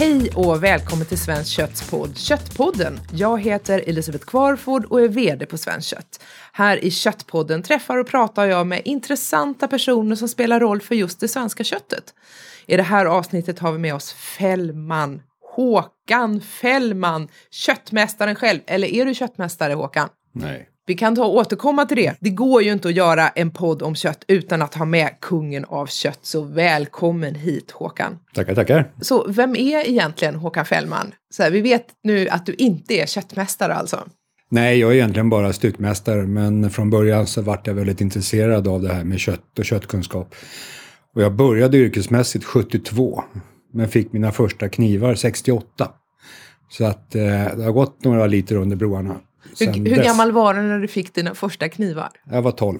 Hej 0.00 0.30
och 0.34 0.64
välkommen 0.64 1.06
till 1.06 1.18
Svenskt 1.18 1.50
Kötts 1.50 1.90
podd 1.90 2.18
Köttpodden. 2.18 3.00
Jag 3.12 3.40
heter 3.40 3.84
Elisabeth 3.86 4.24
Kvarford 4.24 4.84
och 4.84 5.00
är 5.00 5.08
VD 5.08 5.46
på 5.46 5.58
Svenskt 5.58 5.88
Kött. 5.88 6.22
Här 6.52 6.84
i 6.84 6.90
Köttpodden 6.90 7.62
träffar 7.62 7.96
och 7.96 8.06
pratar 8.06 8.44
jag 8.44 8.66
med 8.66 8.82
intressanta 8.84 9.68
personer 9.68 10.16
som 10.16 10.28
spelar 10.28 10.60
roll 10.60 10.80
för 10.80 10.94
just 10.94 11.20
det 11.20 11.28
svenska 11.28 11.64
köttet. 11.64 12.14
I 12.66 12.76
det 12.76 12.82
här 12.82 13.06
avsnittet 13.06 13.58
har 13.58 13.72
vi 13.72 13.78
med 13.78 13.94
oss 13.94 14.12
Fällman, 14.12 15.22
Håkan 15.56 16.40
Fällman, 16.40 17.28
köttmästaren 17.50 18.34
själv. 18.34 18.60
Eller 18.66 18.88
är 18.88 19.04
du 19.04 19.14
köttmästare 19.14 19.72
Håkan? 19.72 20.08
Nej. 20.32 20.68
Vi 20.90 20.94
kan 20.96 21.16
ta 21.16 21.26
återkomma 21.26 21.86
till 21.86 21.96
det. 21.96 22.16
Det 22.20 22.30
går 22.30 22.62
ju 22.62 22.72
inte 22.72 22.88
att 22.88 22.94
göra 22.94 23.28
en 23.28 23.50
podd 23.50 23.82
om 23.82 23.94
kött 23.94 24.24
utan 24.28 24.62
att 24.62 24.74
ha 24.74 24.84
med 24.84 25.10
kungen 25.20 25.64
av 25.64 25.86
kött. 25.86 26.18
Så 26.22 26.42
välkommen 26.42 27.34
hit 27.34 27.70
Håkan. 27.70 28.18
Tackar, 28.34 28.54
tackar. 28.54 28.92
Så 29.00 29.26
vem 29.28 29.56
är 29.56 29.88
egentligen 29.88 30.34
Håkan 30.34 30.64
Fällman? 30.64 31.12
Så 31.30 31.42
här, 31.42 31.50
vi 31.50 31.60
vet 31.60 31.86
nu 32.02 32.28
att 32.28 32.46
du 32.46 32.54
inte 32.54 32.94
är 32.94 33.06
köttmästare 33.06 33.74
alltså. 33.74 34.00
Nej, 34.50 34.78
jag 34.78 34.90
är 34.90 34.94
egentligen 34.94 35.30
bara 35.30 35.52
styckmästare, 35.52 36.22
men 36.22 36.70
från 36.70 36.90
början 36.90 37.26
så 37.26 37.42
vart 37.42 37.66
jag 37.66 37.74
väldigt 37.74 38.00
intresserad 38.00 38.68
av 38.68 38.82
det 38.82 38.92
här 38.92 39.04
med 39.04 39.18
kött 39.18 39.58
och 39.58 39.64
köttkunskap. 39.64 40.34
Och 41.14 41.22
jag 41.22 41.34
började 41.34 41.76
yrkesmässigt 41.76 42.44
72, 42.44 43.24
men 43.72 43.88
fick 43.88 44.12
mina 44.12 44.32
första 44.32 44.68
knivar 44.68 45.14
68. 45.14 45.90
Så 46.68 46.84
att 46.84 47.14
eh, 47.14 47.22
det 47.56 47.64
har 47.64 47.72
gått 47.72 48.04
några 48.04 48.26
liter 48.26 48.56
under 48.56 48.76
broarna. 48.76 49.20
Hur, 49.58 49.72
hur 49.72 50.04
gammal 50.04 50.32
var 50.32 50.54
du 50.54 50.62
när 50.62 50.78
du 50.78 50.88
fick 50.88 51.14
dina 51.14 51.34
första 51.34 51.68
knivar? 51.68 52.08
Jag 52.30 52.42
var 52.42 52.52
12. 52.52 52.78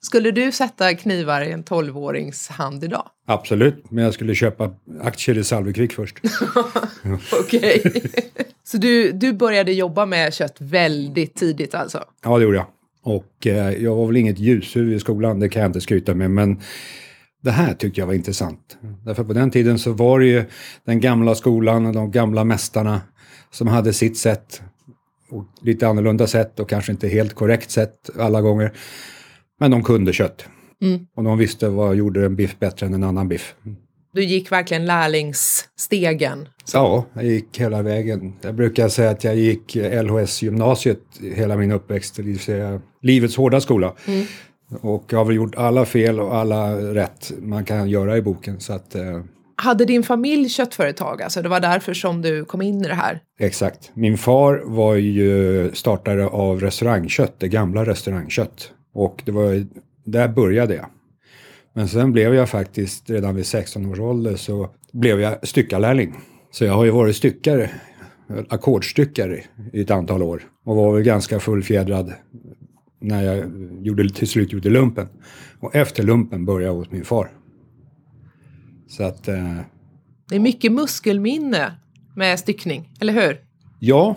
Skulle 0.00 0.30
du 0.30 0.52
sätta 0.52 0.94
knivar 0.94 1.42
i 1.42 1.52
en 1.52 1.64
12-årings 1.64 2.50
hand 2.50 2.84
idag? 2.84 3.06
Absolut, 3.26 3.90
men 3.90 4.04
jag 4.04 4.14
skulle 4.14 4.34
köpa 4.34 4.70
aktier 5.02 5.38
i 5.38 5.44
Salvekvick 5.44 5.92
först. 5.92 6.16
Okej. 7.42 8.02
Så 8.64 8.76
du, 8.76 9.12
du 9.12 9.32
började 9.32 9.72
jobba 9.72 10.06
med 10.06 10.34
kött 10.34 10.56
väldigt 10.58 11.34
tidigt 11.34 11.74
alltså? 11.74 12.04
Ja, 12.24 12.38
det 12.38 12.44
gjorde 12.44 12.56
jag. 12.56 12.66
Och 13.02 13.46
eh, 13.46 13.70
jag 13.70 13.96
var 13.96 14.06
väl 14.06 14.16
inget 14.16 14.38
ljushuvud 14.38 14.96
i 14.96 15.00
skolan, 15.00 15.40
det 15.40 15.48
kan 15.48 15.62
jag 15.62 15.68
inte 15.68 15.80
skryta 15.80 16.14
med, 16.14 16.30
men 16.30 16.60
det 17.42 17.50
här 17.50 17.74
tyckte 17.74 18.00
jag 18.00 18.06
var 18.06 18.14
intressant. 18.14 18.78
Därför 19.04 19.24
på 19.24 19.32
den 19.32 19.50
tiden 19.50 19.78
så 19.78 19.92
var 19.92 20.20
det 20.20 20.26
ju 20.26 20.44
den 20.84 21.00
gamla 21.00 21.34
skolan 21.34 21.86
och 21.86 21.92
de 21.92 22.10
gamla 22.10 22.44
mästarna 22.44 23.00
som 23.50 23.66
hade 23.68 23.92
sitt 23.92 24.18
sätt. 24.18 24.62
Och 25.30 25.44
lite 25.62 25.88
annorlunda 25.88 26.26
sätt 26.26 26.60
och 26.60 26.68
kanske 26.68 26.92
inte 26.92 27.08
helt 27.08 27.34
korrekt 27.34 27.70
sätt 27.70 28.10
alla 28.18 28.40
gånger. 28.40 28.72
Men 29.60 29.70
de 29.70 29.82
kunde 29.82 30.12
kött. 30.12 30.44
Mm. 30.82 31.06
Och 31.16 31.24
de 31.24 31.38
visste 31.38 31.68
vad 31.68 31.96
gjorde 31.96 32.24
en 32.24 32.36
biff 32.36 32.58
bättre 32.58 32.86
än 32.86 32.94
en 32.94 33.04
annan 33.04 33.28
biff. 33.28 33.54
Du 34.12 34.24
gick 34.24 34.52
verkligen 34.52 34.86
lärlingsstegen. 34.86 36.48
Ja, 36.72 37.04
jag 37.12 37.24
gick 37.24 37.60
hela 37.60 37.82
vägen. 37.82 38.32
Jag 38.40 38.54
brukar 38.54 38.88
säga 38.88 39.10
att 39.10 39.24
jag 39.24 39.36
gick 39.36 39.76
LHS-gymnasiet 39.76 41.00
hela 41.34 41.56
min 41.56 41.72
uppväxt, 41.72 42.16
det 42.16 42.22
vill 42.22 42.38
säga 42.38 42.80
livets 43.02 43.36
hårda 43.36 43.60
skola. 43.60 43.94
Och 44.80 45.04
jag 45.10 45.18
har 45.18 45.24
väl 45.24 45.36
gjort 45.36 45.54
alla 45.54 45.84
fel 45.84 46.20
och 46.20 46.36
alla 46.36 46.76
rätt 46.94 47.32
man 47.38 47.64
kan 47.64 47.90
göra 47.90 48.16
i 48.16 48.22
boken. 48.22 48.60
Så 48.60 48.72
att, 48.72 48.94
eh, 48.94 49.22
hade 49.56 49.84
din 49.84 50.02
familj 50.02 50.48
köttföretag? 50.48 51.22
Alltså 51.22 51.42
det 51.42 51.48
var 51.48 51.60
därför 51.60 51.94
som 51.94 52.22
du 52.22 52.44
kom 52.44 52.62
in 52.62 52.84
i 52.84 52.88
det 52.88 52.94
här? 52.94 53.20
exakt. 53.40 53.90
Min 53.94 54.18
far 54.18 54.62
var 54.64 54.94
ju 54.94 55.70
startare 55.74 56.26
av 56.26 56.60
restaurangkött, 56.60 57.34
det 57.40 57.48
gamla 57.48 57.86
restaurangkött. 57.86 58.70
Och 58.94 59.22
det 59.26 59.32
var 59.32 59.52
ju- 59.52 59.66
där 60.04 60.28
började 60.28 60.74
jag. 60.74 60.86
Men 61.74 61.88
sen 61.88 62.12
blev 62.12 62.34
jag 62.34 62.48
faktiskt, 62.48 63.10
redan 63.10 63.34
vid 63.34 63.46
16 63.46 63.86
års 63.86 63.98
ålder, 64.00 64.36
så 64.36 64.70
blev 64.92 65.20
jag 65.20 65.48
styckarlärling. 65.48 66.14
Så 66.50 66.64
jag 66.64 66.72
har 66.72 66.84
ju 66.84 66.90
varit 66.90 67.16
styckare, 67.16 67.70
ackordstyckare 68.48 69.40
i 69.72 69.80
ett 69.80 69.90
antal 69.90 70.22
år. 70.22 70.42
Och 70.64 70.76
var 70.76 70.92
väl 70.94 71.02
ganska 71.02 71.40
fullfjädrad 71.40 72.12
när 73.00 73.22
jag 73.24 73.44
gjorde, 73.86 74.08
till 74.08 74.28
slut 74.28 74.52
gjorde 74.52 74.70
lumpen. 74.70 75.08
Och 75.60 75.74
efter 75.74 76.02
lumpen 76.02 76.44
började 76.44 76.64
jag 76.64 76.74
hos 76.74 76.90
min 76.90 77.04
far. 77.04 77.30
Så 78.88 79.02
att, 79.02 79.28
eh, 79.28 79.56
Det 80.28 80.36
är 80.36 80.40
mycket 80.40 80.72
muskelminne 80.72 81.72
med 82.16 82.38
styckning, 82.38 82.90
eller 83.00 83.12
hur? 83.12 83.40
ja, 83.78 84.16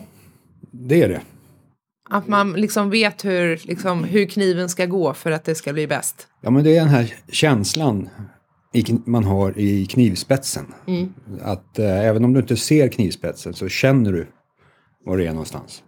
det 0.71 1.01
är 1.03 1.09
det. 1.09 1.21
Att 2.09 2.27
man 2.27 2.51
liksom 2.53 2.89
vet 2.89 3.25
hur, 3.25 3.59
liksom, 3.63 4.03
hur 4.03 4.25
kniven 4.25 4.69
ska 4.69 4.85
gå 4.85 5.13
för 5.13 5.31
att 5.31 5.43
det 5.43 5.55
ska 5.55 5.73
bli 5.73 5.87
bäst. 5.87 6.27
Ja, 6.41 6.49
men 6.49 6.63
det 6.63 6.75
är 6.77 6.79
den 6.79 6.89
här 6.89 7.13
känslan 7.31 8.09
man 9.05 9.23
har 9.23 9.59
i 9.59 9.85
knivspetsen. 9.85 10.65
Att 11.41 11.79
eh, 11.79 11.99
även 12.05 12.25
om 12.25 12.33
du 12.33 12.39
inte 12.39 12.57
ser 12.57 12.87
knivspetsen 12.87 13.53
så 13.53 13.67
känner 13.69 14.11
du 14.11 14.27
var 15.05 15.17
det 15.17 15.25
är 15.27 15.31
någonstans. 15.31 15.83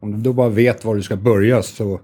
Om 0.00 0.10
du 0.12 0.18
då 0.18 0.32
bara 0.32 0.48
vet 0.48 0.84
var 0.84 0.96
du 0.96 1.02
ska 1.02 1.16
börja 1.16 1.62
så 1.62 2.00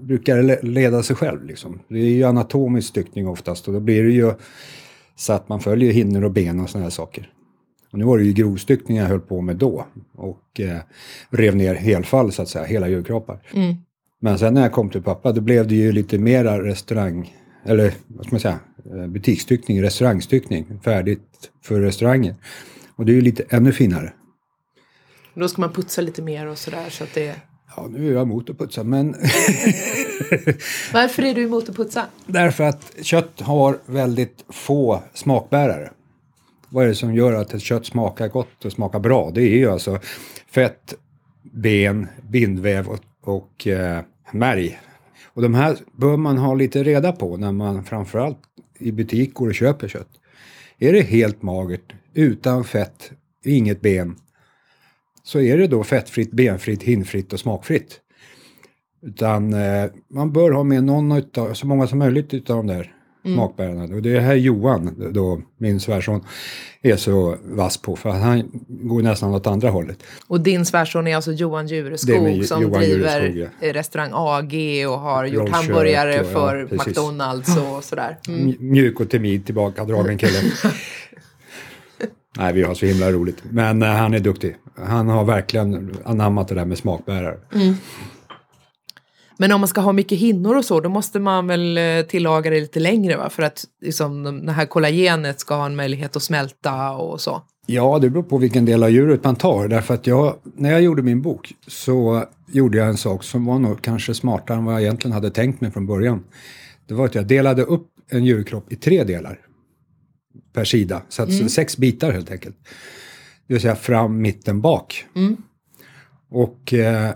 brukar 0.00 0.36
det 0.36 0.42
le- 0.42 0.62
leda 0.62 1.02
sig 1.02 1.16
själv. 1.16 1.44
Liksom. 1.44 1.80
Det 1.88 1.98
är 1.98 2.10
ju 2.10 2.24
anatomisk 2.24 2.88
styckning 2.88 3.28
oftast 3.28 3.68
och 3.68 3.74
då 3.74 3.80
blir 3.80 4.02
det 4.04 4.10
ju 4.12 4.32
så 5.18 5.32
att 5.32 5.48
man 5.48 5.60
följer 5.60 5.92
hinnor 5.92 6.24
och 6.24 6.32
ben 6.32 6.60
och 6.60 6.70
sådana 6.70 6.84
här 6.84 6.90
saker. 6.90 7.30
Och 7.92 7.98
nu 7.98 8.04
var 8.04 8.18
det 8.18 8.24
ju 8.24 8.32
grovstyckning 8.32 8.96
jag 8.96 9.06
höll 9.06 9.20
på 9.20 9.40
med 9.40 9.56
då 9.56 9.86
och 10.14 10.60
eh, 10.60 10.78
rev 11.30 11.56
ner 11.56 11.74
helfall 11.74 12.32
så 12.32 12.42
att 12.42 12.48
säga, 12.48 12.64
hela 12.64 12.88
djurkroppar. 12.88 13.40
Men 14.20 14.38
sen 14.38 14.54
när 14.54 14.62
jag 14.62 14.72
kom 14.72 14.90
till 14.90 15.02
pappa 15.02 15.32
då 15.32 15.40
blev 15.40 15.68
det 15.68 15.74
ju 15.74 15.92
lite 15.92 16.18
mera 16.18 16.64
restaurang, 16.64 17.36
eller 17.64 17.94
vad 18.06 18.26
ska 18.26 18.34
man 18.34 18.40
säga, 18.40 18.58
eh, 18.94 19.06
butiksstyckning, 19.06 19.82
restaurangstyckning, 19.82 20.80
färdigt 20.84 21.50
för 21.62 21.80
restauranger. 21.80 22.34
Och 22.96 23.06
det 23.06 23.12
är 23.12 23.14
ju 23.14 23.20
lite 23.20 23.44
ännu 23.48 23.72
finare. 23.72 24.12
Då 25.34 25.48
ska 25.48 25.60
man 25.60 25.72
putsa 25.72 26.02
lite 26.02 26.22
mer 26.22 26.46
och 26.46 26.58
sådär 26.58 26.90
så 26.90 27.04
att 27.04 27.14
det... 27.14 27.34
Ja, 27.76 27.86
nu 27.90 28.08
är 28.08 28.12
jag 28.12 28.22
emot 28.22 28.50
att 28.50 28.58
putsa, 28.58 28.84
men 28.84 29.08
Varför 30.92 31.22
är 31.22 31.34
du 31.34 31.42
emot 31.42 31.68
att 31.68 31.76
putsa? 31.76 32.06
därför 32.26 32.64
att 32.64 32.92
kött 33.02 33.40
har 33.40 33.78
väldigt 33.86 34.44
få 34.48 35.02
smakbärare. 35.14 35.90
Vad 36.68 36.84
är 36.84 36.88
det 36.88 36.94
som 36.94 37.14
gör 37.14 37.32
att 37.32 37.54
ett 37.54 37.62
kött 37.62 37.86
smakar 37.86 38.28
gott 38.28 38.64
och 38.64 38.72
smakar 38.72 38.98
bra? 39.00 39.30
Det 39.34 39.42
är 39.42 39.56
ju 39.56 39.70
alltså 39.70 39.98
fett, 40.50 40.94
ben, 41.42 42.06
bindväv 42.30 42.88
och, 42.88 43.00
och 43.22 43.66
eh, 43.66 44.00
märg. 44.32 44.80
Och 45.26 45.42
de 45.42 45.54
här 45.54 45.76
bör 45.96 46.16
man 46.16 46.38
ha 46.38 46.54
lite 46.54 46.82
reda 46.82 47.12
på 47.12 47.36
när 47.36 47.52
man 47.52 47.84
framförallt 47.84 48.38
i 48.78 48.92
butik 48.92 49.34
går 49.34 49.48
och 49.48 49.54
köper 49.54 49.88
kött. 49.88 50.08
Är 50.78 50.92
det 50.92 51.00
helt 51.00 51.42
magert, 51.42 51.92
utan 52.14 52.64
fett, 52.64 53.10
inget 53.44 53.80
ben, 53.80 54.16
så 55.28 55.40
är 55.40 55.58
det 55.58 55.66
då 55.66 55.84
fettfritt, 55.84 56.30
benfritt, 56.32 56.82
hinnfritt 56.82 57.32
och 57.32 57.40
smakfritt. 57.40 58.00
Utan 59.02 59.52
eh, 59.54 59.90
man 60.10 60.32
bör 60.32 60.50
ha 60.50 60.62
med 60.64 60.84
någon 60.84 61.12
utav, 61.12 61.54
så 61.54 61.66
många 61.66 61.86
som 61.86 61.98
möjligt 61.98 62.34
utav 62.34 62.56
de 62.56 62.66
där 62.66 62.92
smakbärarna. 63.24 63.94
Och 63.94 64.02
det 64.02 64.16
är 64.16 64.20
här 64.20 64.34
Johan, 64.34 65.10
då, 65.14 65.40
min 65.58 65.80
svärson, 65.80 66.24
är 66.82 66.96
så 66.96 67.36
vass 67.44 67.76
på. 67.76 67.96
För 67.96 68.10
han 68.10 68.50
går 68.68 69.02
nästan 69.02 69.34
åt 69.34 69.46
andra 69.46 69.70
hållet. 69.70 69.98
Och 70.26 70.40
din 70.40 70.64
svärson 70.64 71.06
är 71.06 71.16
alltså 71.16 71.32
Johan 71.32 71.66
med 71.66 72.46
som 72.46 72.62
Johan 72.62 72.80
driver 72.80 73.20
Djureskog, 73.22 73.68
eh, 73.68 73.72
restaurang 73.72 74.10
AG 74.14 74.54
och 74.88 74.98
har 74.98 75.24
gjort 75.24 75.40
Rollkök 75.40 75.54
hamburgare 75.56 76.20
och- 76.20 76.26
ja, 76.26 76.30
för 76.32 76.66
precis. 76.66 76.86
McDonalds 76.86 77.56
och 77.56 77.84
sådär. 77.84 78.18
Mm. 78.28 78.54
Mjuk 78.60 79.00
och 79.00 79.10
timid 79.10 79.46
tillbakadragen 79.46 80.18
kille. 80.18 80.38
Nej, 82.36 82.52
vi 82.52 82.62
har 82.62 82.74
så 82.74 82.86
himla 82.86 83.12
roligt. 83.12 83.42
Men 83.50 83.82
eh, 83.82 83.88
han 83.88 84.14
är 84.14 84.18
duktig. 84.18 84.56
Han 84.76 85.08
har 85.08 85.24
verkligen 85.24 85.94
anammat 86.04 86.48
det 86.48 86.54
där 86.54 86.64
med 86.64 86.78
smakbärare. 86.78 87.38
Men 89.40 89.52
om 89.52 89.60
man 89.60 89.68
ska 89.68 89.80
ha 89.80 89.92
mycket 89.92 90.18
hinnor 90.18 90.56
och 90.56 90.64
så, 90.64 90.80
då 90.80 90.88
måste 90.88 91.20
man 91.20 91.46
väl 91.46 91.78
eh, 91.78 92.02
tillaga 92.08 92.50
det 92.50 92.60
lite 92.60 92.80
längre 92.80 93.16
va? 93.16 93.30
För 93.30 93.42
att 93.42 93.64
liksom, 93.82 94.42
det 94.46 94.52
här 94.52 94.66
kollagenet 94.66 95.40
ska 95.40 95.54
ha 95.54 95.66
en 95.66 95.76
möjlighet 95.76 96.16
att 96.16 96.22
smälta 96.22 96.90
och 96.90 97.20
så. 97.20 97.42
Ja, 97.66 97.98
det 97.98 98.10
beror 98.10 98.22
på 98.22 98.38
vilken 98.38 98.64
del 98.64 98.82
av 98.82 98.90
djuret 98.90 99.24
man 99.24 99.36
tar. 99.36 99.68
Därför 99.68 99.94
att 99.94 100.06
jag, 100.06 100.34
när 100.56 100.70
jag 100.70 100.82
gjorde 100.82 101.02
min 101.02 101.22
bok 101.22 101.54
så 101.66 102.24
gjorde 102.52 102.78
jag 102.78 102.88
en 102.88 102.96
sak 102.96 103.24
som 103.24 103.44
var 103.44 103.58
nog 103.58 103.82
kanske 103.82 104.14
smartare 104.14 104.58
än 104.58 104.64
vad 104.64 104.74
jag 104.74 104.82
egentligen 104.82 105.12
hade 105.12 105.30
tänkt 105.30 105.60
mig 105.60 105.70
från 105.70 105.86
början. 105.86 106.24
Det 106.86 106.94
var 106.94 107.04
att 107.04 107.14
jag 107.14 107.26
delade 107.26 107.62
upp 107.62 107.86
en 108.10 108.24
djurkropp 108.24 108.72
i 108.72 108.76
tre 108.76 109.04
delar 109.04 109.38
per 110.52 110.64
sida. 110.64 111.02
Så 111.08 111.22
att 111.22 111.50
sex 111.50 111.76
bitar 111.76 112.12
helt 112.12 112.30
enkelt. 112.30 112.56
Det 113.46 113.54
vill 113.54 113.62
säga 113.62 113.76
fram, 113.76 114.22
mitten, 114.22 114.60
bak. 114.60 115.06
Och 116.30 116.74
eh, 116.74 117.12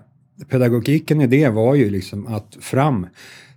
pedagogiken 0.48 1.20
i 1.20 1.26
det 1.26 1.48
var 1.48 1.74
ju 1.74 1.90
liksom 1.90 2.26
att 2.26 2.56
fram 2.60 3.06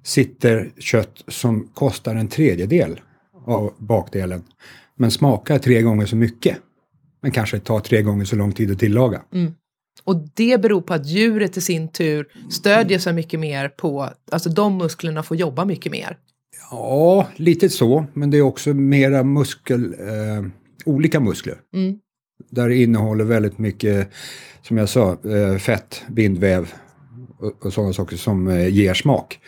sitter 0.04 0.72
kött 0.80 1.24
som 1.28 1.68
kostar 1.74 2.16
en 2.16 2.28
tredjedel 2.28 3.00
av 3.46 3.74
bakdelen. 3.78 4.44
Men 4.96 5.12
smakar 5.12 5.58
tre 5.60 5.82
gånger 5.82 6.06
så 6.06 6.16
mycket. 6.16 6.58
Men 7.22 7.32
kanske 7.32 7.60
tar 7.60 7.80
tre 7.80 8.02
gånger 8.02 8.26
så 8.26 8.36
lång 8.36 8.52
tid 8.52 8.72
att 8.72 8.80
tillaga. 8.80 9.22
Och 10.04 10.16
det 10.34 10.62
beror 10.62 10.82
på 10.82 10.94
att 10.94 11.06
djuret 11.06 11.58
i 11.58 11.62
sin 11.62 11.88
tur 11.88 12.28
stödjer 12.50 13.00
sig 13.00 13.14
mycket 13.14 13.40
mer 13.40 13.70
på, 13.70 14.10
alltså 14.32 14.50
de 14.50 14.78
musklerna 14.78 15.24
får 15.24 15.38
jobba 15.38 15.66
mycket 15.66 15.92
mer. 15.92 16.18
Ja, 16.72 17.28
lite 17.36 17.70
så. 17.70 18.06
Men 18.14 18.32
det 18.32 18.38
är 18.38 18.42
också 18.42 18.74
mera 18.74 19.24
muskel, 19.24 19.94
eh, 19.94 20.46
olika 20.86 21.20
muskler. 21.20 21.58
där 22.50 22.70
det 22.70 22.76
innehåller 22.76 23.24
väldigt 23.24 23.58
mycket, 23.58 24.10
som 24.62 24.78
jag 24.78 24.90
sa, 24.90 25.12
eh, 25.12 25.58
fett, 25.58 26.04
bindväv 26.10 26.74
och, 27.40 27.66
och 27.66 27.74
sådana 27.74 27.94
saker 27.94 28.18
som 28.18 28.48
eh, 28.48 28.68
ger 28.68 28.94
smak. 28.94 29.40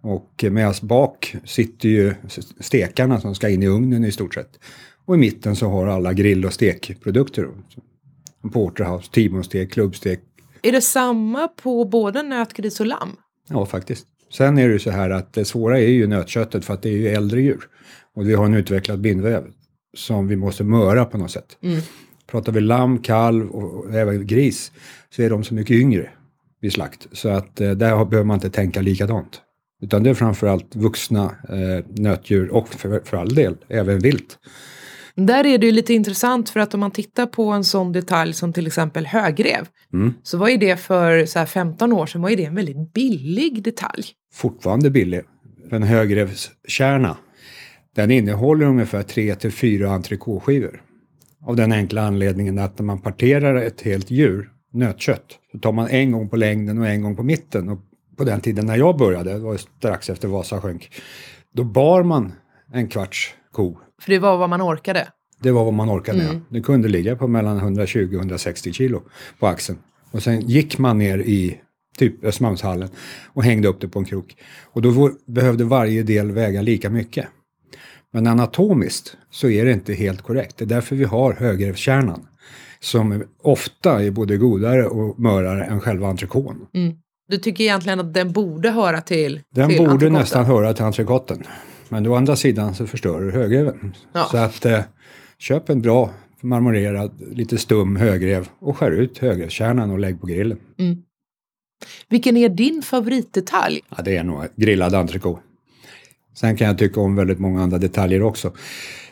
Och 0.00 0.44
medan 0.50 0.74
bak 0.82 1.36
sitter 1.44 1.88
ju 1.88 2.14
stekarna 2.60 3.20
som 3.20 3.34
ska 3.34 3.48
in 3.48 3.62
i 3.62 3.66
ugnen 3.66 4.04
i 4.04 4.12
stort 4.12 4.34
sett. 4.34 4.58
Och 5.04 5.14
i 5.14 5.18
mitten 5.18 5.56
så 5.56 5.68
har 5.68 5.86
alla 5.86 6.12
grill 6.12 6.44
och 6.44 6.52
stekprodukter. 6.52 7.48
Porterhouse, 8.52 9.10
Timonstek, 9.12 9.72
klubbstek. 9.72 10.20
Är 10.62 10.72
det 10.72 10.80
samma 10.80 11.48
på 11.48 11.84
både 11.84 12.22
nötgris 12.22 12.80
och 12.80 12.86
lamm? 12.86 13.16
Ja, 13.48 13.66
faktiskt. 13.66 14.06
Sen 14.36 14.58
är 14.58 14.66
det 14.68 14.72
ju 14.72 14.78
så 14.78 14.90
här 14.90 15.10
att 15.10 15.32
det 15.32 15.44
svåra 15.44 15.78
är 15.78 15.88
ju 15.88 16.06
nötköttet 16.06 16.64
för 16.64 16.74
att 16.74 16.82
det 16.82 16.88
är 16.88 16.96
ju 16.96 17.08
äldre 17.08 17.40
djur. 17.40 17.68
Och 18.14 18.28
vi 18.28 18.34
har 18.34 18.46
en 18.46 18.54
utvecklad 18.54 19.00
bindväv 19.00 19.44
som 19.96 20.28
vi 20.28 20.36
måste 20.36 20.64
möra 20.64 21.04
på 21.04 21.18
något 21.18 21.30
sätt. 21.30 21.56
Mm. 21.62 21.80
Pratar 22.26 22.52
vi 22.52 22.60
lamm, 22.60 22.98
kalv 22.98 23.50
och 23.50 23.94
även 23.94 24.26
gris 24.26 24.72
så 25.10 25.22
är 25.22 25.30
de 25.30 25.44
så 25.44 25.54
mycket 25.54 25.76
yngre 25.76 26.10
vid 26.60 26.72
slakt. 26.72 27.06
Så 27.12 27.28
att 27.28 27.60
eh, 27.60 27.70
där 27.70 28.04
behöver 28.04 28.24
man 28.24 28.34
inte 28.34 28.50
tänka 28.50 28.80
likadant. 28.80 29.40
Utan 29.82 30.02
det 30.02 30.10
är 30.10 30.14
framförallt 30.14 30.76
vuxna 30.76 31.24
eh, 31.48 31.84
nötdjur 31.88 32.48
och 32.50 32.68
för, 32.68 33.00
för 33.04 33.16
all 33.16 33.34
del 33.34 33.56
även 33.68 33.98
vilt. 33.98 34.38
Där 35.16 35.46
är 35.46 35.58
det 35.58 35.66
ju 35.66 35.72
lite 35.72 35.94
intressant 35.94 36.50
för 36.50 36.60
att 36.60 36.74
om 36.74 36.80
man 36.80 36.90
tittar 36.90 37.26
på 37.26 37.50
en 37.50 37.64
sån 37.64 37.92
detalj 37.92 38.32
som 38.32 38.52
till 38.52 38.66
exempel 38.66 39.06
högrev. 39.06 39.68
Mm. 39.92 40.14
Så 40.22 40.38
var 40.38 40.48
ju 40.48 40.56
det 40.56 40.76
för 40.76 41.26
så 41.26 41.46
15 41.46 41.92
år 41.92 42.06
sedan 42.06 42.22
var 42.22 42.30
ju 42.30 42.36
det 42.36 42.44
en 42.44 42.54
väldigt 42.54 42.92
billig 42.92 43.62
detalj. 43.62 44.04
Fortfarande 44.32 44.90
billig. 44.90 45.22
En 45.70 45.82
högrevskärna 45.82 47.16
den 47.94 48.10
innehåller 48.10 48.66
ungefär 48.66 49.02
3 49.02 49.34
till 49.34 49.52
4 49.52 49.88
entrecôteskivor. 49.88 50.80
Av 51.46 51.56
den 51.56 51.72
enkla 51.72 52.02
anledningen 52.02 52.58
att 52.58 52.78
när 52.78 52.86
man 52.86 53.00
parterar 53.00 53.54
ett 53.54 53.80
helt 53.80 54.10
djur, 54.10 54.50
nötkött, 54.72 55.38
så 55.52 55.58
tar 55.58 55.72
man 55.72 55.88
en 55.88 56.12
gång 56.12 56.28
på 56.28 56.36
längden 56.36 56.78
och 56.78 56.88
en 56.88 57.02
gång 57.02 57.16
på 57.16 57.22
mitten. 57.22 57.68
Och 57.68 57.80
på 58.16 58.24
den 58.24 58.40
tiden 58.40 58.66
när 58.66 58.76
jag 58.76 58.98
började, 58.98 59.32
det 59.32 59.38
var 59.38 59.56
strax 59.56 60.10
efter 60.10 60.28
Vasa 60.28 60.60
sjönk, 60.60 60.90
då 61.52 61.64
bar 61.64 62.02
man 62.02 62.32
en 62.72 62.88
kvarts 62.88 63.34
ko. 63.52 63.78
För 64.02 64.10
det 64.10 64.18
var 64.18 64.36
vad 64.36 64.50
man 64.50 64.62
orkade? 64.62 65.08
Det 65.40 65.50
var 65.50 65.64
vad 65.64 65.74
man 65.74 65.90
orkade, 65.90 66.22
mm. 66.22 66.34
ja. 66.34 66.40
Det 66.48 66.60
kunde 66.60 66.88
ligga 66.88 67.16
på 67.16 67.28
mellan 67.28 67.58
120 67.58 68.08
och 68.12 68.18
160 68.18 68.72
kilo 68.72 69.02
på 69.38 69.46
axeln. 69.46 69.78
Och 70.10 70.22
sen 70.22 70.40
gick 70.40 70.78
man 70.78 70.98
ner 70.98 71.18
i 71.18 71.60
typ 71.98 72.24
Östermalmshallen 72.24 72.88
och 73.26 73.44
hängde 73.44 73.68
upp 73.68 73.80
det 73.80 73.88
på 73.88 73.98
en 73.98 74.04
krok. 74.04 74.36
Och 74.62 74.82
då 74.82 75.10
behövde 75.26 75.64
varje 75.64 76.02
del 76.02 76.32
väga 76.32 76.62
lika 76.62 76.90
mycket. 76.90 77.26
Men 78.12 78.26
anatomiskt 78.26 79.16
så 79.30 79.48
är 79.48 79.64
det 79.64 79.72
inte 79.72 79.94
helt 79.94 80.22
korrekt. 80.22 80.56
Det 80.56 80.64
är 80.64 80.66
därför 80.66 80.96
vi 80.96 81.04
har 81.04 81.32
högrevskärnan 81.32 82.26
som 82.80 83.24
ofta 83.42 84.04
är 84.04 84.10
både 84.10 84.36
godare 84.36 84.86
och 84.86 85.18
mörare 85.18 85.64
än 85.64 85.80
själva 85.80 86.12
entrecôten. 86.12 86.66
Mm. 86.74 86.96
Du 87.28 87.38
tycker 87.38 87.64
egentligen 87.64 88.00
att 88.00 88.14
den 88.14 88.32
borde 88.32 88.70
höra 88.70 89.00
till 89.00 89.40
Den 89.54 89.68
till 89.68 89.78
borde 89.78 90.10
nästan 90.10 90.44
höra 90.44 90.74
till 90.74 90.84
entrecoten. 90.84 91.44
Men 91.88 92.06
å 92.06 92.14
andra 92.14 92.36
sidan 92.36 92.74
så 92.74 92.86
förstör 92.86 93.20
du 93.20 93.30
högreven. 93.30 93.94
Ja. 94.12 94.24
Så 94.30 94.36
att 94.36 94.64
eh, 94.64 94.80
köp 95.38 95.68
en 95.68 95.82
bra 95.82 96.10
marmorerad, 96.40 97.10
lite 97.32 97.58
stum 97.58 97.96
högrev 97.96 98.48
och 98.58 98.76
skär 98.76 98.90
ut 98.90 99.18
högrevskärnan 99.18 99.90
och 99.90 99.98
lägg 99.98 100.20
på 100.20 100.26
grillen. 100.26 100.58
Mm. 100.78 101.02
Vilken 102.08 102.36
är 102.36 102.48
din 102.48 102.82
favoritdetalj? 102.82 103.80
Ja, 103.96 104.02
det 104.02 104.16
är 104.16 104.24
nog 104.24 104.44
grillad 104.56 104.94
entrecote. 104.94 105.42
Sen 106.34 106.56
kan 106.56 106.66
jag 106.66 106.78
tycka 106.78 107.00
om 107.00 107.16
väldigt 107.16 107.38
många 107.38 107.62
andra 107.62 107.78
detaljer 107.78 108.22
också. 108.22 108.52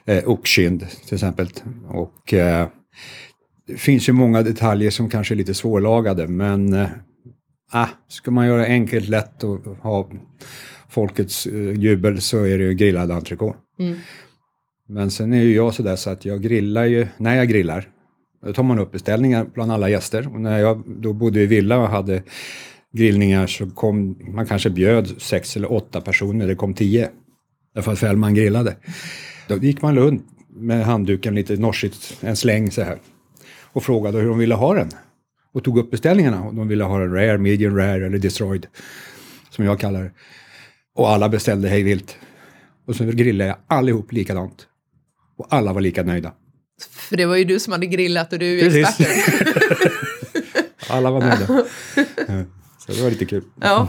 Eh, 0.04 0.28
oxkind 0.28 0.86
till 1.06 1.14
exempel. 1.14 1.48
Och 1.88 2.34
eh, 2.34 2.68
det 3.66 3.76
finns 3.76 4.08
ju 4.08 4.12
många 4.12 4.42
detaljer 4.42 4.90
som 4.90 5.10
kanske 5.10 5.34
är 5.34 5.36
lite 5.36 5.54
svårlagade 5.54 6.28
men 6.28 6.72
eh, 6.72 6.88
ah, 7.72 7.88
ska 8.08 8.30
man 8.30 8.46
göra 8.46 8.64
enkelt, 8.64 9.08
lätt 9.08 9.44
och 9.44 9.58
ha 9.58 10.10
folkets 10.92 11.46
eh, 11.46 11.72
jubel 11.72 12.20
så 12.20 12.44
är 12.44 12.58
det 12.58 12.64
ju 12.64 12.74
grillad 12.74 13.10
entrecote. 13.10 13.58
Mm. 13.78 13.96
Men 14.88 15.10
sen 15.10 15.32
är 15.32 15.42
ju 15.42 15.54
jag 15.54 15.74
sådär 15.74 15.96
så 15.96 16.10
att 16.10 16.24
jag 16.24 16.42
grillar 16.42 16.84
ju, 16.84 17.06
när 17.16 17.36
jag 17.36 17.48
grillar, 17.48 17.88
då 18.46 18.52
tar 18.52 18.62
man 18.62 18.78
upp 18.78 18.92
beställningar 18.92 19.46
bland 19.54 19.72
alla 19.72 19.88
gäster. 19.88 20.34
Och 20.34 20.40
när 20.40 20.58
jag 20.58 20.82
då 20.86 21.12
bodde 21.12 21.40
i 21.40 21.46
villa 21.46 21.78
och 21.78 21.88
hade 21.88 22.22
grillningar 22.92 23.46
så 23.46 23.70
kom, 23.70 24.18
man 24.34 24.46
kanske 24.46 24.70
bjöd 24.70 25.22
sex 25.22 25.56
eller 25.56 25.72
åtta 25.72 26.00
personer, 26.00 26.46
det 26.46 26.54
kom 26.54 26.74
tio. 26.74 27.08
Därför 27.74 27.92
att 27.92 27.98
Fällman 27.98 28.34
grillade. 28.34 28.76
Då 29.48 29.56
gick 29.56 29.82
man 29.82 29.96
runt 29.96 30.26
med 30.48 30.84
handduken 30.84 31.34
lite 31.34 31.56
norsigt, 31.56 32.18
en 32.20 32.36
släng 32.36 32.70
så 32.70 32.82
här. 32.82 32.98
Och 33.72 33.82
frågade 33.82 34.18
hur 34.18 34.28
de 34.28 34.38
ville 34.38 34.54
ha 34.54 34.74
den. 34.74 34.88
Och 35.52 35.64
tog 35.64 35.78
upp 35.78 35.90
beställningarna. 35.90 36.42
Och 36.42 36.54
de 36.54 36.68
ville 36.68 36.84
ha 36.84 36.98
den 36.98 37.12
rare, 37.12 37.38
medium 37.38 37.76
rare 37.76 38.06
eller 38.06 38.18
destroyed. 38.18 38.66
Som 39.50 39.64
jag 39.64 39.80
kallar 39.80 40.02
det. 40.02 40.10
Och 40.94 41.10
alla 41.10 41.28
beställde 41.28 41.68
hej 41.68 41.82
vilt. 41.82 42.16
Och 42.86 42.96
så 42.96 43.04
grillade 43.04 43.48
jag 43.50 43.58
allihop 43.66 44.12
likadant. 44.12 44.66
Och 45.38 45.46
alla 45.50 45.72
var 45.72 45.80
lika 45.80 46.02
nöjda. 46.02 46.32
För 46.90 47.16
det 47.16 47.26
var 47.26 47.36
ju 47.36 47.44
du 47.44 47.60
som 47.60 47.72
hade 47.72 47.86
grillat 47.86 48.32
och 48.32 48.38
du 48.38 48.60
är 48.60 48.70
Precis. 48.70 49.00
experten. 49.00 49.92
alla 50.88 51.10
var 51.10 51.20
nöjda. 51.20 51.46
Så 52.86 52.92
det 52.92 53.02
var 53.02 53.10
lite 53.10 53.24
kul. 53.24 53.44
Ja. 53.60 53.88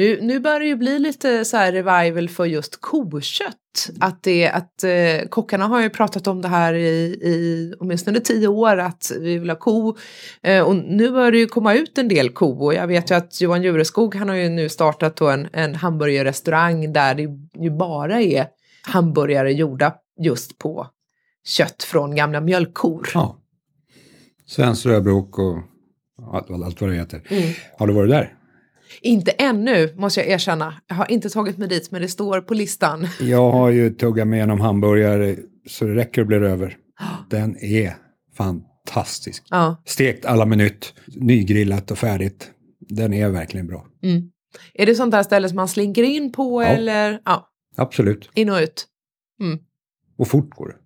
Nu, 0.00 0.18
nu 0.20 0.40
börjar 0.40 0.60
det 0.60 0.66
ju 0.66 0.76
bli 0.76 0.98
lite 0.98 1.44
så 1.44 1.56
revival 1.56 2.28
för 2.28 2.44
just 2.44 2.80
kokött. 2.80 3.56
Att, 4.00 4.22
det, 4.22 4.48
att 4.48 4.84
eh, 4.84 5.28
kockarna 5.28 5.66
har 5.66 5.80
ju 5.80 5.90
pratat 5.90 6.26
om 6.26 6.42
det 6.42 6.48
här 6.48 6.74
i, 6.74 7.18
i 7.22 7.74
åtminstone 7.80 8.20
tio 8.20 8.48
år 8.48 8.76
att 8.76 9.12
vi 9.20 9.38
vill 9.38 9.50
ha 9.50 9.56
ko. 9.56 9.96
Eh, 10.42 10.62
och 10.62 10.76
nu 10.76 11.10
börjar 11.10 11.32
det 11.32 11.38
ju 11.38 11.46
komma 11.46 11.74
ut 11.74 11.98
en 11.98 12.08
del 12.08 12.30
ko 12.30 12.64
och 12.64 12.74
jag 12.74 12.86
vet 12.86 13.10
ju 13.10 13.14
att 13.14 13.40
Johan 13.40 13.62
Jureskog 13.62 14.14
han 14.14 14.28
har 14.28 14.36
ju 14.36 14.48
nu 14.48 14.68
startat 14.68 15.20
en, 15.20 15.48
en 15.52 15.74
hamburgerrestaurang 15.74 16.92
där 16.92 17.14
det 17.14 17.22
ju 17.64 17.70
bara 17.70 18.20
är 18.20 18.46
hamburgare 18.82 19.52
gjorda 19.52 19.94
just 20.20 20.58
på 20.58 20.86
kött 21.46 21.82
från 21.82 22.16
gamla 22.16 22.40
mjölkkor. 22.40 23.08
Ja. 23.14 23.36
Svenskt 24.46 24.86
rödbrok 24.86 25.38
och 25.38 25.58
allt, 26.32 26.50
allt 26.50 26.80
vad 26.80 26.90
det 26.90 26.96
heter. 26.96 27.22
Mm. 27.28 27.52
Har 27.78 27.86
du 27.86 27.92
varit 27.92 28.10
där? 28.10 28.39
Inte 29.00 29.30
ännu, 29.30 29.94
måste 29.96 30.20
jag 30.20 30.28
erkänna. 30.28 30.74
Jag 30.86 30.96
har 30.96 31.10
inte 31.10 31.30
tagit 31.30 31.58
mig 31.58 31.68
dit, 31.68 31.90
men 31.90 32.02
det 32.02 32.08
står 32.08 32.40
på 32.40 32.54
listan. 32.54 33.08
Jag 33.20 33.50
har 33.50 33.70
ju 33.70 33.90
tuggat 33.90 34.28
med 34.28 34.38
genom 34.38 34.60
hamburgare 34.60 35.36
så 35.66 35.84
det 35.84 35.94
räcker 35.94 36.20
och 36.20 36.26
blir 36.26 36.42
över. 36.42 36.76
Den 37.30 37.64
är 37.64 37.94
fantastisk. 38.36 39.44
Ja. 39.50 39.82
Stekt 39.84 40.24
alla 40.24 40.46
minut, 40.46 40.94
nygrillat 41.06 41.90
och 41.90 41.98
färdigt. 41.98 42.50
Den 42.78 43.12
är 43.12 43.28
verkligen 43.28 43.66
bra. 43.66 43.86
Mm. 44.02 44.30
Är 44.74 44.86
det 44.86 44.94
sånt 44.94 45.10
där 45.10 45.22
ställe 45.22 45.48
som 45.48 45.56
man 45.56 45.68
slinker 45.68 46.02
in 46.02 46.32
på 46.32 46.62
ja. 46.62 46.68
eller? 46.68 47.20
Ja. 47.24 47.48
Absolut. 47.76 48.30
In 48.34 48.50
och 48.50 48.58
ut. 48.58 48.86
Mm. 49.40 49.58
Och 50.18 50.28
fort 50.28 50.50
går 50.50 50.68
det. 50.68 50.76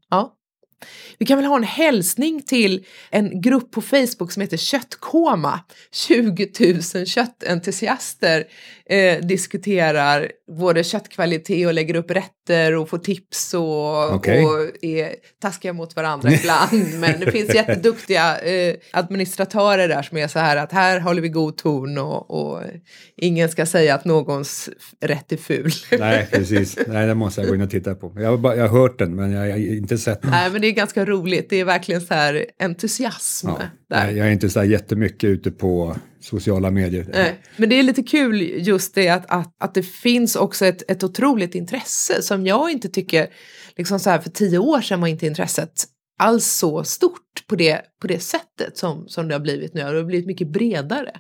Vi 1.19 1.27
kan 1.27 1.39
väl 1.39 1.47
ha 1.47 1.57
en 1.57 1.63
hälsning 1.63 2.43
till 2.43 2.85
en 3.11 3.41
grupp 3.41 3.71
på 3.71 3.83
Facebook 3.83 4.33
som 4.33 4.41
heter 4.41 4.57
Köttkoma. 4.57 5.61
20 5.93 6.51
000 6.95 7.07
köttentusiaster 7.07 8.45
eh, 8.91 9.19
diskuterar 9.27 10.31
både 10.59 10.85
köttkvalitet 10.85 11.67
och 11.67 11.75
lägger 11.75 11.97
upp 11.97 12.11
rätter 12.11 12.75
och 12.75 12.89
får 12.89 12.99
tips 12.99 13.55
och, 13.55 14.15
okay. 14.15 14.45
och 14.45 14.85
är 14.85 15.15
taskiga 15.43 15.73
mot 15.73 15.97
varandra 15.97 16.33
ibland. 16.33 16.95
Men 17.01 17.21
det 17.21 17.33
finns 17.33 17.55
jätteduktiga 17.55 18.39
eh, 18.39 18.75
administratörer 18.93 19.89
där 19.89 20.03
som 20.03 20.19
är 20.19 20.29
så 20.29 20.39
här 20.39 20.57
att 20.57 20.73
här 20.73 21.01
håller 21.01 21.23
vi 21.23 21.29
god 21.29 21.57
ton 21.57 21.99
och, 21.99 22.31
och 22.31 22.63
ingen 23.17 23.49
ska 23.49 23.67
säga 23.67 23.95
att 23.95 24.05
någons 24.05 24.71
rätt 25.01 25.33
är 25.33 25.37
ful. 25.37 25.71
Nej, 25.99 26.29
precis. 26.33 26.79
Nej, 26.87 27.07
det 27.07 27.15
måste 27.15 27.41
jag 27.41 27.49
gå 27.49 27.55
in 27.55 27.61
och 27.61 27.71
titta 27.71 27.95
på. 27.95 28.13
Jag 28.17 28.31
har, 28.31 28.37
bara, 28.37 28.57
jag 28.57 28.69
har 28.69 28.81
hört 28.81 28.99
den 28.99 29.15
men 29.15 29.33
jag 29.33 29.51
har 29.51 29.59
inte 29.59 29.99
sett 29.99 30.23
den. 30.23 30.31
Nej, 30.31 30.51
men 30.51 30.61
det 30.61 30.67
är 30.67 30.73
ganska 30.73 31.05
roligt. 31.05 31.51
Det 31.51 31.57
är 31.57 31.65
verkligen 31.65 32.01
så 32.01 32.15
här 32.15 32.47
entusiasm. 32.59 33.49
Ja. 33.49 33.59
Där. 33.91 34.11
Jag 34.11 34.27
är 34.27 34.31
inte 34.31 34.51
så 34.51 34.61
här 34.61 34.67
jättemycket 34.67 35.25
ute 35.25 35.51
på 35.51 35.97
sociala 36.25 36.71
medier. 36.71 37.07
Nej, 37.13 37.41
men 37.57 37.69
det 37.69 37.79
är 37.79 37.83
lite 37.83 38.03
kul 38.03 38.41
just 38.43 38.95
det 38.95 39.09
att, 39.09 39.25
att, 39.29 39.55
att 39.61 39.75
det 39.75 39.83
finns 39.83 40.37
också 40.37 40.67
ett, 40.67 40.91
ett 40.91 41.05
otroligt 41.05 41.55
intresse 41.55 42.23
som 42.23 42.47
jag 42.47 42.71
inte 42.71 42.89
tycker, 42.89 43.27
liksom 43.77 43.99
så 44.01 44.11
här 44.11 44.19
för 44.19 44.31
tio 44.31 44.59
år 44.59 44.81
sedan 44.81 45.01
var 45.01 45.09
inte 45.09 45.27
intresset 45.27 45.85
alls 46.19 46.47
så 46.47 46.85
stort 46.85 47.47
på 47.47 47.57
det, 47.57 47.81
på 48.01 48.07
det 48.07 48.19
sättet 48.19 48.77
som, 48.77 49.09
som 49.09 49.29
det 49.29 49.35
har 49.35 49.41
blivit 49.41 49.75
nu. 49.75 49.81
Det 49.81 49.87
har 49.87 50.05
blivit 50.05 50.27
mycket 50.27 50.49
bredare. 50.49 51.11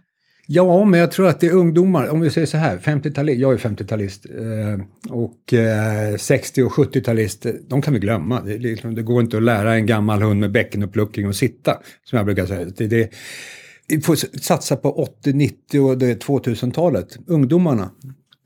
Ja, 0.47 0.85
men 0.85 1.01
jag 1.01 1.13
tror 1.13 1.29
att 1.29 1.41
det 1.41 1.47
är 1.47 1.53
ungdomar, 1.53 2.09
om 2.09 2.21
vi 2.21 2.31
säger 2.31 2.47
så 2.47 2.57
här, 2.57 2.79
50-talist, 2.79 3.41
jag 3.41 3.53
är 3.53 3.59
50-talist 3.59 4.27
eh, 4.27 5.15
och 5.15 5.55
eh, 5.55 6.17
60 6.17 6.63
och 6.63 6.73
70-talist, 6.73 7.47
de 7.69 7.83
kan 7.83 7.95
vi 7.95 8.01
glömma. 8.01 8.41
Det, 8.41 8.59
liksom, 8.59 8.95
det, 8.95 9.03
går 9.03 9.23
inte 9.23 9.37
att 9.37 9.43
lära 9.43 9.75
en 9.75 9.87
gammal 9.87 10.23
hund 10.23 10.41
med 10.41 10.53
bäckenuppluckring 10.53 11.27
att 11.27 11.37
sitta, 11.37 11.81
som 12.05 12.17
jag 12.17 12.27
brukar 12.27 12.47
säga. 12.47 12.65
Det, 12.77 12.87
det, 12.87 13.11
satsa 14.41 14.77
på 14.77 14.93
80, 14.93 15.33
90 15.33 15.81
och 15.81 15.95
2000-talet. 15.97 17.19
Ungdomarna 17.27 17.91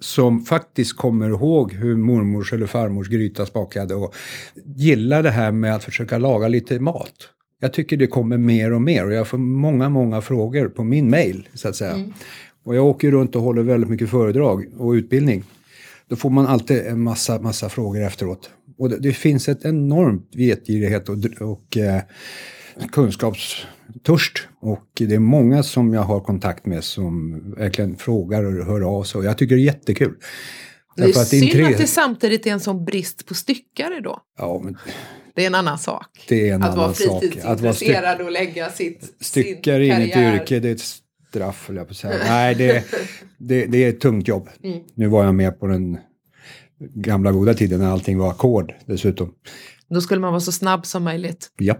som 0.00 0.44
faktiskt 0.44 0.96
kommer 0.96 1.28
ihåg 1.28 1.72
hur 1.72 1.96
mormors 1.96 2.52
eller 2.52 2.66
farmors 2.66 3.08
gryta 3.08 3.46
smakade 3.46 3.94
och 3.94 4.14
gillar 4.64 5.22
det 5.22 5.30
här 5.30 5.52
med 5.52 5.74
att 5.74 5.84
försöka 5.84 6.18
laga 6.18 6.48
lite 6.48 6.80
mat. 6.80 7.14
Jag 7.60 7.72
tycker 7.72 7.96
det 7.96 8.06
kommer 8.06 8.38
mer 8.38 8.72
och 8.72 8.82
mer 8.82 9.06
och 9.06 9.12
jag 9.12 9.28
får 9.28 9.38
många, 9.38 9.88
många 9.88 10.20
frågor 10.20 10.68
på 10.68 10.84
min 10.84 11.10
mail 11.10 11.48
så 11.54 11.68
att 11.68 11.76
säga. 11.76 11.94
Mm. 11.94 12.12
Och 12.64 12.76
jag 12.76 12.86
åker 12.86 13.10
runt 13.10 13.36
och 13.36 13.42
håller 13.42 13.62
väldigt 13.62 13.90
mycket 13.90 14.10
föredrag 14.10 14.66
och 14.78 14.90
utbildning. 14.90 15.44
Då 16.08 16.16
får 16.16 16.30
man 16.30 16.46
alltid 16.46 16.86
en 16.86 17.00
massa, 17.00 17.40
massa 17.40 17.68
frågor 17.68 18.02
efteråt. 18.02 18.50
Och 18.78 18.90
det, 18.90 18.98
det 18.98 19.12
finns 19.12 19.48
ett 19.48 19.64
enormt 19.64 20.30
vetgirighet 20.34 21.08
och, 21.08 21.16
och 21.40 21.76
eh, 21.76 22.02
kunskapstörst. 23.92 24.48
Och 24.60 24.86
det 24.98 25.14
är 25.14 25.18
många 25.18 25.62
som 25.62 25.94
jag 25.94 26.02
har 26.02 26.20
kontakt 26.20 26.66
med 26.66 26.84
som 26.84 27.40
verkligen 27.56 27.96
frågar 27.96 28.44
och 28.44 28.66
hör 28.66 28.80
av 28.80 29.02
sig. 29.04 29.18
Och 29.18 29.24
jag 29.24 29.38
tycker 29.38 29.54
det 29.56 29.62
är 29.62 29.64
jättekul. 29.64 30.14
Det 30.96 31.02
är 31.02 31.08
att 31.08 31.28
synd 31.28 31.42
intre- 31.44 31.70
att 31.72 31.78
det 31.78 31.86
samtidigt 31.86 32.46
är 32.46 32.50
en 32.50 32.60
sån 32.60 32.84
brist 32.84 33.26
på 33.26 33.34
styckare 33.34 34.00
då. 34.00 34.18
Ja, 34.38 34.60
men 34.64 34.76
Det 35.34 35.42
är 35.42 35.46
en 35.46 35.54
annan 35.54 35.78
sak. 35.78 36.06
det 36.28 36.48
är 36.48 36.54
en 36.54 36.62
att 36.62 36.76
vara 36.76 36.86
annan 36.86 36.86
vara 36.86 36.94
styck, 36.94 37.32
fritidsintresserad 37.32 38.20
och 38.20 38.30
lägga 38.32 38.70
sitt, 38.70 39.14
styckare 39.20 39.84
sin 39.84 39.96
inget 39.96 40.12
karriär. 40.14 40.34
yrke, 40.34 40.60
det 40.60 40.68
är 40.68 40.72
ett 40.72 40.80
straff, 41.28 41.70
jag 41.74 41.86
på 41.86 41.90
att 41.90 41.96
säga. 41.96 42.18
Nej, 42.24 42.54
det, 42.54 42.84
det, 43.38 43.66
det 43.66 43.84
är 43.84 43.88
ett 43.88 44.00
tungt 44.00 44.28
jobb. 44.28 44.48
Mm. 44.64 44.80
Nu 44.94 45.06
var 45.06 45.24
jag 45.24 45.34
med 45.34 45.60
på 45.60 45.66
den 45.66 45.98
gamla 46.94 47.32
goda 47.32 47.54
tiden 47.54 47.80
när 47.80 47.86
allting 47.90 48.18
var 48.18 48.30
ackord 48.30 48.74
dessutom. 48.86 49.34
Då 49.90 50.00
skulle 50.00 50.20
man 50.20 50.32
vara 50.32 50.40
så 50.40 50.52
snabb 50.52 50.86
som 50.86 51.04
möjligt. 51.04 51.50
Ja. 51.58 51.76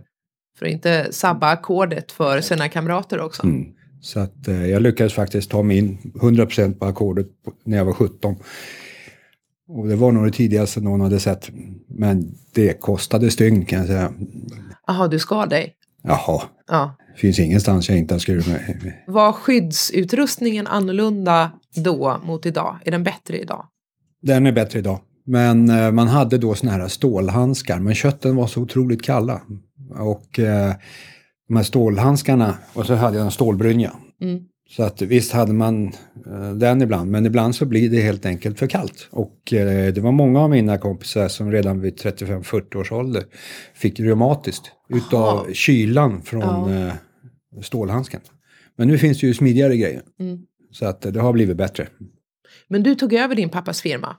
För 0.59 0.67
att 0.67 0.73
inte 0.73 1.13
sabba 1.13 1.51
ackordet 1.51 2.13
för 2.13 2.41
sina 2.41 2.69
kamrater 2.69 3.21
också. 3.21 3.43
Mm. 3.45 3.67
Så 4.01 4.21
att 4.21 4.49
eh, 4.49 4.67
jag 4.67 4.83
lyckades 4.83 5.13
faktiskt 5.15 5.51
ta 5.51 5.63
mig 5.63 5.79
in 5.79 5.99
100% 6.15 6.79
på 6.79 6.85
ackordet 6.85 7.27
när 7.65 7.77
jag 7.77 7.85
var 7.85 7.93
17. 7.93 8.37
Och 9.69 9.89
det 9.89 9.97
var 9.97 10.13
nog 10.13 10.25
det 10.27 10.33
tidigaste 10.33 10.81
någon 10.81 11.01
hade 11.01 11.21
sett. 11.21 11.51
Men 11.89 12.35
det 12.55 12.81
kostade 12.81 13.31
stygn 13.31 13.65
kan 13.65 13.79
jag 13.79 13.89
säga. 13.89 14.13
Jaha, 14.87 15.09
du 15.09 15.19
skar 15.19 15.47
dig. 15.47 15.75
Jaha, 16.03 16.43
Ja. 16.69 16.97
finns 17.17 17.39
ingenstans 17.39 17.89
jag 17.89 17.99
inte 17.99 18.15
har 18.15 18.19
skurit 18.19 18.47
mig. 18.47 19.05
Var 19.07 19.33
skyddsutrustningen 19.33 20.67
annorlunda 20.67 21.51
då 21.75 22.21
mot 22.25 22.47
idag? 22.47 22.79
Är 22.85 22.91
den 22.91 23.03
bättre 23.05 23.39
idag? 23.39 23.65
Den 24.23 24.47
är 24.47 24.53
bättre 24.53 24.79
idag. 24.79 25.01
Men 25.25 25.71
eh, 25.71 25.93
man 25.93 26.09
hade 26.09 26.39
då 26.39 26.55
såna 26.55 26.73
här 26.73 26.89
stålhandskar, 26.89 27.79
men 27.79 27.95
kötten 27.95 28.37
var 28.37 28.47
så 28.47 28.61
otroligt 28.63 29.03
kalla. 29.03 29.41
Och 29.91 30.39
eh, 30.39 30.73
de 31.49 31.57
här 31.57 31.63
stålhandskarna, 31.65 32.55
och 32.75 32.87
så 32.87 32.95
hade 32.95 33.17
jag 33.17 33.25
en 33.25 33.31
stålbrynja. 33.31 33.93
Mm. 34.21 34.41
Så 34.71 34.83
att 34.83 35.03
visst 35.03 35.33
hade 35.33 35.53
man 35.53 35.87
eh, 36.27 36.51
den 36.55 36.83
ibland, 36.83 37.11
men 37.11 37.27
ibland 37.27 37.55
så 37.55 37.65
blir 37.67 37.91
det 37.91 38.01
helt 38.01 38.27
enkelt 38.27 38.59
för 38.59 38.67
kallt. 38.67 39.09
Och 39.11 39.53
eh, 39.53 39.93
det 39.93 40.01
var 40.01 40.13
många 40.13 40.41
av 40.41 40.51
mina 40.51 40.79
kompisar 40.79 41.29
som 41.29 41.53
redan 41.53 41.81
vid 41.81 41.95
35-40 42.01 42.77
års 42.77 42.93
ålder 42.93 43.25
fick 43.75 44.01
reumatiskt 44.01 44.71
utav 44.89 45.23
Aha. 45.39 45.47
kylan 45.53 46.23
från 46.23 46.71
Ja. 46.73 46.87
eh, 46.87 46.93
stålhandsken. 47.63 48.21
Men 48.77 48.89
nu 48.89 48.99
finns 48.99 49.21
det 49.21 49.27
ju 49.27 49.35
smidigare 49.35 49.77
grejer. 49.77 50.03
Mm. 50.21 50.39
Så 50.73 50.87
att 50.87 51.01
det 51.01 51.21
har 51.21 51.33
blivit 51.33 51.57
bättre. 51.57 51.89
Men 52.69 52.83
du 52.83 52.95
tog 52.95 53.13
över 53.13 53.35
din 53.35 53.49
pappas 53.49 53.81
firma 53.81 54.17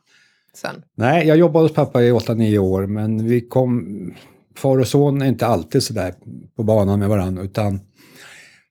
sen? 0.54 0.84
Nej, 0.98 1.28
jag 1.28 1.38
jobbade 1.38 1.66
hos 1.66 1.74
pappa 1.74 2.04
i 2.04 2.12
8-9 2.12 2.58
år, 2.58 2.88
men 2.88 3.28
vi 3.28 3.42
kom... 3.42 4.14
Far 4.60 4.80
och 4.80 4.88
son 4.88 5.22
är 5.22 5.26
inte 5.26 5.46
alltid 5.48 5.84
sådär 5.84 6.14
på 6.56 6.64
banan 6.64 7.00
med 7.00 7.10
varandra, 7.10 7.44
utan 7.44 7.80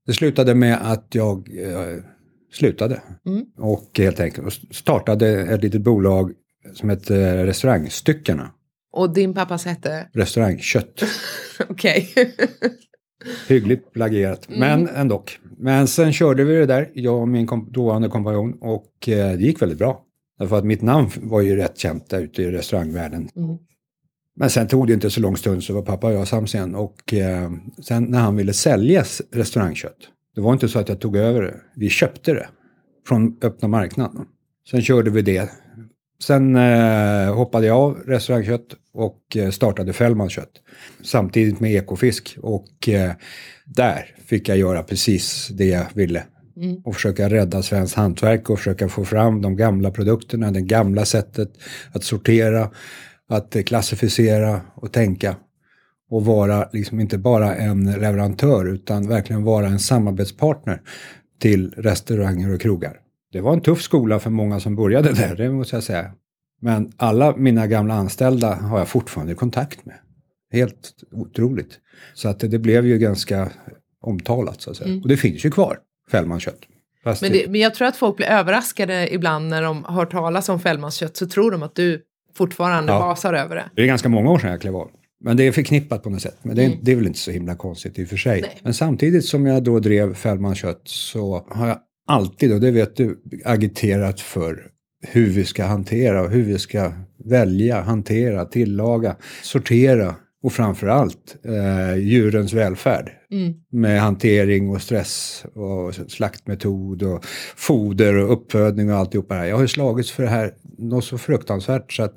det 0.06 0.12
slutade 0.12 0.54
med 0.54 0.78
att 0.92 1.06
jag 1.10 1.48
eh, 1.62 2.02
slutade. 2.52 3.02
Mm. 3.26 3.44
Och 3.58 3.90
helt 3.98 4.20
enkelt 4.20 4.54
startade 4.74 5.28
ett 5.40 5.62
litet 5.62 5.82
bolag 5.82 6.32
som 6.74 6.88
hette 6.88 7.46
Restaurangstyckena. 7.46 8.50
Och 8.92 9.14
din 9.14 9.34
pappas 9.34 9.64
hette? 9.64 10.06
Restaurangkött. 10.12 11.02
Okej. 11.68 12.08
Hyggligt 13.48 13.92
plagierat, 13.92 14.48
Mm. 14.48 14.60
men 14.60 14.88
ändå. 14.96 15.24
Men 15.58 15.86
sen 15.88 16.12
körde 16.12 16.44
vi 16.44 16.54
det 16.54 16.66
där, 16.66 16.90
jag 16.94 17.20
och 17.20 17.28
min 17.28 17.46
kom- 17.46 17.72
dåvarande 17.72 18.08
kompanjon, 18.08 18.52
och 18.60 19.08
eh, 19.08 19.32
det 19.36 19.42
gick 19.44 19.62
väldigt 19.62 19.78
bra. 19.78 20.04
Därför 20.38 20.58
att 20.58 20.64
mitt 20.64 20.82
namn 20.82 21.08
var 21.16 21.40
ju 21.40 21.56
rätt 21.56 21.78
känt 21.78 22.10
där 22.10 22.20
ute 22.20 22.42
i 22.42 22.50
restaurangvärlden. 22.50 23.28
Mm. 23.36 23.56
Men 24.40 24.50
sen 24.50 24.68
tog 24.68 24.86
det 24.86 24.92
inte 24.92 25.10
så 25.10 25.20
lång 25.20 25.36
stund 25.36 25.64
så 25.64 25.74
var 25.74 25.82
pappa 25.82 26.06
och 26.06 26.12
jag 26.12 26.28
sams 26.28 26.54
igen. 26.54 26.74
Och 26.74 27.14
eh, 27.14 27.50
sen 27.82 28.04
när 28.04 28.18
han 28.18 28.36
ville 28.36 28.52
sälja 28.52 29.04
restaurangkött, 29.32 29.96
det 30.34 30.40
var 30.40 30.52
inte 30.52 30.68
så 30.68 30.78
att 30.78 30.88
jag 30.88 31.00
tog 31.00 31.16
över 31.16 31.42
det. 31.42 31.54
Vi 31.76 31.88
köpte 31.88 32.34
det 32.34 32.48
från 33.08 33.38
öppna 33.42 33.68
marknaden. 33.68 34.26
Sen 34.70 34.82
körde 34.82 35.10
vi 35.10 35.22
det. 35.22 35.50
Sen 36.22 36.56
eh, 36.56 37.34
hoppade 37.34 37.66
jag 37.66 37.76
av 37.76 37.98
restaurangkött 38.06 38.66
och 38.92 39.36
eh, 39.36 39.50
startade 39.50 39.92
Fällmans 39.92 40.32
kött. 40.32 40.52
Samtidigt 41.02 41.60
med 41.60 41.72
Ekofisk. 41.72 42.36
Och 42.42 42.88
eh, 42.88 43.12
där 43.66 44.14
fick 44.26 44.48
jag 44.48 44.58
göra 44.58 44.82
precis 44.82 45.48
det 45.48 45.66
jag 45.66 45.86
ville. 45.94 46.24
Mm. 46.56 46.76
Och 46.84 46.94
försöka 46.94 47.28
rädda 47.28 47.62
svenskt 47.62 47.96
hantverk 47.96 48.50
och 48.50 48.58
försöka 48.58 48.88
få 48.88 49.04
fram 49.04 49.42
de 49.42 49.56
gamla 49.56 49.90
produkterna, 49.90 50.50
det 50.50 50.60
gamla 50.60 51.04
sättet 51.04 51.50
att 51.92 52.04
sortera, 52.04 52.70
att 53.28 53.56
eh, 53.56 53.62
klassificera 53.62 54.60
och 54.74 54.92
tänka. 54.92 55.36
Och 56.10 56.24
vara 56.24 56.68
liksom 56.72 57.00
inte 57.00 57.18
bara 57.18 57.56
en 57.56 57.92
leverantör 57.92 58.66
utan 58.66 59.08
verkligen 59.08 59.44
vara 59.44 59.66
en 59.66 59.78
samarbetspartner 59.78 60.82
till 61.40 61.74
restauranger 61.76 62.54
och 62.54 62.60
krogar. 62.60 63.00
Det 63.32 63.40
var 63.40 63.52
en 63.52 63.60
tuff 63.60 63.82
skola 63.82 64.18
för 64.18 64.30
många 64.30 64.60
som 64.60 64.76
började 64.76 65.12
där, 65.12 65.36
det 65.36 65.50
måste 65.50 65.76
jag 65.76 65.82
säga. 65.82 66.12
Men 66.60 66.92
alla 66.96 67.36
mina 67.36 67.66
gamla 67.66 67.94
anställda 67.94 68.54
har 68.54 68.78
jag 68.78 68.88
fortfarande 68.88 69.34
kontakt 69.34 69.86
med. 69.86 69.96
Helt 70.52 70.94
otroligt. 71.12 71.78
Så 72.14 72.28
att 72.28 72.40
det, 72.40 72.48
det 72.48 72.58
blev 72.58 72.86
ju 72.86 72.98
ganska 72.98 73.50
omtalat 74.00 74.62
så 74.62 74.70
att 74.70 74.76
säga. 74.76 74.90
Mm. 74.90 75.02
Och 75.02 75.08
det 75.08 75.16
finns 75.16 75.44
ju 75.44 75.50
kvar, 75.50 75.78
Fällmans 76.10 76.42
kött. 76.42 76.60
Fast 77.04 77.22
Men, 77.22 77.32
det, 77.32 77.50
men 77.50 77.60
jag 77.60 77.74
tror 77.74 77.88
att 77.88 77.96
folk 77.96 78.16
blir 78.16 78.26
överraskade 78.26 79.14
ibland 79.14 79.48
när 79.48 79.62
de 79.62 79.84
hör 79.84 80.06
talas 80.06 80.48
om 80.48 80.60
Fällmanskött 80.60 81.16
så 81.16 81.26
tror 81.26 81.50
de 81.50 81.62
att 81.62 81.74
du 81.74 82.02
fortfarande 82.38 82.92
Ja. 82.92 82.98
basar 82.98 83.34
över 83.34 83.56
det. 83.56 83.64
Det 83.76 83.82
är 83.82 83.86
ganska 83.86 84.08
många 84.08 84.30
år 84.30 84.38
sedan 84.38 84.50
jag 84.50 84.60
klev 84.60 84.76
av. 84.76 84.90
Men 85.24 85.36
det 85.36 85.46
är 85.46 85.52
förknippat 85.52 86.02
på 86.02 86.10
något 86.10 86.22
sätt. 86.22 86.36
Men 86.42 86.56
det 86.56 86.62
är, 86.62 86.66
Mm. 86.66 86.78
det 86.82 86.92
är 86.92 86.96
väl 86.96 87.06
inte 87.06 87.18
så 87.18 87.30
himla 87.30 87.54
konstigt 87.54 87.98
i 87.98 88.04
och 88.04 88.08
för 88.08 88.16
sig. 88.16 88.40
Nej. 88.40 88.58
Men 88.62 88.74
samtidigt 88.74 89.24
som 89.24 89.46
jag 89.46 89.62
då 89.64 89.78
drev 89.80 90.14
Fällmans 90.14 90.58
kött 90.58 90.82
så 90.84 91.46
har 91.50 91.68
jag 91.68 91.78
alltid, 92.08 92.52
och 92.52 92.60
det 92.60 92.70
vet 92.70 92.96
du, 92.96 93.18
agiterat 93.44 94.20
för 94.20 94.62
hur 95.06 95.26
vi 95.26 95.44
ska 95.44 95.64
hantera 95.64 96.22
och 96.22 96.30
hur 96.30 96.42
vi 96.42 96.58
ska 96.58 96.92
välja, 97.24 97.80
hantera, 97.80 98.44
tillaga, 98.44 99.16
sortera 99.42 100.14
och 100.42 100.52
framförallt 100.52 101.36
eh, 101.44 101.96
djurens 101.96 102.52
välfärd. 102.52 103.10
Mm. 103.30 103.54
Med 103.70 104.00
hantering 104.00 104.70
och 104.70 104.82
stress 104.82 105.44
och 105.54 105.94
slaktmetod 105.94 107.02
och 107.02 107.24
foder 107.56 108.14
och 108.14 108.32
uppfödning 108.32 108.92
och 108.92 108.96
alltihopa 108.96 109.34
det 109.34 109.40
här. 109.40 109.46
Jag 109.46 109.56
har 109.56 109.62
ju 109.62 109.68
slagits 109.68 110.10
för 110.10 110.22
det 110.22 110.28
här 110.28 110.54
något 110.78 111.04
så 111.04 111.18
fruktansvärt 111.18 111.92
så 111.92 112.02
att 112.02 112.14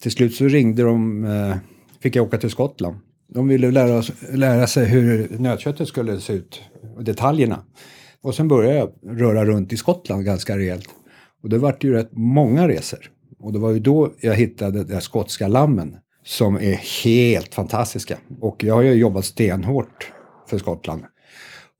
till 0.00 0.10
slut 0.10 0.34
så 0.34 0.44
ringde 0.44 0.82
de, 0.82 1.24
eh, 1.24 1.56
fick 2.00 2.16
jag 2.16 2.26
åka 2.26 2.38
till 2.38 2.50
Skottland. 2.50 2.96
De 3.34 3.48
ville 3.48 3.70
lära, 3.70 3.98
oss, 3.98 4.12
lära 4.32 4.66
sig 4.66 4.86
hur 4.86 5.38
nötköttet 5.38 5.88
skulle 5.88 6.20
se 6.20 6.32
ut, 6.32 6.62
och 6.96 7.04
detaljerna. 7.04 7.64
Och 8.22 8.34
sen 8.34 8.48
började 8.48 8.76
jag 8.76 8.92
röra 9.20 9.44
runt 9.44 9.72
i 9.72 9.76
Skottland 9.76 10.24
ganska 10.24 10.58
rejält. 10.58 10.88
Och 11.42 11.48
det 11.48 11.58
vart 11.58 11.84
ju 11.84 11.92
rätt 11.92 12.10
många 12.12 12.68
resor. 12.68 13.10
Och 13.38 13.52
det 13.52 13.58
var 13.58 13.70
ju 13.70 13.78
då 13.78 14.12
jag 14.20 14.34
hittade 14.34 14.84
de 14.84 15.00
skotska 15.00 15.48
lammen 15.48 15.96
som 16.24 16.56
är 16.56 17.04
helt 17.04 17.54
fantastiska. 17.54 18.18
Och 18.40 18.64
jag 18.64 18.74
har 18.74 18.82
ju 18.82 18.92
jobbat 18.92 19.24
stenhårt 19.24 20.12
för 20.48 20.58
Skottland. 20.58 21.02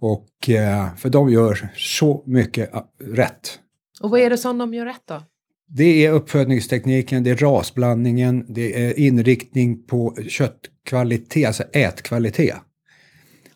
Och 0.00 0.50
eh, 0.50 0.94
för 0.96 1.08
de 1.08 1.30
gör 1.30 1.68
så 1.76 2.22
mycket 2.26 2.74
eh, 2.74 2.82
rätt. 3.00 3.58
Och 4.00 4.10
vad 4.10 4.20
är 4.20 4.30
det 4.30 4.38
som 4.38 4.58
de 4.58 4.74
gör 4.74 4.86
rätt 4.86 5.02
då? 5.04 5.22
Det 5.68 6.06
är 6.06 6.12
uppfödningstekniken, 6.12 7.24
det 7.24 7.30
är 7.30 7.36
rasblandningen, 7.36 8.44
det 8.48 8.86
är 8.86 8.98
inriktning 8.98 9.86
på 9.86 10.16
köttkvalitet, 10.28 11.46
alltså 11.46 11.62
ätkvalitet. 11.62 12.56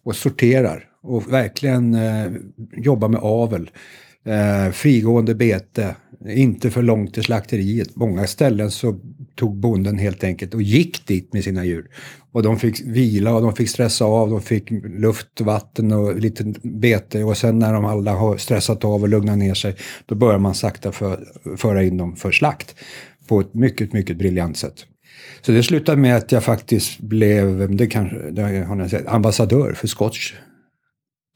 Och 0.04 0.16
sorterar 0.16 0.84
och 1.02 1.32
verkligen 1.32 1.94
eh, 1.94 2.32
jobbar 2.76 3.08
med 3.08 3.20
avel. 3.20 3.70
Eh, 4.24 4.72
frigående 4.72 5.34
bete, 5.34 5.96
inte 6.28 6.70
för 6.70 6.82
långt 6.82 7.14
till 7.14 7.22
slakteriet. 7.22 7.96
Många 7.96 8.26
ställen 8.26 8.70
så 8.70 9.00
tog 9.36 9.56
bonden 9.56 9.98
helt 9.98 10.24
enkelt 10.24 10.54
och 10.54 10.62
gick 10.62 11.06
dit 11.06 11.32
med 11.32 11.44
sina 11.44 11.64
djur. 11.64 11.90
Och 12.32 12.42
de 12.42 12.58
fick 12.58 12.80
vila 12.80 13.34
och 13.34 13.42
de 13.42 13.52
fick 13.52 13.68
stressa 13.68 14.04
av, 14.04 14.30
de 14.30 14.42
fick 14.42 14.70
luft, 14.84 15.40
vatten 15.40 15.92
och 15.92 16.16
lite 16.16 16.54
bete. 16.62 17.24
Och 17.24 17.36
sen 17.36 17.58
när 17.58 17.72
de 17.72 17.84
alla 17.84 18.12
har 18.12 18.36
stressat 18.36 18.84
av 18.84 19.02
och 19.02 19.08
lugnat 19.08 19.38
ner 19.38 19.54
sig, 19.54 19.76
då 20.06 20.14
börjar 20.14 20.38
man 20.38 20.54
sakta 20.54 20.92
för, 20.92 21.24
föra 21.56 21.82
in 21.82 21.96
dem 21.96 22.16
för 22.16 22.32
slakt. 22.32 22.74
På 23.28 23.40
ett 23.40 23.54
mycket, 23.54 23.92
mycket 23.92 24.16
briljant 24.16 24.56
sätt. 24.56 24.86
Så 25.42 25.52
det 25.52 25.62
slutade 25.62 26.00
med 26.00 26.16
att 26.16 26.32
jag 26.32 26.44
faktiskt 26.44 27.00
blev, 27.00 27.76
det 27.76 27.86
kanske, 27.86 28.16
det 28.30 28.42
har 28.42 28.74
ni 28.74 28.88
sett, 28.88 29.06
ambassadör 29.06 29.72
för 29.72 29.88
skotsk 29.88 30.34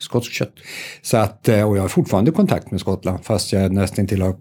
skotsk 0.02 0.32
kött. 0.32 0.54
Så 1.02 1.16
att, 1.16 1.48
eh, 1.48 1.68
och 1.68 1.76
jag 1.76 1.82
har 1.82 1.88
fortfarande 1.88 2.30
kontakt 2.30 2.70
med 2.70 2.80
Skottland 2.80 3.24
fast 3.24 3.52
jag 3.52 3.72
nästan 3.72 4.06
till 4.06 4.22
har 4.22 4.36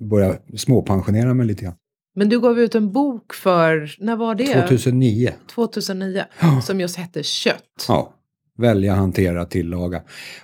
börjat 0.00 0.42
småpensionera 0.56 1.34
mig 1.34 1.46
lite 1.46 1.64
grann. 1.64 1.74
Men 2.18 2.28
du 2.28 2.40
gav 2.40 2.58
ut 2.60 2.74
en 2.74 2.92
bok 2.92 3.34
för, 3.34 3.94
när 3.98 4.16
var 4.16 4.34
det? 4.34 4.46
2009. 4.68 5.32
2009. 5.54 6.24
Som 6.62 6.80
just 6.80 6.96
hette 6.96 7.22
Kött. 7.22 7.84
Ja, 7.88 8.14
välja, 8.58 8.94
hantera, 8.94 9.44
tillaga. 9.44 10.02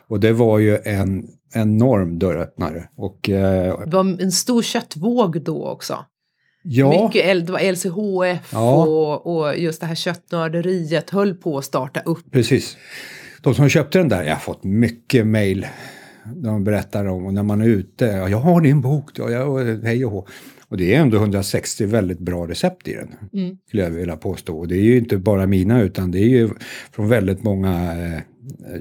Och 0.08 0.20
det 0.20 0.32
var 0.32 0.58
ju 0.58 0.78
en 0.84 1.26
enorm 1.54 2.18
dörröppnare. 2.18 2.88
Och, 2.96 3.28
eh, 3.30 3.80
Det 3.86 3.96
var 3.96 4.22
en 4.22 4.32
stor 4.32 4.62
köttvåg 4.62 5.42
då 5.42 5.66
också. 5.68 6.04
ja, 6.62 7.04
Mycket, 7.06 7.46
det 7.46 7.52
var 7.52 7.60
LCHF 7.72 8.52
Ja. 8.52 8.84
och, 8.86 9.36
och 9.36 9.58
just 9.58 9.80
det 9.80 9.86
här 9.86 9.94
köttnörderiet 9.94 11.10
höll 11.10 11.34
på 11.34 11.58
att 11.58 11.64
starta 11.64 12.00
upp. 12.00 12.30
precis. 12.30 12.76
De 13.42 13.54
som 13.54 13.68
köpte 13.68 13.98
den 13.98 14.08
där, 14.08 14.22
jag 14.22 14.32
har 14.34 14.40
fått 14.40 14.64
mycket 14.64 15.26
mejl. 15.26 15.66
De 16.36 16.64
berättar 16.64 17.04
om, 17.04 17.26
och 17.26 17.34
när 17.34 17.42
man 17.42 17.60
är 17.60 17.66
ute, 17.66 18.04
ja, 18.04 18.28
jag 18.28 18.38
har 18.38 18.60
din 18.60 18.80
bok, 18.80 19.14
då, 19.14 19.30
jag, 19.30 19.64
hej 19.84 20.04
och 20.04 20.10
hå. 20.12 20.26
Och 20.74 20.78
det 20.78 20.94
är 20.94 21.00
ändå 21.00 21.16
160 21.16 21.86
väldigt 21.86 22.18
bra 22.18 22.46
recept 22.46 22.88
i 22.88 22.94
den, 22.94 23.14
Mm. 23.32 23.56
skulle 23.68 23.82
jag 23.82 23.90
vilja 23.90 24.16
påstå. 24.16 24.58
Och 24.58 24.68
det 24.68 24.74
är 24.76 24.82
ju 24.82 24.98
inte 24.98 25.16
bara 25.18 25.46
mina, 25.46 25.82
utan 25.82 26.10
det 26.10 26.18
är 26.18 26.28
ju 26.28 26.50
från 26.92 27.08
väldigt 27.08 27.42
många 27.42 27.72
eh, 28.04 28.20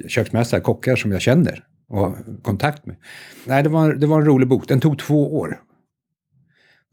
köksmästare, 0.07 0.62
kockar 0.62 0.95
som 0.95 1.12
jag 1.12 1.21
känner 1.21 1.63
och 1.89 2.00
har 2.00 2.17
kontakt 2.41 2.85
med. 2.85 2.95
Nej, 3.45 3.63
det 3.63 3.69
var, 3.69 3.93
det 3.93 4.07
var 4.07 4.19
en 4.19 4.25
rolig 4.25 4.47
bok. 4.47 4.67
Den 4.67 4.79
tog 4.79 5.00
två 5.00 5.35
år. 5.39 5.59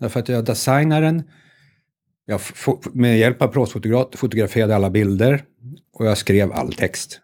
Därför 0.00 0.20
att 0.20 0.28
jag 0.28 0.44
designade 0.44 1.06
den, 1.06 1.22
jag 2.26 2.40
med 2.92 3.18
hjälp 3.18 3.42
av 3.42 3.48
proffsfotograf 3.48 4.08
fotograferade 4.14 4.76
alla 4.76 4.90
bilder 4.90 5.42
och 5.92 6.06
jag 6.06 6.18
skrev 6.18 6.52
all 6.52 6.72
text. 6.72 7.20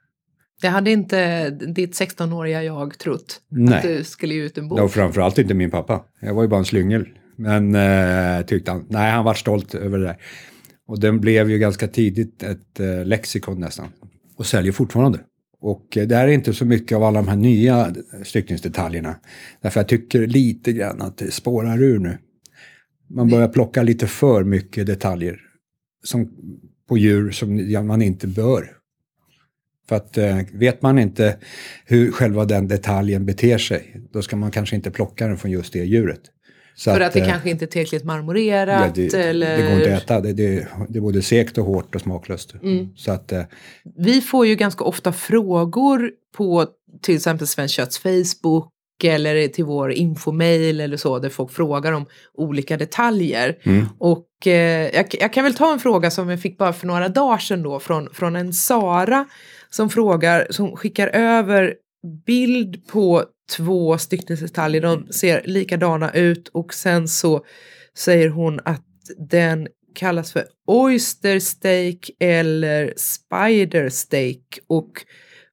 Det 0.63 0.69
hade 0.69 0.91
inte 0.91 1.51
ditt 1.51 2.01
16-åriga 2.01 2.63
jag 2.63 2.99
trott. 2.99 3.41
Nej. 3.49 3.75
Att 3.75 3.83
du 3.83 4.05
skulle 4.05 4.35
ge 4.35 4.43
ut 4.43 4.59
en 4.59 4.69
bok. 4.69 4.79
Var 4.79 4.89
framförallt 4.89 5.39
inte 5.39 5.55
min 5.55 5.71
pappa. 5.71 6.05
Jag 6.21 6.35
var 6.35 6.43
ju 6.43 6.49
bara 6.49 6.59
en 6.59 6.65
slyngel. 6.65 7.09
Men 7.37 7.75
eh, 7.75 8.47
tyckte 8.47 8.71
han, 8.71 8.87
nej 8.89 9.11
han 9.11 9.25
var 9.25 9.35
stolt 9.35 9.75
över 9.75 9.99
det 9.99 10.05
där. 10.05 10.17
Och 10.87 11.01
den 11.01 11.21
blev 11.21 11.51
ju 11.51 11.59
ganska 11.59 11.89
tidigt 11.89 12.43
ett 12.43 12.81
eh, 12.81 13.05
lexikon 13.05 13.61
nästan. 13.61 13.89
Och 14.37 14.47
säljer 14.47 14.73
fortfarande. 14.73 15.21
Och 15.61 15.97
eh, 15.97 16.07
det 16.07 16.17
här 16.17 16.29
är 16.29 16.33
inte 16.33 16.53
så 16.53 16.65
mycket 16.65 16.97
av 16.97 17.03
alla 17.03 17.23
de 17.23 17.29
här 17.29 17.37
nya 17.37 17.95
styckningsdetaljerna. 18.25 19.17
Därför 19.61 19.81
jag 19.81 19.89
tycker 19.89 20.27
lite 20.27 20.73
grann 20.73 21.03
att 21.03 21.19
det 21.19 21.31
spårar 21.31 21.83
ur 21.83 21.99
nu. 21.99 22.19
Man 23.09 23.29
börjar 23.29 23.49
plocka 23.49 23.83
lite 23.83 24.07
för 24.07 24.45
mycket 24.45 24.87
detaljer. 24.87 25.41
Som, 26.05 26.31
på 26.89 26.99
djur 26.99 27.31
som 27.31 27.87
man 27.87 28.03
inte 28.03 28.27
bör. 28.27 28.73
För 29.89 29.97
att 29.97 30.19
eh, 30.19 30.39
vet 30.53 30.83
man 30.83 30.99
inte 30.99 31.37
hur 31.85 32.13
själva 32.13 32.45
den 32.45 32.69
detaljen 32.69 33.27
beter 33.27 33.59
sig, 33.59 34.01
då 34.13 34.23
ska 34.23 34.37
man 34.37 34.51
kanske 34.51 34.77
inte 34.77 34.91
plocka 34.91 35.27
den 35.27 35.39
från 35.39 35.51
just 35.51 35.73
det 35.73 35.85
djuret. 35.85 36.21
Så 36.77 36.95
För 36.95 37.01
att 37.01 37.13
det 37.13 37.21
eh, 37.21 37.29
kanske 37.29 37.51
inte 37.51 37.65
är 37.65 37.67
tillräckligt 37.67 38.03
ja, 38.03 38.07
marmorerat 38.07 38.95
det, 38.95 39.15
eller... 39.15 39.57
det 39.57 39.63
går 39.63 39.73
inte 39.73 39.97
att 39.97 40.03
äta, 40.03 40.21
det, 40.21 40.33
det, 40.33 40.67
det 40.89 40.99
är 40.99 41.01
både 41.01 41.23
segt 41.23 41.59
och 41.59 41.65
hårt 41.65 41.95
och 41.95 42.01
smaklöst. 42.01 42.55
Mm. 42.63 42.89
Så 42.97 43.13
att, 43.13 43.33
eh, 43.33 43.43
Vi 43.97 44.21
får 44.21 44.47
ju 44.47 44.55
ganska 44.55 44.85
ofta 44.85 45.13
frågor 45.13 46.11
på 46.37 46.67
till 47.03 47.17
exempel 47.17 47.47
Svenskt 47.47 47.75
Kötts 47.75 47.99
Facebook 47.99 48.71
eller 49.05 49.49
till 49.49 49.65
vår 49.65 49.93
infomail 49.93 50.81
eller 50.81 50.97
så 50.97 51.19
där 51.19 51.29
folk 51.29 51.53
frågar 51.53 51.93
om 51.93 52.07
olika 52.35 52.77
detaljer. 52.77 53.59
mm, 53.63 53.87
Och 53.99 54.47
eh, 54.47 54.91
jag, 54.95 55.07
jag 55.21 55.33
kan 55.33 55.45
väl 55.45 55.55
ta 55.55 55.73
en 55.73 55.79
fråga 55.79 56.11
som 56.11 56.29
jag 56.29 56.43
fick 56.43 56.59
bara 56.59 56.73
för 56.73 56.87
några 56.87 57.09
dagar 57.09 57.39
sedan 57.39 57.63
då 57.63 57.81
från, 57.81 58.09
från 58.13 58.37
en 58.37 58.53
Sara 58.53 59.25
som 59.71 59.91
frågar, 59.91 60.47
som 60.51 60.77
skickar 60.77 61.09
över 61.09 61.75
bild 62.27 62.87
på 62.87 63.25
två 63.51 63.99
styckningsdetaljer. 63.99 64.81
De 64.81 65.13
ser 65.13 65.43
likadana 65.45 66.13
ut 66.13 66.49
och 66.49 66.75
sen 66.75 67.09
så 67.09 67.45
säger 67.97 68.29
hon 68.29 68.61
att 68.65 68.85
den 69.31 69.69
kallas 69.95 70.33
för 70.33 70.45
oyster 70.67 71.39
steak 71.39 72.11
eller 72.21 72.95
spider 72.97 73.89
steak 73.89 74.59
och 74.69 74.93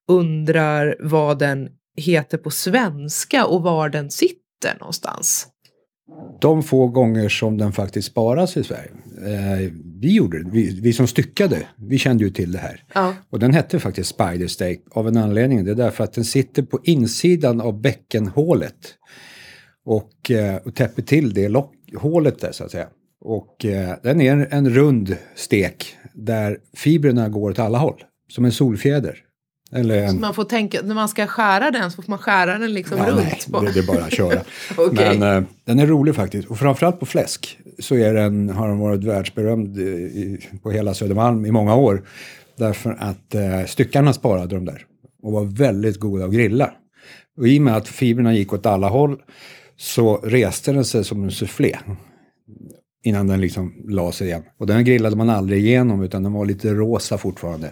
undrar 0.07 0.97
vad 0.99 1.39
den 1.39 1.69
heter 1.97 2.37
på 2.37 2.51
svenska 2.51 3.45
och 3.45 3.63
var 3.63 3.89
den 3.89 4.11
sitter 4.11 4.79
någonstans 4.79 5.47
de 6.41 6.63
få 6.63 6.87
gånger 6.87 7.29
som 7.29 7.57
den 7.57 7.71
faktiskt 7.71 8.07
sparas 8.07 8.57
i 8.57 8.63
Sverige, 8.63 8.91
eh, 9.25 9.71
vi 10.01 10.15
gjorde 10.15 10.43
det, 10.43 10.49
vi, 10.49 10.79
vi 10.81 10.93
som 10.93 11.07
styckade, 11.07 11.67
vi 11.75 11.97
kände 11.97 12.23
ju 12.23 12.29
till 12.29 12.51
det 12.51 12.59
här. 12.59 12.83
Ja. 12.93 13.15
Och 13.29 13.39
den 13.39 13.53
hette 13.53 13.79
faktiskt 13.79 14.09
Spider 14.09 14.47
Steak 14.47 14.79
av 14.91 15.07
en 15.07 15.17
anledning. 15.17 15.65
Det 15.65 15.71
är 15.71 15.75
därför 15.75 16.03
att 16.03 16.13
den 16.13 16.25
sitter 16.25 16.63
på 16.63 16.79
insidan 16.83 17.61
av 17.61 17.81
bäckenhålet. 17.81 18.95
Och, 19.85 20.31
eh, 20.31 20.55
och 20.55 20.75
täpper 20.75 21.01
till 21.01 21.33
det 21.33 21.49
lock, 21.49 21.73
hålet 21.97 22.39
där 22.39 22.51
så 22.51 22.63
att 22.63 22.71
säga. 22.71 22.87
Och 23.21 23.65
eh, 23.65 23.95
den 24.03 24.21
är 24.21 24.31
en, 24.31 24.47
en 24.51 24.69
rund 24.69 25.17
stek 25.35 25.95
där 26.13 26.57
fibrerna 26.73 27.29
går 27.29 27.51
åt 27.51 27.59
alla 27.59 27.77
håll. 27.77 28.03
Som 28.27 28.45
en 28.45 28.51
solfjäder. 28.51 29.17
Eller 29.75 30.07
Så 30.07 30.13
en... 30.13 30.21
man 30.21 30.33
får 30.33 30.43
tänka, 30.43 30.81
när 30.83 30.95
man 30.95 31.09
ska 31.09 31.27
skära 31.27 31.71
den 31.71 31.91
så 31.91 32.01
får 32.01 32.09
man 32.09 32.19
skära 32.19 32.57
den 32.57 32.73
liksom 32.73 32.97
Ja, 32.97 33.05
runt. 33.05 33.17
nej, 33.17 33.39
på. 33.51 33.61
det, 33.61 33.71
det 33.71 33.79
är 33.79 33.87
bara 33.87 34.03
att 34.05 34.13
köra. 34.13 34.41
Okej. 34.77 35.19
Men 35.19 35.37
eh, 35.37 35.43
den 35.65 35.79
är 35.79 35.87
rolig 35.87 36.15
faktiskt. 36.15 36.47
Och 36.47 36.59
framförallt 36.59 36.99
på 36.99 37.05
fläsk 37.05 37.57
så 37.79 37.95
är 37.95 38.13
den, 38.13 38.49
har 38.49 38.67
den 38.67 38.79
varit 38.79 39.03
världsberömd 39.03 39.77
i, 39.77 40.39
på 40.63 40.71
hela 40.71 40.93
Södermalm 40.93 41.45
i 41.45 41.51
många 41.51 41.75
år. 41.75 42.03
Därför 42.57 42.97
att 42.99 43.35
eh, 43.35 43.65
styckarna 43.67 44.13
sparade 44.13 44.55
de 44.55 44.65
där 44.65 44.85
och 45.23 45.31
var 45.31 45.43
väldigt 45.43 45.99
goda 45.99 46.25
att 46.25 46.31
grilla. 46.31 46.71
Och 47.37 47.47
i 47.47 47.59
och 47.59 47.61
med 47.61 47.77
att 47.77 47.87
fibrerna 47.87 48.33
gick 48.33 48.53
åt 48.53 48.65
alla 48.65 48.89
håll 48.89 49.21
så 49.77 50.17
reste 50.17 50.71
den 50.71 50.85
sig 50.85 51.03
som 51.03 51.23
en 51.23 51.31
soufflé. 51.31 51.77
Innan 53.05 53.27
den 53.27 53.41
liksom 53.41 53.73
la 53.87 54.11
sig 54.11 54.27
igen. 54.27 54.43
Och 54.59 54.67
den 54.67 54.85
grillade 54.85 55.15
man 55.15 55.29
aldrig 55.29 55.65
igenom 55.65 56.03
utan 56.03 56.23
den 56.23 56.33
var 56.33 56.45
lite 56.45 56.73
rosa 56.73 57.17
fortfarande. 57.17 57.71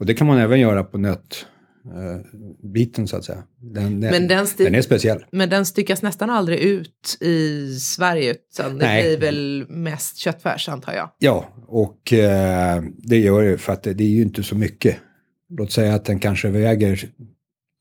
Och 0.00 0.06
det 0.06 0.14
kan 0.14 0.26
man 0.26 0.38
även 0.38 0.60
göra 0.60 0.84
på 0.84 0.98
nöt 0.98 1.46
eh, 1.84 3.04
så 3.06 3.16
att 3.16 3.24
säga. 3.24 3.42
Den, 3.60 3.98
Men 3.98 4.28
den 4.28 4.44
sti- 4.44 4.64
den 4.64 4.74
är 4.74 4.82
speciell. 4.82 5.24
Men 5.32 5.50
den 5.50 5.66
styckas 5.66 6.02
nästan 6.02 6.30
aldrig 6.30 6.58
ut 6.58 7.18
i 7.20 7.68
Sverige 7.78 8.30
utan 8.34 8.78
det 8.78 8.86
Nej. 8.86 9.02
blir 9.02 9.18
väl 9.26 9.66
mest 9.68 10.16
köttfärs 10.16 10.68
antar 10.68 10.92
jag. 10.92 11.10
Ja, 11.18 11.48
och 11.66 12.12
eh, 12.12 12.82
det 12.98 13.18
gör 13.18 13.42
det 13.42 13.58
för 13.58 13.72
att 13.72 13.82
det, 13.82 13.94
det 13.94 14.04
är 14.04 14.08
ju 14.08 14.22
inte 14.22 14.42
så 14.42 14.56
mycket. 14.56 14.96
Låt 15.58 15.72
säga 15.72 15.94
att 15.94 16.04
den 16.04 16.18
kanske 16.18 16.48
väger 16.48 17.04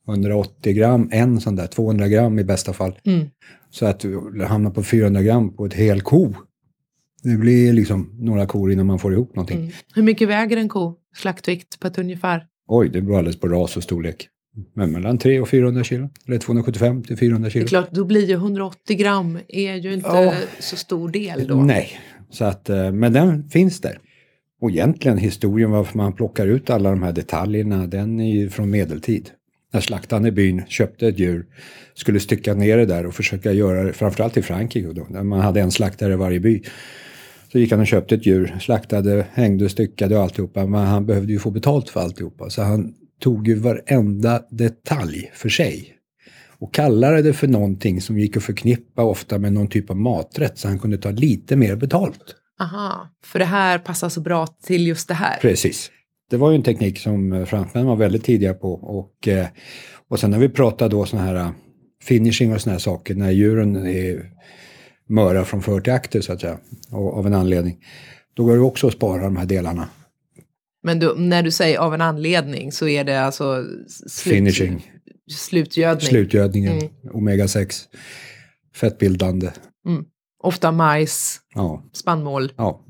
180 0.08 0.74
gram, 0.74 1.10
en 1.12 1.42
sån 1.42 1.56
där, 1.56 1.68
200 1.68 2.08
gram 2.08 2.40
i 2.40 2.44
bästa 2.44 2.74
fall. 2.74 3.00
Mm. 3.06 3.28
Så 3.70 3.86
att 3.86 4.00
du 4.00 4.44
hamnar 4.48 4.72
på 4.72 4.84
400 4.84 5.22
gram 5.22 5.56
på 5.56 5.66
ett 5.66 5.74
hel 5.74 6.02
ko. 6.02 6.34
Det 7.24 7.38
blir 7.38 7.74
liksom 7.74 8.10
några 8.20 8.46
kor 8.46 8.72
innan 8.72 8.86
man 8.86 9.00
får 9.00 9.14
ihop 9.14 9.36
någonting. 9.36 9.58
Mm. 9.60 9.72
Hur 9.96 10.04
mycket 10.04 10.28
väger 10.30 10.58
en 10.58 10.70
ko? 10.70 10.96
Slaktvikt 11.16 11.80
på 11.80 11.88
ett 11.88 11.98
ungefär? 11.98 12.46
Oj, 12.68 12.90
det 12.90 13.02
beror 13.02 13.18
alldeles 13.18 13.40
på 13.40 13.48
ras 13.48 13.78
och 13.78 13.84
storlek. 13.84 14.28
Men 14.76 14.92
mellan 14.92 15.18
300 15.18 15.42
och 15.42 15.50
400 15.50 15.84
kilo. 15.84 16.10
Eller 16.28 16.38
275 16.38 17.04
till 17.04 17.18
400 17.18 17.46
Det 17.48 17.52
kilo. 17.52 17.64
är 17.66 17.68
klart, 17.68 17.92
då 17.92 18.06
blir 18.06 18.26
ju 18.28 18.34
180 18.34 18.98
gram 18.98 19.40
är 19.48 19.76
ju 19.76 19.94
inte 19.94 20.08
Ja. 20.10 20.34
så 20.60 20.76
stor 20.76 21.10
del 21.10 21.48
då. 21.48 21.56
Nej, 21.56 21.90
så 22.30 22.46
att, 22.46 22.70
eh, 22.70 22.92
men 22.92 23.14
den 23.14 23.50
finns 23.50 23.82
där. 23.82 24.00
Och 24.62 24.70
egentligen 24.72 25.18
historien 25.18 25.72
varför 25.72 25.98
man 25.98 26.14
plockar 26.14 26.48
ut 26.48 26.70
alla 26.70 26.90
de 26.90 27.04
här 27.04 27.12
detaljerna, 27.12 27.88
den 27.88 28.20
är 28.20 28.32
ju 28.36 28.50
från 28.50 28.70
medeltid. 28.70 29.30
När 29.74 29.82
slaktaren 29.82 30.26
i 30.26 30.32
byn 30.32 30.62
köpte 30.68 31.08
ett 31.08 31.20
djur, 31.20 31.46
skulle 31.94 32.20
stycka 32.20 32.54
ner 32.54 32.78
det 32.78 32.86
där 32.86 33.06
och 33.06 33.14
försöka 33.16 33.52
göra 33.52 33.84
det, 33.84 33.94
framförallt 33.94 34.38
i 34.38 34.42
Frankrike 34.42 34.88
då, 34.94 35.08
när 35.10 35.24
man 35.24 35.40
hade 35.40 35.62
en 35.62 35.72
slaktare 35.72 36.14
i 36.14 36.16
varje 36.16 36.40
by. 36.40 36.64
Så 37.54 37.60
gick 37.60 37.72
han 37.72 37.80
och 37.80 37.88
köpte 37.88 38.16
ett 38.16 38.26
djur, 38.26 38.58
slaktade, 38.62 39.26
hängde, 39.34 39.70
styckade 39.70 40.18
och 40.18 40.24
alltihopa, 40.24 40.66
men 40.66 40.86
han 40.86 41.06
behövde 41.06 41.34
ju 41.34 41.40
få 41.40 41.52
betalt 41.52 41.90
för 41.90 42.00
alltihopa. 42.00 42.50
Så 42.50 42.62
han 42.62 42.94
tog 43.20 43.48
ju 43.48 43.56
varenda 43.56 44.42
detalj 44.50 45.32
för 45.34 45.50
sig 45.50 45.96
och 46.60 46.74
kallade 46.74 47.22
det 47.22 47.34
för 47.34 47.48
någonting 47.48 48.02
som 48.02 48.20
gick 48.20 48.38
att 48.38 48.44
förknippa 48.44 49.04
ofta 49.04 49.40
med 49.40 49.54
någon 49.54 49.68
typ 49.68 49.90
av 49.90 49.98
maträtt 49.98 50.58
så 50.58 50.68
han 50.68 50.80
kunde 50.80 50.98
ta 50.98 51.12
lite 51.12 51.56
mer 51.56 51.76
betalt. 51.76 52.36
Aha, 52.60 53.10
för 53.26 53.40
det 53.40 53.46
här 53.46 53.80
passar 53.80 54.10
så 54.10 54.22
bra 54.22 54.48
till 54.48 54.88
just 54.88 55.08
det 55.08 55.14
här. 55.14 55.38
Precis. 55.38 55.92
Det 56.30 56.38
var 56.38 56.52
ju 56.52 56.56
en 56.56 56.64
teknik 56.64 57.00
som 57.00 57.34
eh, 57.34 57.46
fransmännen 57.46 57.88
var 57.88 57.96
väldigt 57.96 58.24
tidiga 58.24 58.54
på 58.54 58.74
och, 58.74 59.28
eh, 59.28 59.48
och 60.10 60.20
sen 60.20 60.32
när 60.32 60.40
vi 60.40 60.50
pratar 60.50 60.90
då 60.90 61.06
sådana 61.06 61.28
här 61.28 61.36
eh, 61.36 61.52
finishing 62.04 62.54
och 62.54 62.62
sådana 62.62 62.74
här 62.74 62.80
saker 62.80 63.16
när 63.16 63.32
djuren 63.32 63.76
är 63.76 64.30
möra 65.14 65.46
från 65.46 65.62
för 65.62 65.80
till 65.80 65.94
akter 65.94 66.22
så 66.22 66.34
att 66.34 66.42
säga 66.42 66.58
och, 66.92 67.18
av 67.18 67.28
en 67.28 67.34
anledning. 67.34 67.78
Då 68.34 68.44
går 68.46 68.54
det 68.56 68.60
också 68.62 68.88
att 68.88 68.94
spara 68.94 69.24
de 69.24 69.38
här 69.38 69.46
delarna. 69.46 69.88
Men 70.84 71.00
du, 71.00 71.16
när 71.18 71.44
du 71.44 71.52
säger 71.52 71.78
av 71.78 71.94
en 71.94 72.02
anledning 72.02 72.72
så 72.72 72.88
är 72.88 73.04
det 73.04 73.22
alltså 73.22 73.66
slut, 74.10 74.34
Finishing, 74.36 74.92
slutgödning. 75.32 76.08
slutgödningen, 76.08 76.72
Mm. 76.78 76.90
omega-6, 77.14 77.84
fettbildande. 78.76 79.50
Ofta 80.44 80.72
majs, 80.72 81.40
Ja, 81.56 81.84
spannmål. 81.94 82.52
ja. 82.58 82.86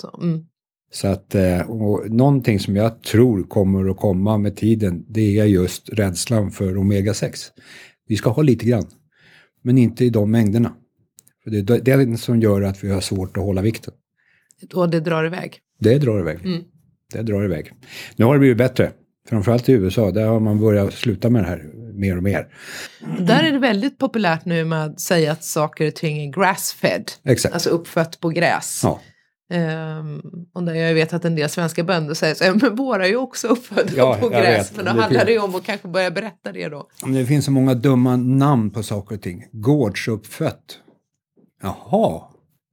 Så, 0.00 0.20
mm. 0.22 0.44
Så 0.92 1.08
att, 1.08 1.34
eh, 1.34 1.60
och 1.70 2.10
någonting 2.10 2.60
som 2.60 2.76
jag 2.76 3.02
tror 3.02 3.42
kommer 3.42 3.90
att 3.90 3.96
komma 3.96 4.38
med 4.38 4.56
tiden, 4.56 5.04
det 5.08 5.38
är 5.38 5.44
just 5.44 5.88
rädslan 5.88 6.50
för 6.50 6.76
omega-6. 6.76 7.34
Vi 8.08 8.16
ska 8.16 8.30
ha 8.30 8.42
lite 8.42 8.66
grann, 8.66 8.86
men 9.62 9.78
inte 9.78 10.04
i 10.04 10.10
de 10.10 10.30
mängderna. 10.30 10.74
Det 11.50 11.88
är 11.88 12.06
det 12.06 12.16
som 12.18 12.40
gör 12.40 12.62
att 12.62 12.84
vi 12.84 12.90
har 12.92 13.00
svårt 13.00 13.36
att 13.36 13.42
hålla 13.42 13.62
vikten. 13.62 13.94
Och 14.74 14.88
det 14.90 15.00
drar 15.00 15.24
iväg. 15.24 15.58
Det 15.80 15.98
drar 15.98 16.20
iväg. 16.20 16.38
Mm. 16.44 16.62
Det 17.12 17.22
drar 17.22 17.44
iväg. 17.44 17.72
Nu 18.16 18.24
har 18.24 18.32
det 18.34 18.38
blivit 18.40 18.58
bättre. 18.58 18.90
Framförallt 19.28 19.68
i 19.68 19.72
USA, 19.72 20.10
där 20.10 20.26
har 20.26 20.40
man 20.40 20.60
börjat 20.60 20.92
sluta 20.94 21.30
med 21.30 21.42
det 21.42 21.46
här 21.48 21.64
mer 21.94 22.16
och 22.16 22.22
mer. 22.22 22.48
Där 23.18 23.42
är 23.44 23.52
det 23.52 23.58
väldigt 23.58 23.98
populärt 23.98 24.44
nu 24.44 24.64
med 24.64 24.84
att 24.84 25.00
säga 25.00 25.32
att 25.32 25.44
saker 25.44 25.86
och 25.88 25.94
ting 25.94 26.22
är 26.26 26.32
grass-fed. 26.32 27.04
Exakt. 27.24 27.54
Alltså 27.54 27.70
uppfött 27.70 28.20
på 28.20 28.28
gräs. 28.28 28.80
Ja. 28.84 29.00
Ehm, 29.50 30.20
och 30.54 30.62
där 30.62 30.74
jag 30.74 30.94
vet 30.94 31.12
att 31.12 31.24
en 31.24 31.34
del 31.34 31.48
svenska 31.48 31.84
bönder 31.84 32.14
säger 32.14 32.34
så, 32.34 32.44
"Ja, 32.44 32.54
men 32.62 32.76
våra 32.76 33.04
är 33.04 33.08
ju 33.08 33.16
också 33.16 33.48
uppfödda 33.48 33.90
Ja, 33.96 34.16
på 34.20 34.28
gräs. 34.28 34.70
vet. 34.70 34.76
Men 34.76 34.84
då 34.84 34.92
Det 34.92 35.00
handlar 35.02 35.24
det 35.24 35.32
ju 35.32 35.38
om 35.38 35.54
att 35.54 35.64
kanske 35.64 35.88
börja 35.88 36.10
berätta 36.10 36.52
det 36.52 36.68
då. 36.68 36.88
Det 37.06 37.26
finns 37.26 37.44
så 37.44 37.50
många 37.50 37.74
dumma 37.74 38.16
namn 38.16 38.70
på 38.70 38.82
saker 38.82 39.14
och 39.14 39.22
ting. 39.22 39.44
Gårdsuppfött. 39.52 40.78
Jaha, 41.62 42.22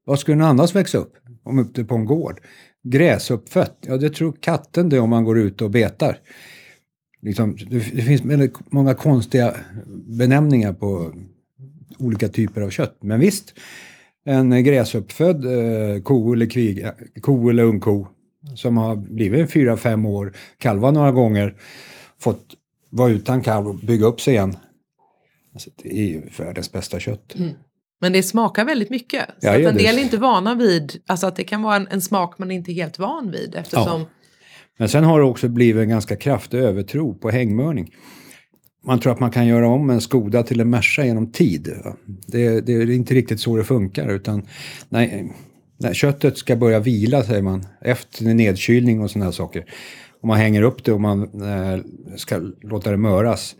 vad 0.05 0.19
skulle 0.19 0.37
den 0.37 0.47
annars 0.47 0.75
växa 0.75 0.97
upp? 0.97 1.13
Om 1.43 1.59
ute 1.59 1.83
på 1.83 1.95
en 1.95 2.05
gård. 2.05 2.41
Gräsuppfött, 2.83 3.77
ja 3.81 3.97
det 3.97 4.09
tror 4.09 4.33
katten 4.39 4.89
det 4.89 4.99
om 4.99 5.09
man 5.09 5.23
går 5.23 5.39
ut 5.39 5.61
och 5.61 5.71
betar. 5.71 6.19
Liksom, 7.21 7.57
det, 7.69 7.77
det 7.77 8.01
finns 8.01 8.21
väldigt 8.21 8.71
många 8.71 8.93
konstiga 8.93 9.55
benämningar 10.17 10.73
på 10.73 11.13
olika 11.99 12.27
typer 12.27 12.61
av 12.61 12.69
kött. 12.69 12.97
Men 13.01 13.19
visst, 13.19 13.53
en 14.25 14.63
gräsuppfödd 14.63 15.45
eh, 15.45 16.01
ko 16.01 16.33
eller 16.33 16.45
kvig, 16.45 16.83
eh, 16.83 16.91
ko 17.21 17.49
eller 17.49 17.63
ungko 17.63 18.07
som 18.55 18.77
har 18.77 18.95
blivit 18.95 19.51
fyra, 19.51 19.77
fem 19.77 20.05
år, 20.05 20.33
kalva 20.57 20.91
några 20.91 21.11
gånger, 21.11 21.55
fått 22.19 22.45
vara 22.89 23.11
utan 23.11 23.41
kalv 23.41 23.67
och 23.67 23.75
bygga 23.75 24.05
upp 24.05 24.21
sig 24.21 24.33
igen. 24.33 24.57
Alltså, 25.53 25.69
det 25.75 25.99
är 25.99 26.05
ju 26.05 26.21
världens 26.37 26.71
bästa 26.71 26.99
kött. 26.99 27.35
Mm. 27.35 27.53
Men 28.01 28.13
det 28.13 28.23
smakar 28.23 28.65
väldigt 28.65 28.89
mycket. 28.89 29.25
Så 29.25 29.47
Ja, 29.47 29.57
ja, 29.57 29.69
en 29.69 29.77
del 29.77 29.97
är 29.97 30.01
inte 30.01 30.17
vana 30.17 30.55
vid, 30.55 31.01
alltså 31.07 31.27
att 31.27 31.35
det 31.35 31.43
kan 31.43 31.61
vara 31.61 31.75
en, 31.75 31.87
en 31.91 32.01
smak 32.01 32.37
man 32.37 32.51
inte 32.51 32.71
är 32.71 32.73
helt 32.73 32.99
van 32.99 33.31
vid 33.31 33.55
eftersom 33.55 34.05
Men 34.77 34.89
sen 34.89 35.03
har 35.03 35.19
det 35.19 35.25
också 35.25 35.49
blivit 35.49 35.81
en 35.81 35.89
ganska 35.89 36.15
kraftig 36.15 36.57
övertro 36.57 37.13
på 37.13 37.29
hängmörning. 37.29 37.93
Man 38.85 38.99
tror 38.99 39.13
att 39.13 39.19
man 39.19 39.31
kan 39.31 39.47
göra 39.47 39.67
om 39.67 39.89
en 39.89 40.01
Skoda 40.01 40.43
till 40.43 40.59
en 40.59 40.69
Merca 40.69 41.05
genom 41.05 41.31
tid. 41.31 41.73
Det, 42.27 42.61
det 42.61 42.73
är 42.73 42.89
inte 42.89 43.13
riktigt 43.13 43.39
så 43.39 43.57
det 43.57 43.63
funkar 43.63 44.09
utan 44.09 44.47
nej, 44.89 45.33
när 45.79 45.93
köttet 45.93 46.37
ska 46.37 46.55
börja 46.55 46.79
vila 46.79 47.23
säger 47.23 47.41
man 47.41 47.65
efter 47.81 48.25
nedkylning 48.25 49.01
och 49.01 49.11
sådana 49.11 49.31
saker. 49.31 49.65
Och 50.21 50.27
man 50.27 50.37
hänger 50.37 50.61
upp 50.61 50.83
det 50.83 50.91
och 50.91 51.01
man 51.01 51.21
eh, 51.21 51.79
ska 52.17 52.41
låta 52.61 52.91
det 52.91 52.97
möras. 52.97 53.55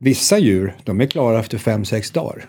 Vissa 0.00 0.38
djur 0.38 0.76
de 0.84 1.00
är 1.00 1.06
klara 1.06 1.40
efter 1.40 1.58
5-6 1.58 2.14
dagar. 2.14 2.44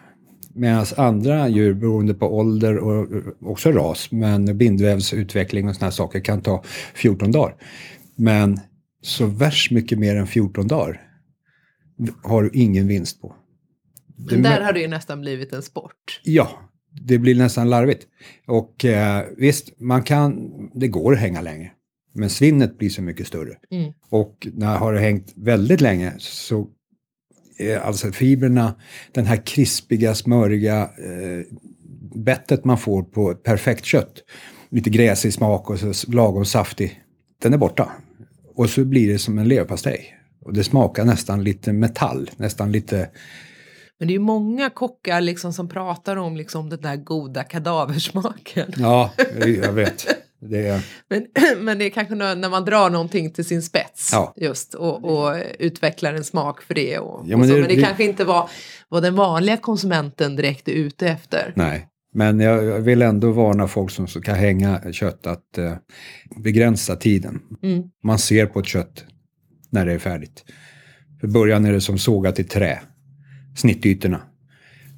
Medan 0.56 0.86
andra 0.98 1.50
djur 1.50 1.74
beroende 1.74 2.14
på 2.14 2.38
ålder 2.38 2.78
och 2.78 3.08
också 3.42 3.72
ras, 3.72 4.12
men 4.12 4.58
bindvävsutveckling 4.58 5.70
och 5.70 5.76
sådana 5.76 5.86
här 5.86 5.92
saker 5.92 6.20
kan 6.20 6.42
ta 6.42 6.64
14 6.94 7.32
dagar. 7.32 7.56
Men 8.16 8.60
så 9.02 9.26
värst 9.26 9.72
mycket 9.72 10.00
mer 10.00 10.16
än 10.16 10.28
14 10.28 10.68
dagar 10.68 11.02
har 12.24 12.44
du 12.44 12.50
ingen 12.54 12.88
vinst 12.88 13.22
på. 13.22 13.36
Men 14.32 14.44
där 14.44 14.62
har 14.62 14.74
det 14.74 14.80
ju 14.80 14.88
nästan 14.88 15.22
blivit 15.22 15.54
en 15.54 15.62
sport. 15.62 16.22
Ja, 16.24 16.50
det 17.02 17.18
blir 17.18 17.36
nästan 17.36 17.70
larvigt. 17.70 18.08
Och 18.48 18.86
eh, 18.86 19.26
visst, 19.38 19.80
man 19.80 20.04
kan, 20.04 20.50
det 20.74 20.88
går 20.88 21.14
att 21.14 21.20
hänga 21.20 21.42
länge. 21.42 21.72
Men 22.14 22.30
svinnet 22.30 22.78
blir 22.78 22.90
så 22.90 23.02
mycket 23.02 23.28
större. 23.28 23.58
Mm. 23.72 23.94
Och 24.10 24.48
när 24.54 24.78
har 24.78 24.94
det 24.94 25.00
hängt 25.00 25.34
väldigt 25.36 25.82
länge 25.82 26.14
så 26.18 26.68
alltså 27.82 28.12
fibrerna, 28.12 28.76
den 29.12 29.26
här 29.26 29.46
krispiga, 29.46 30.16
smöriga 30.16 30.82
eh, 30.82 31.46
bettet 32.16 32.66
man 32.66 32.78
får 32.78 33.04
på 33.04 33.34
perfekt 33.34 33.86
kött, 33.86 34.24
lite 34.70 34.90
gräsig 34.90 35.34
smak 35.34 35.70
och 35.70 35.80
så 35.80 36.12
lagom 36.12 36.46
saftig, 36.46 37.02
den 37.42 37.54
är 37.54 37.58
borta. 37.58 37.92
Och 38.56 38.70
så 38.70 38.86
blir 38.86 39.14
det 39.14 39.20
som 39.20 39.38
en 39.40 39.48
leverpastej. 39.48 40.20
Och 40.46 40.54
det 40.54 40.64
smakar 40.64 41.06
nästan 41.06 41.44
lite 41.44 41.74
metall, 41.74 42.30
nästan 42.38 42.72
lite 42.72 43.10
Men 44.00 44.08
det 44.08 44.12
är 44.12 44.16
ju 44.16 44.20
många 44.20 44.70
kockar 44.70 45.22
liksom 45.22 45.54
som 45.54 45.70
pratar 45.70 46.16
om 46.16 46.38
liksom 46.38 46.70
den 46.70 46.82
där 46.82 46.96
goda 46.96 47.44
kadaversmaken. 47.44 48.72
Ja, 48.78 49.12
jag 49.46 49.74
vet. 49.74 50.23
Det 50.50 50.82
Men, 51.10 51.28
men 51.66 51.78
det 51.80 51.86
är 51.86 51.90
kanske 51.90 52.16
när 52.16 52.50
man 52.50 52.66
drar 52.66 52.90
någonting 52.90 53.32
till 53.32 53.46
sin 53.46 53.62
spets 53.62 54.10
Ja. 54.14 54.34
just 54.38 54.74
och, 54.74 55.04
och 55.06 55.36
utvecklar 55.60 56.14
en 56.14 56.24
smak 56.24 56.62
för 56.62 56.74
det. 56.74 56.98
Och, 57.00 57.24
Ja, 57.28 57.36
och 57.36 57.40
men 57.40 57.50
så. 57.50 57.56
det- 57.56 57.60
men 57.62 57.70
det, 57.70 57.76
det- 57.76 57.82
kanske 57.82 58.04
inte 58.04 58.24
var 58.26 58.50
vad 58.90 59.04
den 59.04 59.16
vanliga 59.16 59.58
konsumenten 59.58 60.36
direkt 60.36 60.68
är 60.68 60.72
ute 60.74 61.08
efter. 61.08 61.54
nej. 61.56 61.88
Men 62.16 62.40
jag 62.40 62.80
vill 62.82 63.02
ändå 63.02 63.32
varna 63.32 63.68
folk 63.68 63.92
som 63.92 64.08
ska 64.08 64.34
hänga 64.34 64.82
kött 64.92 65.28
att 65.28 65.58
eh, 65.58 65.74
begränsa 66.38 66.96
tiden. 66.96 67.40
Mm. 67.64 67.84
Man 68.04 68.20
ser 68.20 68.46
på 68.46 68.60
ett 68.60 68.66
kött 68.66 69.06
när 69.70 69.86
det 69.86 69.94
är 69.94 70.00
färdigt. 70.00 70.44
För 71.22 71.28
början 71.28 71.66
är 71.66 71.72
det 71.74 71.82
som 71.82 71.98
sågat 72.00 72.40
i 72.40 72.44
trä. 72.44 72.80
Snittytorna. 73.58 74.22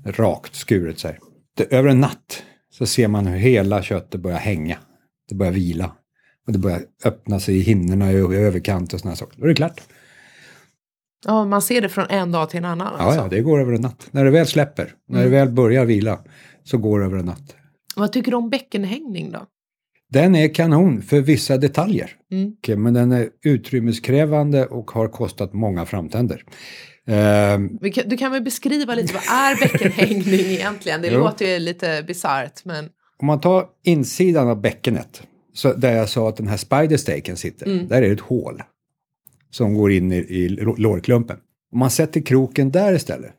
Rakt 0.06 0.56
skuret 0.56 1.00
så 1.00 1.08
här. 1.08 1.20
Över 1.70 1.90
en 1.90 2.00
natt 2.00 2.44
så 2.72 2.86
ser 2.86 3.08
man 3.08 3.28
hur 3.28 3.38
hela 3.38 3.82
köttet 3.84 4.22
börjar 4.22 4.38
hänga. 4.38 4.78
Det 5.30 5.36
börjar 5.36 5.54
vila. 5.54 5.92
Och 6.48 6.54
det 6.54 6.60
börjar 6.60 6.82
öppna 7.06 7.40
sig 7.40 7.58
i 7.58 7.60
hinnorna 7.62 8.12
i 8.12 8.16
överkant 8.16 8.94
och 8.94 9.00
sådana 9.00 9.16
saker. 9.16 9.38
Då 9.40 9.44
är 9.44 9.48
det 9.48 9.56
klart. 9.56 9.82
Ja, 11.26 11.46
man 11.46 11.62
ser 11.62 11.82
det 11.82 11.90
från 11.90 12.06
en 12.10 12.32
dag 12.32 12.50
till 12.50 12.58
en 12.58 12.66
annan. 12.66 12.94
Ja, 12.98 13.04
alltså. 13.06 13.22
ja, 13.22 13.28
det 13.28 13.42
går 13.42 13.60
över 13.62 13.74
en 13.74 13.82
natt. 13.82 14.08
När 14.12 14.26
det 14.26 14.32
väl 14.32 14.48
släpper, 14.48 14.94
när 15.10 15.24
det 15.24 15.30
väl 15.30 15.50
börjar 15.50 15.86
vila, 15.86 16.20
så 16.64 16.78
går 16.78 17.00
det 17.00 17.06
över 17.06 17.18
en 17.18 17.26
natt. 17.26 17.56
Vad 17.96 18.12
tycker 18.12 18.32
du 18.32 18.38
om 18.38 18.50
bäckenhängning 18.50 19.32
då? 19.32 19.46
Den 20.10 20.36
är 20.36 20.54
kanon 20.54 21.02
för 21.02 21.22
vissa 21.22 21.58
detaljer. 21.58 22.12
Mm. 22.32 22.54
Okej, 22.60 22.76
Men 22.76 22.94
den 22.94 23.12
är 23.12 23.30
utrymmeskrävande 23.46 24.66
och 24.66 24.92
har 24.92 25.08
kostat 25.08 25.54
många 25.54 25.86
framtänder. 25.86 26.44
Kan- 27.94 28.10
Du 28.10 28.18
kan 28.18 28.32
väl 28.32 28.42
beskriva 28.44 28.96
lite, 28.96 29.14
vad 29.14 29.24
är 29.24 29.60
bäckenhängning 29.60 30.40
egentligen? 30.52 31.02
Det 31.02 31.12
låter 31.12 31.46
ju 31.54 31.60
lite 31.60 32.04
bisarrt 32.08 32.66
men 32.66 32.90
om 33.18 33.28
man 33.28 33.42
tar 33.42 33.66
insidan 33.84 34.48
av 34.50 34.62
bäckenet, 34.62 35.24
så 35.54 35.74
där 35.74 35.96
jag 35.96 36.10
sa 36.10 36.30
att 36.30 36.38
den 36.38 36.48
här 36.48 36.58
spiderstaken 36.58 37.38
sitter, 37.38 37.66
Mm. 37.66 37.88
där 37.88 37.98
är 37.98 38.02
det 38.08 38.14
ett 38.14 38.20
hål 38.20 38.64
som 39.50 39.74
går 39.74 39.92
in 39.92 40.12
i, 40.12 40.16
i 40.18 40.48
lå- 40.50 40.78
lårklumpen. 40.78 41.38
Om 41.72 41.80
man 41.80 41.90
sätter 41.92 42.22
kroken 42.22 42.72
där 42.72 42.94
istället 42.96 43.32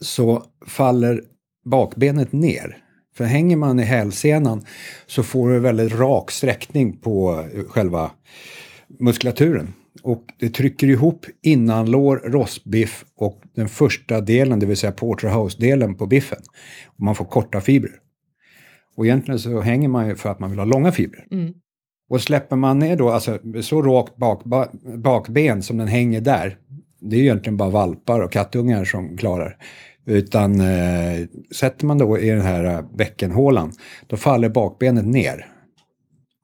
så 0.00 0.42
faller 0.66 1.22
bakbenet 1.64 2.32
ner. 2.32 2.78
För 3.16 3.24
hänger 3.24 3.56
man 3.56 3.80
i 3.80 3.82
hälsenan 3.82 4.64
så 5.06 5.22
får 5.22 5.50
du 5.50 5.58
väldigt 5.58 5.92
rak 5.94 6.30
sträckning 6.30 6.96
på 6.96 7.44
eh, 7.54 7.64
själva 7.64 8.10
muskulaturen. 8.98 9.72
Och 10.02 10.24
det 10.38 10.48
trycker 10.50 10.86
ihop 10.86 11.26
innanlår, 11.42 12.16
rostbiff 12.24 13.04
och 13.16 13.42
den 13.54 13.68
första 13.68 14.20
delen, 14.20 14.58
det 14.60 14.66
vill 14.66 14.76
säga 14.76 14.92
porterhouse-delen 14.92 15.94
på 15.94 16.06
biffen. 16.06 16.38
Och 16.86 17.00
man 17.00 17.14
får 17.14 17.24
korta 17.24 17.60
fibrer. 17.60 17.94
Och 18.96 19.06
egentligen 19.06 19.38
så 19.38 19.60
hänger 19.60 19.88
man 19.88 20.08
ju 20.08 20.16
för 20.16 20.28
att 20.28 20.38
man 20.38 20.50
vill 20.50 20.58
ha 20.58 20.66
långa 20.66 20.92
fibrer. 20.92 21.26
Mm. 21.30 21.54
Och 22.08 22.20
släpper 22.20 22.56
man 22.56 22.78
ner 22.78 22.96
då, 22.96 23.10
alltså 23.10 23.38
så 23.62 23.82
rakt 23.82 24.16
bak, 24.16 24.44
ba, 24.44 24.66
bakben 24.96 25.62
som 25.62 25.76
den 25.76 25.88
hänger 25.88 26.20
där, 26.20 26.58
det 27.00 27.16
är 27.16 27.20
ju 27.20 27.24
egentligen 27.24 27.56
bara 27.56 27.70
valpar 27.70 28.20
och 28.20 28.32
kattungar 28.32 28.84
som 28.84 29.16
klarar. 29.16 29.56
Utan 30.04 30.60
eh, 30.60 31.26
sätter 31.54 31.86
man 31.86 31.98
då 31.98 32.18
i 32.18 32.30
den 32.30 32.40
här 32.40 32.64
eh, 32.64 32.82
bäckenhålan, 32.96 33.72
då 34.06 34.16
faller 34.16 34.48
bakbenet 34.48 35.06
ner. 35.06 35.46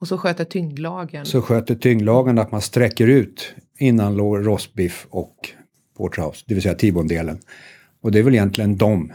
och 0.01 0.07
så 0.07 0.17
sköter 0.17 0.45
tyngdlagen. 0.45 1.25
Så 1.25 1.41
sköter 1.41 1.75
tyngdlagen 1.75 2.39
att 2.39 2.51
man 2.51 2.61
sträcker 2.61 3.07
ut 3.07 3.55
innanlår, 3.79 4.39
rostbiff 4.39 5.07
och 5.09 5.35
porterhouse, 5.97 6.45
det 6.47 6.53
vill 6.53 6.63
säga 6.63 6.75
T-bone-delen. 6.75 7.39
Och 8.01 8.11
det 8.11 8.19
är 8.19 8.23
väl 8.23 8.33
egentligen 8.33 8.77
de 8.77 9.13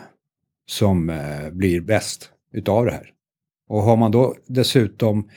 som 0.70 1.10
eh, 1.10 1.50
blir 1.52 1.80
bäst 1.80 2.30
utav 2.52 2.84
det 2.84 2.92
här. 2.92 3.10
Och 3.68 3.82
har 3.82 3.96
man 3.96 4.10
då 4.10 4.34
dessutom 4.46 5.28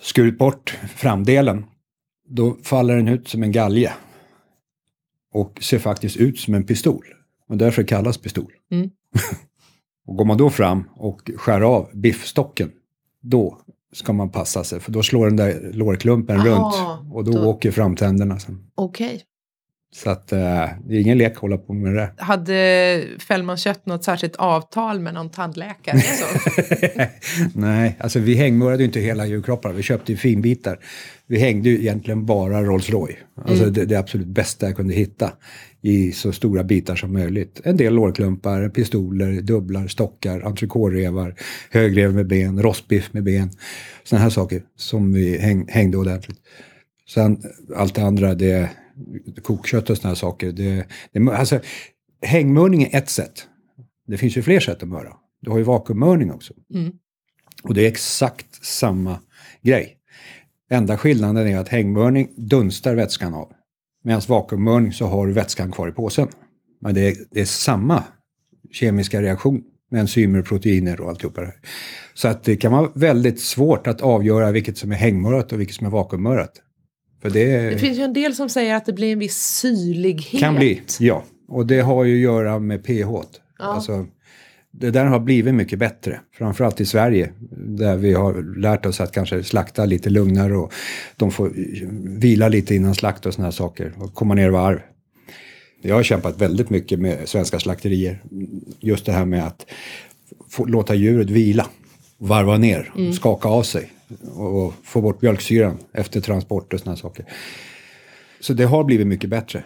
skurit 0.00 0.38
bort 0.38 0.78
framdelen, 0.96 1.64
då 2.28 2.56
faller 2.62 2.96
den 2.96 3.08
ut 3.08 3.28
som 3.28 3.42
en 3.42 3.52
galge. 3.52 3.92
Och 5.32 5.58
ser 5.62 5.78
faktiskt 5.78 6.16
ut 6.16 6.38
som 6.38 6.54
en 6.54 6.64
pistol. 6.64 7.04
Och 7.48 7.56
därför 7.56 7.82
kallas 7.82 8.18
pistol. 8.18 8.52
Mm. 8.70 8.90
och 10.06 10.16
går 10.16 10.24
man 10.24 10.38
då 10.38 10.50
fram 10.50 10.88
och 10.96 11.30
skär 11.36 11.60
av 11.60 11.90
biffstocken, 11.94 12.72
då 13.20 13.58
ska 13.92 14.12
man 14.12 14.30
passa 14.30 14.64
sig. 14.64 14.80
För 14.80 14.92
då 14.92 15.02
slår 15.02 15.26
den 15.26 15.36
där 15.36 15.70
lårklumpen 15.72 16.40
Aha, 16.40 16.46
runt 16.46 17.14
och 17.14 17.24
då, 17.24 17.32
då- 17.32 17.48
åker 17.48 17.70
framtänderna. 17.70 18.38
Okej. 18.74 19.22
Så 19.94 20.10
att 20.10 20.32
eh, 20.32 20.38
det 20.86 20.96
är 20.96 21.00
ingen 21.00 21.18
lek 21.18 21.32
att 21.32 21.38
hålla 21.38 21.58
på 21.58 21.72
med 21.72 21.94
det. 21.94 22.10
Hade 22.16 23.04
Fällman 23.28 23.56
kött 23.56 23.86
något 23.86 24.04
särskilt 24.04 24.36
avtal 24.36 25.00
med 25.00 25.14
någon 25.14 25.30
tandläkare? 25.30 26.00
Så? 26.00 26.26
Nej, 27.54 27.96
alltså 28.00 28.18
vi 28.18 28.34
hängmörade 28.34 28.78
ju 28.78 28.84
inte 28.84 29.00
hela 29.00 29.26
djurkroppar. 29.26 29.72
Vi 29.72 29.82
köpte 29.82 30.12
ju 30.12 30.18
finbitar. 30.18 30.78
Vi 31.26 31.38
hängde 31.38 31.68
ju 31.68 31.78
egentligen 31.78 32.26
bara 32.26 32.62
Rolls 32.62 32.90
Royce. 32.90 33.16
Alltså 33.46 33.64
det, 33.66 33.84
det 33.84 33.96
absolut 33.96 34.26
bästa 34.26 34.66
jag 34.66 34.76
kunde 34.76 34.94
hitta 34.94 35.32
i 35.82 36.12
så 36.12 36.32
stora 36.32 36.64
bitar 36.64 36.96
som 36.96 37.12
möjligt. 37.12 37.60
En 37.64 37.76
del 37.76 37.94
lårklumpar, 37.94 38.68
pistoler, 38.68 39.40
dubblar, 39.40 39.86
stockar, 39.86 40.40
entrecôterevar, 40.40 41.34
högrev 41.70 42.14
med 42.14 42.26
ben, 42.26 42.62
rostbiff 42.62 43.12
med 43.12 43.24
ben. 43.24 43.50
Sådana 44.04 44.22
här 44.22 44.30
saker 44.30 44.62
som 44.76 45.12
vi 45.12 45.38
häng, 45.38 45.68
hängde 45.68 45.96
ordentligt. 45.96 46.38
Sen 47.08 47.42
allt 47.76 47.94
det 47.94 48.02
andra, 48.02 48.34
det 48.34 48.70
kokkött 49.42 49.90
och 49.90 49.96
sådana 49.96 50.10
här 50.10 50.14
saker. 50.14 50.52
Det, 50.52 50.86
det, 51.12 51.32
alltså, 51.32 51.60
hängmörning 52.22 52.82
är 52.82 52.98
ett 52.98 53.08
sätt. 53.08 53.46
Det 54.06 54.18
finns 54.18 54.36
ju 54.36 54.42
fler 54.42 54.60
sätt 54.60 54.82
att 54.82 54.88
möra. 54.88 55.12
Du 55.40 55.50
har 55.50 55.58
ju 55.58 55.64
vakuummörning 55.64 56.32
också. 56.32 56.54
Mm. 56.74 56.92
Och 57.62 57.74
det 57.74 57.82
är 57.82 57.88
exakt 57.88 58.64
samma 58.64 59.18
grej. 59.62 59.96
Enda 60.70 60.98
skillnaden 60.98 61.46
är 61.46 61.58
att 61.58 61.68
hängmörning 61.68 62.28
dunstar 62.36 62.94
vätskan 62.94 63.34
av. 63.34 63.52
Medan 64.04 64.22
vakuummörning 64.28 64.92
så 64.92 65.06
har 65.06 65.26
du 65.26 65.32
vätskan 65.32 65.72
kvar 65.72 65.88
i 65.88 65.92
påsen. 65.92 66.28
Men 66.80 66.94
det 66.94 67.00
är, 67.00 67.16
det 67.30 67.40
är 67.40 67.44
samma 67.44 68.04
kemiska 68.72 69.22
reaktion 69.22 69.62
med 69.90 70.00
enzymer, 70.00 70.42
proteiner 70.42 71.00
och 71.00 71.08
alltihopa 71.08 71.40
det 71.40 71.46
här. 71.46 71.60
Så 72.14 72.28
att 72.28 72.44
det 72.44 72.56
kan 72.56 72.72
vara 72.72 72.90
väldigt 72.94 73.40
svårt 73.40 73.86
att 73.86 74.00
avgöra 74.00 74.52
vilket 74.52 74.78
som 74.78 74.92
är 74.92 74.96
hängmörat 74.96 75.52
och 75.52 75.60
vilket 75.60 75.76
som 75.76 75.86
är 75.86 75.90
vakuummörat. 75.90 76.60
Det, 77.32 77.70
Det 77.70 77.78
finns 77.78 77.98
ju 77.98 78.02
en 78.02 78.12
del 78.12 78.34
som 78.34 78.48
säger 78.48 78.74
att 78.74 78.86
det 78.86 78.92
blir 78.92 79.12
en 79.12 79.18
viss 79.18 79.36
syrlighet. 79.36 80.40
kan 80.40 80.54
bli, 80.54 80.82
ja. 81.00 81.24
Och 81.48 81.66
det 81.66 81.80
har 81.80 82.04
ju 82.04 82.14
att 82.14 82.20
göra 82.20 82.58
med 82.58 82.84
pH. 82.84 82.90
Ja. 82.90 83.24
Alltså, 83.58 84.06
det 84.70 84.90
där 84.90 85.04
har 85.04 85.20
blivit 85.20 85.54
mycket 85.54 85.78
bättre, 85.78 86.20
framförallt 86.32 86.80
i 86.80 86.86
Sverige, 86.86 87.32
där 87.56 87.96
vi 87.96 88.12
har 88.12 88.58
lärt 88.60 88.86
oss 88.86 89.00
att 89.00 89.12
kanske 89.12 89.42
slakta 89.42 89.84
lite 89.84 90.10
lugnare 90.10 90.56
och 90.56 90.72
de 91.16 91.30
får 91.30 91.52
vila 92.20 92.48
lite 92.48 92.74
innan 92.74 92.94
slakt 92.94 93.26
och 93.26 93.34
såna 93.34 93.46
här 93.46 93.52
saker 93.52 93.92
och 93.98 94.14
komma 94.14 94.34
ner 94.34 94.46
i 94.46 94.50
varv. 94.50 94.80
Jag 95.82 95.94
har 95.94 96.02
kämpat 96.02 96.40
väldigt 96.40 96.70
mycket 96.70 96.98
med 97.00 97.28
svenska 97.28 97.60
slakterier, 97.60 98.22
just 98.80 99.06
det 99.06 99.12
här 99.12 99.24
med 99.24 99.46
att 99.46 99.66
få, 100.48 100.64
låta 100.64 100.94
djuret 100.94 101.30
vila, 101.30 101.66
varva 102.18 102.58
ner, 102.58 103.12
skaka 103.12 103.48
av 103.48 103.62
sig 103.62 103.90
och 104.34 104.74
få 104.82 105.00
bort 105.00 105.22
mjölksyran 105.22 105.78
efter 105.92 106.20
transport 106.20 106.72
och 106.72 106.80
här 106.86 106.96
saker. 106.96 107.24
Så 108.40 108.52
det 108.54 108.64
har 108.64 108.84
blivit 108.84 109.06
mycket 109.06 109.30
bättre. 109.30 109.64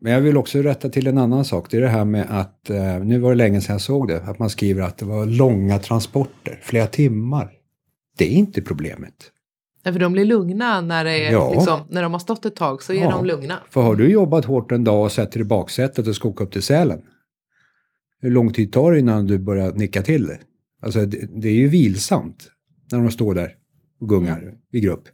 Men 0.00 0.12
jag 0.12 0.20
vill 0.20 0.36
också 0.36 0.62
rätta 0.62 0.88
till 0.88 1.06
en 1.06 1.18
annan 1.18 1.44
sak. 1.44 1.70
Det 1.70 1.76
är 1.76 1.80
det 1.80 1.88
här 1.88 2.04
med 2.04 2.26
att, 2.30 2.70
eh, 2.70 2.98
nu 3.04 3.18
var 3.18 3.30
det 3.30 3.36
länge 3.36 3.60
sedan 3.60 3.74
jag 3.74 3.80
såg 3.80 4.08
det, 4.08 4.22
att 4.22 4.38
man 4.38 4.50
skriver 4.50 4.82
att 4.82 4.98
det 4.98 5.04
var 5.04 5.26
långa 5.26 5.78
transporter, 5.78 6.58
flera 6.62 6.86
timmar. 6.86 7.50
Det 8.18 8.24
är 8.24 8.30
inte 8.30 8.62
problemet. 8.62 9.14
Ja, 9.82 9.92
för 9.92 10.00
de 10.00 10.12
blir 10.12 10.24
lugna 10.24 10.80
när, 10.80 11.04
det 11.04 11.26
är, 11.26 11.32
Ja. 11.32 11.52
liksom, 11.52 11.80
när 11.90 12.02
de 12.02 12.12
har 12.12 12.18
stått 12.20 12.44
ett 12.44 12.56
tag 12.56 12.82
så 12.82 12.92
är 12.92 12.96
Ja. 12.96 13.10
de 13.10 13.24
lugna. 13.24 13.58
För 13.70 13.82
har 13.82 13.96
du 13.96 14.10
jobbat 14.10 14.44
hårt 14.44 14.72
en 14.72 14.84
dag 14.84 15.04
och 15.04 15.12
sätter 15.12 15.40
i 15.40 15.44
baksätet 15.44 16.06
och 16.06 16.16
ska 16.16 16.28
åka 16.28 16.44
upp 16.44 16.52
till 16.52 16.62
Sälen. 16.62 17.02
Hur 18.20 18.30
lång 18.30 18.52
tid 18.52 18.72
tar 18.72 18.92
det 18.92 18.98
innan 18.98 19.26
du 19.26 19.38
börjar 19.38 19.72
nicka 19.72 20.02
till 20.02 20.26
det? 20.26 20.38
Alltså 20.82 21.06
det, 21.06 21.28
det 21.40 21.48
är 21.48 21.52
ju 21.54 21.68
vilsamt 21.68 22.48
när 22.92 22.98
de 22.98 23.10
står 23.10 23.34
där 23.34 23.54
och 24.02 24.08
gungar 24.08 24.52
i 24.72 24.80
grupp. 24.80 25.04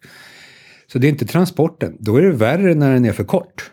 Så 0.93 0.99
det 0.99 1.07
är 1.07 1.09
inte 1.09 1.27
transporten. 1.27 1.97
Då 2.01 2.17
är 2.17 2.23
det 2.23 2.33
värre 2.33 2.75
när 2.75 2.93
den 2.95 3.05
är 3.05 3.13
för 3.13 3.25
kort. 3.25 3.71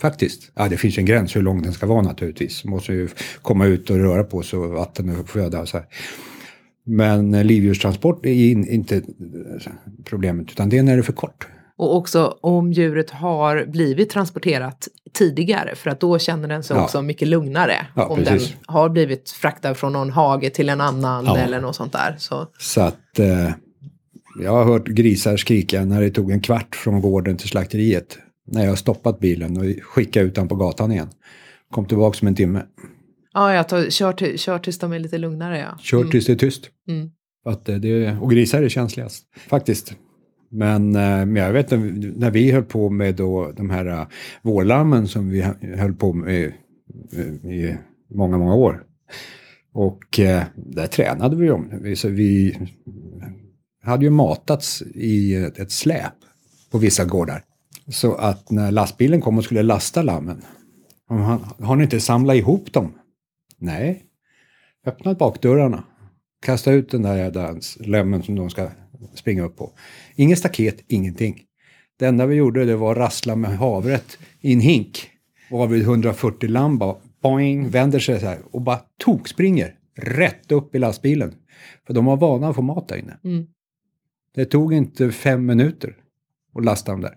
Faktiskt. 0.00 0.52
Ja, 0.54 0.68
det 0.68 0.76
finns 0.76 0.98
en 0.98 1.04
gräns 1.04 1.36
hur 1.36 1.42
lång 1.42 1.62
den 1.62 1.72
ska 1.72 1.86
vara 1.86 2.02
naturligtvis. 2.02 2.64
Måste 2.64 2.92
ju 2.92 3.08
komma 3.42 3.66
ut 3.66 3.90
och 3.90 3.96
röra 3.96 4.24
på 4.24 4.42
sig 4.42 4.58
och 4.58 4.70
vatten 4.70 5.20
och 5.20 5.28
föda 5.28 5.60
och 5.60 5.68
så 5.68 5.76
här. 5.76 5.86
Men 6.86 7.46
livdjurstransport 7.46 8.26
är 8.26 8.32
in, 8.50 8.68
inte 8.68 8.96
eh, 8.96 9.02
problemet, 10.04 10.50
utan 10.50 10.68
det 10.68 10.78
är 10.78 10.82
när 10.82 10.92
det 10.92 11.00
är 11.00 11.02
för 11.02 11.12
kort. 11.12 11.48
Och 11.76 11.96
också 11.96 12.38
om 12.40 12.72
djuret 12.72 13.10
har 13.10 13.66
blivit 13.66 14.10
transporterat 14.10 14.88
tidigare 15.12 15.74
för 15.74 15.90
att 15.90 16.00
då 16.00 16.18
känner 16.18 16.48
den 16.48 16.62
sig 16.62 16.76
Ja. 16.76 16.84
också 16.84 17.02
mycket 17.02 17.28
lugnare. 17.28 17.86
Ja, 17.96 18.06
om 18.06 18.18
precis. 18.18 18.48
den 18.48 18.58
har 18.66 18.88
blivit 18.88 19.30
fraktad 19.30 19.74
från 19.74 19.92
någon 19.92 20.10
hage 20.10 20.50
till 20.50 20.68
en 20.68 20.80
annan 20.80 21.24
Ja. 21.24 21.36
eller 21.36 21.60
något 21.60 21.76
sånt 21.76 21.92
där. 21.92 22.14
Så, 22.18 22.46
Så 22.58 22.80
att 22.80 23.18
eh, 23.18 23.50
jag 24.42 24.50
har 24.50 24.64
hört 24.64 24.88
grisar 24.88 25.36
skrika 25.36 25.84
när 25.84 26.00
det 26.00 26.10
tog 26.10 26.30
en 26.30 26.40
kvart 26.40 26.76
från 26.76 27.00
gården 27.00 27.36
till 27.36 27.48
slakteriet. 27.48 28.18
När 28.46 28.62
jag 28.62 28.68
har 28.68 28.76
stoppat 28.76 29.20
bilen 29.20 29.56
och 29.56 29.64
skickat 29.82 30.22
ut 30.22 30.34
den 30.34 30.48
på 30.48 30.54
gatan 30.54 30.92
igen. 30.92 31.08
Kom 31.70 31.86
tillbaka 31.86 32.18
som 32.18 32.28
en 32.28 32.34
timme. 32.34 32.62
ja, 33.32 33.54
jag 33.54 33.68
tar, 33.68 33.90
kör, 33.90 34.12
till, 34.12 34.38
kör 34.38 34.58
tills 34.58 34.78
de 34.78 34.92
är 34.92 34.98
lite 34.98 35.18
lugnare. 35.18 35.58
Ja. 35.58 35.78
Kör 35.80 36.04
tills 36.04 36.26
det 36.26 36.32
är 36.32 36.36
tyst. 36.36 36.70
Mm. 36.88 37.10
Att 37.44 37.68
eh, 37.68 37.76
det, 37.76 38.16
och 38.20 38.30
grisar 38.30 38.62
är 38.62 38.68
känsligast, 38.68 39.24
faktiskt. 39.48 39.94
Men, 40.50 40.96
eh, 40.96 41.26
men 41.26 41.36
jag 41.36 41.52
vet 41.52 41.70
när, 41.70 42.30
vi 42.30 42.50
höll 42.50 42.62
på 42.64 42.90
med 42.90 43.14
då 43.14 43.52
de 43.56 43.70
här 43.70 43.86
uh, 43.86 44.06
vårlammen 44.42 45.08
som 45.08 45.30
vi 45.30 45.40
hö- 45.40 45.76
höll 45.76 45.94
på 45.94 46.12
med 46.12 46.52
eh, 47.12 47.50
i 47.50 47.76
många, 48.14 48.38
många 48.38 48.54
år. 48.54 48.82
Och 49.72 50.20
eh, 50.20 50.42
där 50.56 50.86
tränade 50.86 51.36
vi 51.36 51.50
om. 51.50 51.70
Vi, 51.82 51.96
så 51.96 52.08
vi 52.08 52.58
hade 53.84 54.04
ju 54.04 54.10
matats 54.10 54.82
i 54.94 55.34
ett, 55.34 55.58
ett 55.58 55.72
släp 55.72 56.12
på 56.70 56.78
vissa 56.78 57.04
gårdar. 57.04 57.44
Så 57.88 58.14
att 58.14 58.50
när 58.50 58.70
lastbilen 58.70 59.20
kom 59.20 59.38
och 59.38 59.44
skulle 59.44 59.62
lasta 59.62 60.02
lammen, 60.02 60.42
han, 61.08 61.44
har 61.58 61.76
ni 61.76 61.84
inte 61.84 62.00
samlat 62.00 62.36
ihop 62.36 62.72
dem? 62.72 62.92
Nej. 63.58 64.04
Öppnat 64.86 65.18
bakdörrarna. 65.18 65.84
Kasta 66.46 66.72
ut 66.72 66.90
den 66.90 67.02
där 67.02 67.16
jävla 67.16 67.56
lämmen 67.80 68.22
som 68.22 68.36
de 68.36 68.50
ska 68.50 68.68
springa 69.14 69.44
upp 69.44 69.56
på. 69.56 69.72
Inget 70.14 70.38
staket, 70.38 70.84
ingenting. 70.88 71.42
Det 71.98 72.06
enda 72.06 72.26
vi 72.26 72.34
gjorde 72.34 72.64
det 72.64 72.76
var 72.76 72.92
att 72.92 72.98
rassla 72.98 73.36
med 73.36 73.58
havret 73.58 74.18
i 74.40 74.52
en 74.52 74.60
hink. 74.60 75.10
Och 75.50 75.58
har 75.58 75.66
vi 75.66 75.80
140 75.80 76.48
lamm 76.48 76.78
bara, 76.78 76.96
boing, 77.22 77.70
vänder 77.70 77.98
sig 77.98 78.20
så 78.20 78.26
här 78.26 78.38
och 78.50 78.62
bara 78.62 78.80
tokspringer 79.04 79.74
rätt 79.96 80.52
upp 80.52 80.74
i 80.74 80.78
lastbilen. 80.78 81.34
För 81.86 81.94
de 81.94 82.04
var 82.04 82.16
vana 82.16 82.48
att 82.48 82.56
få 82.56 82.62
mat 82.62 82.88
där 82.88 82.96
inne. 82.96 83.18
Mm. 83.24 83.46
Det 84.34 84.44
tog 84.44 84.74
inte 84.74 85.10
fem 85.10 85.46
minuter 85.46 85.96
att 86.58 86.64
lasta 86.64 86.92
dem 86.92 87.00
där. 87.00 87.14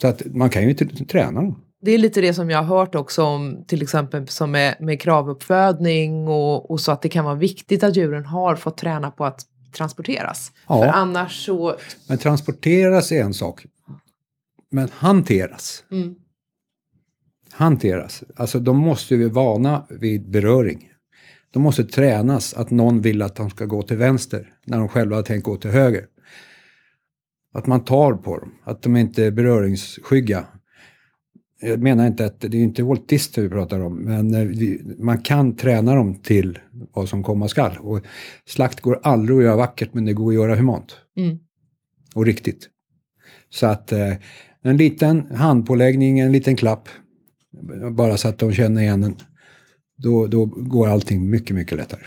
Så 0.00 0.06
att 0.06 0.22
man 0.26 0.50
kan 0.50 0.62
ju 0.62 0.70
inte 0.70 0.86
träna 1.04 1.40
dem. 1.40 1.62
Det 1.80 1.90
är 1.90 1.98
lite 1.98 2.20
det 2.20 2.34
som 2.34 2.50
jag 2.50 2.62
har 2.62 2.78
hört 2.78 2.94
också 2.94 3.22
om 3.22 3.64
till 3.66 3.82
exempel 3.82 4.28
som 4.28 4.50
med, 4.50 4.76
med 4.80 5.00
kravuppfödning 5.00 6.28
och, 6.28 6.70
och 6.70 6.80
så 6.80 6.92
att 6.92 7.02
det 7.02 7.08
kan 7.08 7.24
vara 7.24 7.34
viktigt 7.34 7.82
att 7.82 7.96
djuren 7.96 8.24
har 8.24 8.56
fått 8.56 8.76
träna 8.76 9.10
på 9.10 9.24
att 9.24 9.40
transporteras. 9.72 10.52
Ja. 10.68 10.82
För 10.82 10.86
annars 10.86 11.44
så... 11.44 11.76
Men 12.08 12.18
transporteras 12.18 13.12
är 13.12 13.22
en 13.22 13.34
sak. 13.34 13.66
Men 14.70 14.88
hanteras. 14.92 15.84
Mm. 15.90 16.14
hanteras. 17.52 18.24
Alltså 18.36 18.60
de 18.60 18.76
måste 18.76 19.14
ju 19.14 19.28
vara 19.28 19.46
vana 19.46 19.86
vid 19.90 20.30
beröring. 20.30 20.90
De 21.50 21.62
måste 21.62 21.84
tränas 21.84 22.54
att 22.54 22.70
någon 22.70 23.00
vill 23.00 23.22
att 23.22 23.36
de 23.36 23.50
ska 23.50 23.64
gå 23.64 23.82
till 23.82 23.96
vänster 23.96 24.52
när 24.64 24.78
de 24.78 24.88
själva 24.88 25.16
har 25.16 25.22
tänkt 25.22 25.44
gå 25.44 25.56
till 25.56 25.70
höger. 25.70 26.06
Att 27.54 27.66
man 27.66 27.84
tar 27.84 28.14
på 28.14 28.38
dem, 28.38 28.52
att 28.64 28.82
de 28.82 28.96
inte 28.96 29.24
är 29.24 29.30
beröringsskygga. 29.30 30.46
Jag 31.60 31.82
menar 31.82 32.06
inte 32.06 32.24
att 32.24 32.40
det 32.40 32.56
är 32.58 32.62
inte 32.62 32.82
Walt 32.82 33.08
Disney 33.08 33.46
vi 33.46 33.50
pratar 33.50 33.80
om, 33.80 33.96
men 33.96 34.34
eh, 34.34 34.78
man 34.98 35.18
kan 35.22 35.56
träna 35.56 35.94
dem 35.94 36.14
till 36.14 36.58
vad 36.94 37.08
som 37.08 37.22
komma 37.22 37.48
skall. 37.48 37.78
Och 37.80 38.00
slakt 38.46 38.80
går 38.80 39.00
aldrig 39.02 39.38
att 39.38 39.44
göra 39.44 39.56
vackert, 39.56 39.94
men 39.94 40.04
det 40.04 40.12
går 40.12 40.28
att 40.28 40.34
göra 40.34 40.56
humant 40.56 40.96
Mm. 41.16 41.38
och 42.14 42.26
riktigt. 42.26 42.68
Så 43.50 43.66
att 43.66 43.92
eh, 43.92 44.14
en 44.62 44.76
liten 44.76 45.26
handpåläggning, 45.34 46.18
en 46.18 46.32
liten 46.32 46.56
klapp, 46.56 46.88
bara 47.92 48.16
så 48.16 48.28
att 48.28 48.38
de 48.38 48.52
känner 48.52 48.82
igen 48.82 49.04
en, 49.04 49.16
då, 49.96 50.26
då 50.26 50.44
går 50.46 50.88
allting 50.88 51.30
mycket, 51.30 51.56
mycket 51.56 51.78
lättare. 51.78 52.02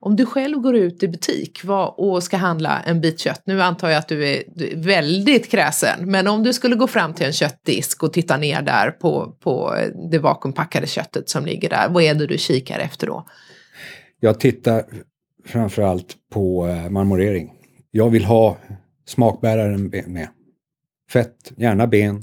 Om 0.00 0.16
du 0.16 0.26
själv 0.26 0.58
går 0.58 0.76
ut 0.76 1.02
i 1.02 1.08
butik 1.08 1.60
och 1.96 2.22
ska 2.22 2.36
handla 2.36 2.80
en 2.80 3.00
bit 3.00 3.20
kött, 3.20 3.42
nu 3.44 3.62
antar 3.62 3.88
jag 3.88 3.98
att 3.98 4.08
du 4.08 4.28
är, 4.28 4.42
väldigt 4.76 5.50
kräsen, 5.50 6.10
men 6.10 6.28
om 6.28 6.42
du 6.42 6.52
skulle 6.52 6.76
gå 6.76 6.86
fram 6.86 7.14
till 7.14 7.26
en 7.26 7.32
köttdisk 7.32 8.02
och 8.02 8.12
titta 8.12 8.36
ner 8.36 8.62
där 8.62 8.90
på, 8.90 9.36
på 9.40 9.74
det 10.10 10.18
vakuumpackade 10.18 10.86
köttet 10.86 11.28
som 11.28 11.46
ligger 11.46 11.68
där, 11.68 11.88
vad 11.88 12.02
är 12.02 12.14
det 12.14 12.26
du 12.26 12.38
kikar 12.38 12.78
efter 12.78 13.06
då? 13.06 13.26
Jag 14.20 14.40
tittar 14.40 14.84
framförallt 15.46 16.16
på 16.32 16.66
eh, 16.66 16.90
marmorering. 16.90 17.52
Jag 17.90 18.10
vill 18.10 18.24
ha 18.24 18.56
smakbäraren 19.06 19.88
med. 19.88 20.28
Fett, 21.10 21.52
gärna 21.56 21.86
ben 21.86 22.22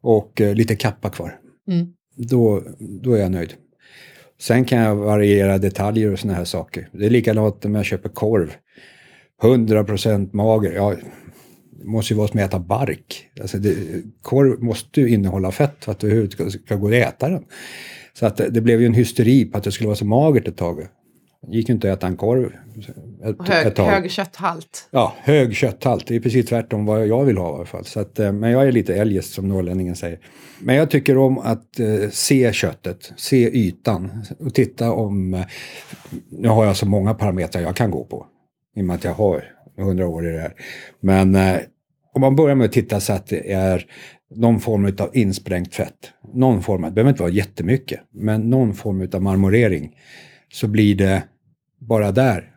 och 0.00 0.40
eh, 0.40 0.54
lite 0.54 0.76
kappa 0.76 1.10
kvar. 1.10 1.38
Mm. 1.68 1.86
Då, 2.16 2.62
då 2.78 3.12
är 3.12 3.18
jag 3.18 3.30
nöjd. 3.30 3.54
Sen 4.40 4.64
kan 4.64 4.78
jag 4.78 4.96
variera 4.96 5.58
detaljer 5.58 6.12
och 6.12 6.18
såna 6.18 6.34
här 6.34 6.44
saker. 6.44 6.88
Det 6.92 7.06
är 7.06 7.10
likadant 7.10 7.64
om 7.64 7.74
jag 7.74 7.84
köper 7.84 8.08
korv. 8.08 8.54
100% 9.42 10.28
mager. 10.32 10.72
Ja, 10.72 10.94
det 11.78 11.84
måste 11.84 12.12
ju 12.12 12.18
vara 12.18 12.28
som 12.28 12.40
att 12.40 12.46
äta 12.46 12.58
bark. 12.58 13.30
Alltså 13.40 13.58
det, 13.58 13.76
korv 14.22 14.62
måste 14.62 15.00
ju 15.00 15.08
innehålla 15.08 15.52
fett 15.52 15.84
för 15.84 15.92
att 15.92 16.00
det 16.00 16.06
överhuvudtaget 16.06 16.52
ska, 16.52 16.76
gå 16.76 16.88
att 16.88 16.94
äta 16.94 17.28
den. 17.28 17.44
Så 18.12 18.26
att 18.26 18.36
det, 18.36 18.50
det 18.50 18.60
blev 18.60 18.80
ju 18.80 18.86
en 18.86 18.94
hysteri 18.94 19.44
på 19.44 19.58
att 19.58 19.64
det 19.64 19.72
skulle 19.72 19.86
vara 19.86 19.96
så 19.96 20.04
magert 20.04 20.48
ett 20.48 20.56
tag. 20.56 20.86
Gick 21.46 21.68
inte 21.68 21.92
att 21.92 21.98
äta 21.98 22.06
en 22.06 22.16
korv 22.16 22.52
ett, 23.24 23.48
hög, 23.48 23.66
ett 23.66 23.76
tag. 23.76 23.90
hög 23.90 24.10
kötthalt. 24.10 24.88
Ja, 24.90 25.14
hög 25.18 25.54
kötthalt. 25.54 26.06
Det 26.06 26.16
är 26.16 26.20
precis 26.20 26.46
tvärtom 26.46 26.86
vad 26.86 27.06
jag 27.06 27.24
vill 27.24 27.38
ha 27.38 27.52
i 27.52 27.54
alla 27.54 27.64
fall. 27.64 27.84
Så 27.84 28.00
att, 28.00 28.18
eh, 28.18 28.32
men 28.32 28.50
jag 28.50 28.68
är 28.68 28.72
lite 28.72 28.94
eljest 28.94 29.32
som 29.32 29.48
norrlänningen 29.48 29.96
säger. 29.96 30.18
Men 30.60 30.76
jag 30.76 30.90
tycker 30.90 31.18
om 31.18 31.38
att 31.38 31.80
eh, 31.80 32.10
se 32.10 32.52
köttet, 32.52 33.12
se 33.16 33.50
ytan 33.58 34.24
och 34.38 34.54
titta 34.54 34.92
om... 34.92 35.34
Eh, 35.34 35.46
nu 36.30 36.48
har 36.48 36.64
jag 36.64 36.76
så 36.76 36.86
många 36.86 37.14
parametrar 37.14 37.62
jag 37.62 37.76
kan 37.76 37.90
gå 37.90 38.04
på. 38.04 38.26
I 38.76 38.80
och 38.80 38.84
med 38.84 38.96
att 38.96 39.04
jag 39.04 39.14
har 39.14 39.44
100 39.78 40.08
år 40.08 40.26
i 40.28 40.32
det 40.32 40.40
här. 40.40 40.52
Men 41.00 41.34
eh, 41.34 41.56
om 42.14 42.20
man 42.20 42.36
börjar 42.36 42.54
med 42.54 42.64
att 42.64 42.72
titta 42.72 43.00
så 43.00 43.12
att 43.12 43.26
det 43.26 43.52
är 43.52 43.86
någon 44.34 44.60
form 44.60 44.84
av 44.98 45.10
insprängt 45.12 45.74
fett. 45.74 46.12
Någon 46.34 46.62
form, 46.62 46.82
det 46.82 46.90
behöver 46.90 47.10
inte 47.10 47.22
vara 47.22 47.32
jättemycket, 47.32 48.00
men 48.10 48.50
någon 48.50 48.74
form 48.74 49.08
av 49.12 49.22
marmorering. 49.22 49.94
Så 50.52 50.68
blir 50.68 50.94
det 50.94 51.22
bara 51.80 52.12
där 52.12 52.54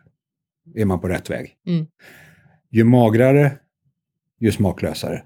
är 0.74 0.84
man 0.84 1.00
på 1.00 1.08
rätt 1.08 1.30
väg. 1.30 1.54
Mm. 1.66 1.86
Ju 2.70 2.84
magrare, 2.84 3.52
ju 4.40 4.52
smaklösare. 4.52 5.22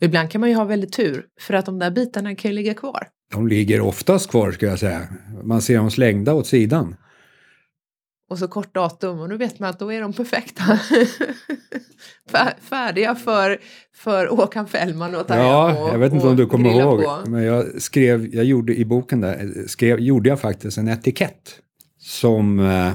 Ibland 0.00 0.30
kan 0.30 0.40
man 0.40 0.50
ju 0.50 0.56
ha 0.56 0.64
väldigt 0.64 0.92
tur, 0.92 1.26
för 1.40 1.54
att 1.54 1.66
de 1.66 1.78
där 1.78 1.90
bitarna 1.90 2.34
kan 2.34 2.50
ju 2.50 2.54
ligga 2.54 2.74
kvar. 2.74 3.08
De 3.32 3.48
ligger 3.48 3.80
oftast 3.80 4.30
kvar 4.30 4.52
ska 4.52 4.66
jag 4.66 4.78
säga. 4.78 5.08
Man 5.44 5.62
ser 5.62 5.76
dem 5.76 5.90
slängda 5.90 6.34
åt 6.34 6.46
sidan. 6.46 6.96
Och 8.30 8.38
så 8.38 8.48
kort 8.48 8.74
datum 8.74 9.20
och 9.20 9.28
då 9.28 9.36
vet 9.36 9.58
man 9.58 9.70
att 9.70 9.78
då 9.78 9.92
är 9.92 10.00
de 10.00 10.12
perfekta. 10.12 10.62
Fär- 12.30 12.60
Färdiga 12.60 13.14
för, 13.14 13.58
för 13.94 14.26
Håkan 14.26 14.66
Fällman 14.66 15.14
att 15.14 15.28
ta 15.28 15.34
hem 15.34 15.42
Ja, 15.42 15.82
och, 15.82 15.88
jag 15.88 15.98
vet 15.98 16.12
inte 16.12 16.26
om 16.26 16.36
du 16.36 16.46
kommer 16.46 16.80
ihåg. 16.80 17.02
på. 17.04 17.22
Men 17.26 17.42
jag 17.42 17.82
skrev, 17.82 18.34
jag 18.34 18.44
gjorde 18.44 18.74
i 18.76 18.84
boken 18.84 19.20
där, 19.20 19.64
skrev, 19.66 20.00
gjorde 20.00 20.28
jag 20.28 20.40
faktiskt 20.40 20.78
en 20.78 20.88
etikett. 20.88 21.60
Som 22.06 22.58
eh, 22.60 22.92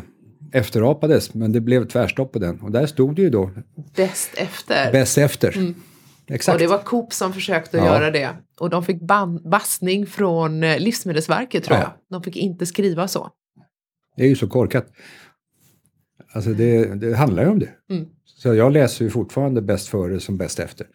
efterapades, 0.52 1.34
men 1.34 1.52
det 1.52 1.62
blev 1.62 1.88
tvärstopp 1.88 2.32
på 2.34 2.40
den. 2.40 2.60
Och 2.62 2.72
där 2.72 2.86
stod 2.86 3.16
det 3.16 3.22
ju 3.22 3.30
då, 3.30 3.52
Bäst 3.96 4.30
efter. 4.38 4.92
bäst 4.92 5.18
efter. 5.18 5.58
Mm. 5.58 5.76
Exakt. 6.28 6.54
Och 6.56 6.60
det 6.60 6.68
var 6.68 6.78
Coop 6.78 7.14
som 7.14 7.34
försökte 7.34 7.78
Ja. 7.78 7.86
göra 7.86 8.12
det. 8.12 8.30
Och 8.60 8.70
de 8.70 8.84
fick 8.84 9.02
ban- 9.02 9.50
bassning 9.50 10.06
från 10.08 10.64
eh, 10.64 10.80
Livsmedelsverket 10.80 11.64
tror 11.64 11.78
Ja. 11.78 11.84
jag. 11.84 11.92
De 12.10 12.24
fick 12.24 12.36
inte 12.36 12.66
skriva 12.66 13.08
så. 13.08 13.30
Det 14.18 14.24
är 14.24 14.28
ju 14.28 14.36
så 14.36 14.48
korkat. 14.48 14.88
Alltså 16.34 16.50
det, 16.50 16.96
det 16.96 17.16
handlar 17.16 17.44
ju 17.44 17.50
om 17.50 17.60
det. 17.60 17.70
Mm. 17.90 18.06
Så 18.26 18.54
jag 18.54 18.72
läser 18.72 19.06
ju 19.06 19.12
fortfarande 19.12 19.62
bäst 19.62 19.88
före 19.88 20.20
som 20.20 20.38
bäst 20.38 20.60
efter. 20.60 20.88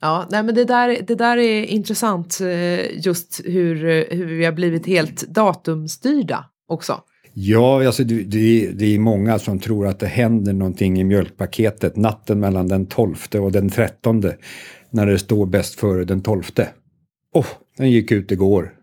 Ja, 0.00 0.26
nej 0.30 0.42
men 0.42 0.54
det 0.54 0.64
där, 0.64 0.98
det 1.06 1.14
där 1.14 1.36
är 1.36 1.64
intressant 1.64 2.40
eh, 2.40 2.98
just 3.06 3.40
hur, 3.44 3.84
eh, 3.84 4.04
hur 4.18 4.26
vi 4.26 4.44
har 4.44 4.52
blivit 4.52 4.86
helt 4.86 5.20
datumstyrda 5.28 6.44
också. 6.68 7.00
Ja, 7.32 7.86
alltså 7.86 8.04
det, 8.04 8.22
det, 8.22 8.70
det 8.72 8.94
är 8.94 8.98
många 8.98 9.38
som 9.38 9.58
tror 9.58 9.86
att 9.86 9.98
det 9.98 10.06
händer 10.06 10.52
någonting 10.52 11.00
i 11.00 11.04
mjölkpaketet 11.04 11.96
natten 11.96 12.40
mellan 12.40 12.68
den 12.68 12.86
12 12.86 13.16
och 13.34 13.52
den 13.52 13.68
13 13.68 14.22
när 14.90 15.06
det 15.06 15.18
står 15.18 15.46
bäst 15.46 15.74
före 15.74 16.04
den 16.04 16.22
12. 16.22 16.42
Åh, 17.34 17.46
den 17.76 17.90
gick 17.90 18.12
ut 18.12 18.32
igår. 18.32 18.74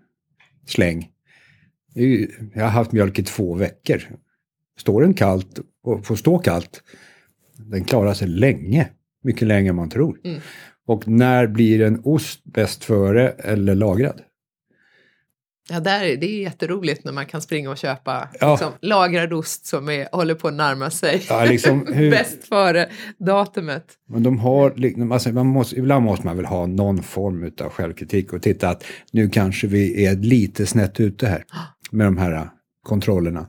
Släng. 0.67 1.10
Jag 2.53 2.63
har 2.63 2.69
haft 2.69 2.91
mjölk 2.91 3.19
i 3.19 3.23
två 3.23 3.53
veckor. 3.53 4.01
Står 4.79 5.01
den 5.01 5.13
kallt 5.13 5.60
och 5.83 6.05
får 6.05 6.15
stå 6.15 6.39
kallt, 6.39 6.83
den 7.57 7.83
klarar 7.83 8.13
sig 8.13 8.27
länge. 8.27 8.89
Mycket 9.23 9.47
längre 9.47 9.69
än 9.69 9.75
man 9.75 9.89
tror. 9.89 10.19
Mm. 10.23 10.41
Och 10.88 11.07
när 11.07 11.47
blir 11.47 11.81
en 11.81 12.01
ost 12.03 12.43
bäst 12.43 12.83
före 12.83 13.29
eller 13.29 13.75
lagrad? 13.75 14.21
Ja, 15.69 15.80
där, 15.80 16.03
är- 16.06 16.17
det 16.17 16.25
är 16.25 16.41
jätteroligt 16.41 17.03
när 17.06 17.12
man 17.12 17.25
kan 17.25 17.41
springa 17.41 17.69
och 17.69 17.77
köpa 17.77 18.30
Ja. 18.39 18.51
liksom, 18.51 18.71
lagrad 18.82 19.34
ost 19.34 19.65
som 19.65 19.89
är, 19.89 20.08
håller 20.12 20.36
på 20.36 20.47
att 20.47 20.53
närma 20.53 20.89
sig 20.89 21.25
Ja, 21.30 21.45
liksom, 21.45 21.88
hur- 21.93 22.12
bäst 22.12 22.47
före 22.47 22.89
datumet. 23.19 23.86
Men 24.10 24.23
de 24.23 24.39
har, 24.39 24.73
liksom- 24.75 25.12
alltså 25.12 25.30
man 25.30 25.47
måste, 25.47 25.75
ibland 25.75 26.06
måste 26.06 26.25
man 26.25 26.36
väl 26.38 26.45
ha 26.45 26.65
någon 26.65 27.03
form 27.03 27.51
av 27.62 27.69
självkritik 27.69 28.34
och 28.34 28.41
titta 28.41 28.69
att 28.69 28.84
nu 29.12 29.30
kanske 29.30 29.67
vi 29.67 30.06
är 30.06 30.15
lite 30.15 30.65
snett 30.65 30.99
ute 30.99 31.27
här 31.27 31.43
med 31.91 32.08
de 32.08 32.17
här 32.17 32.32
äh, 32.34 32.43
kontrollerna. 32.84 33.47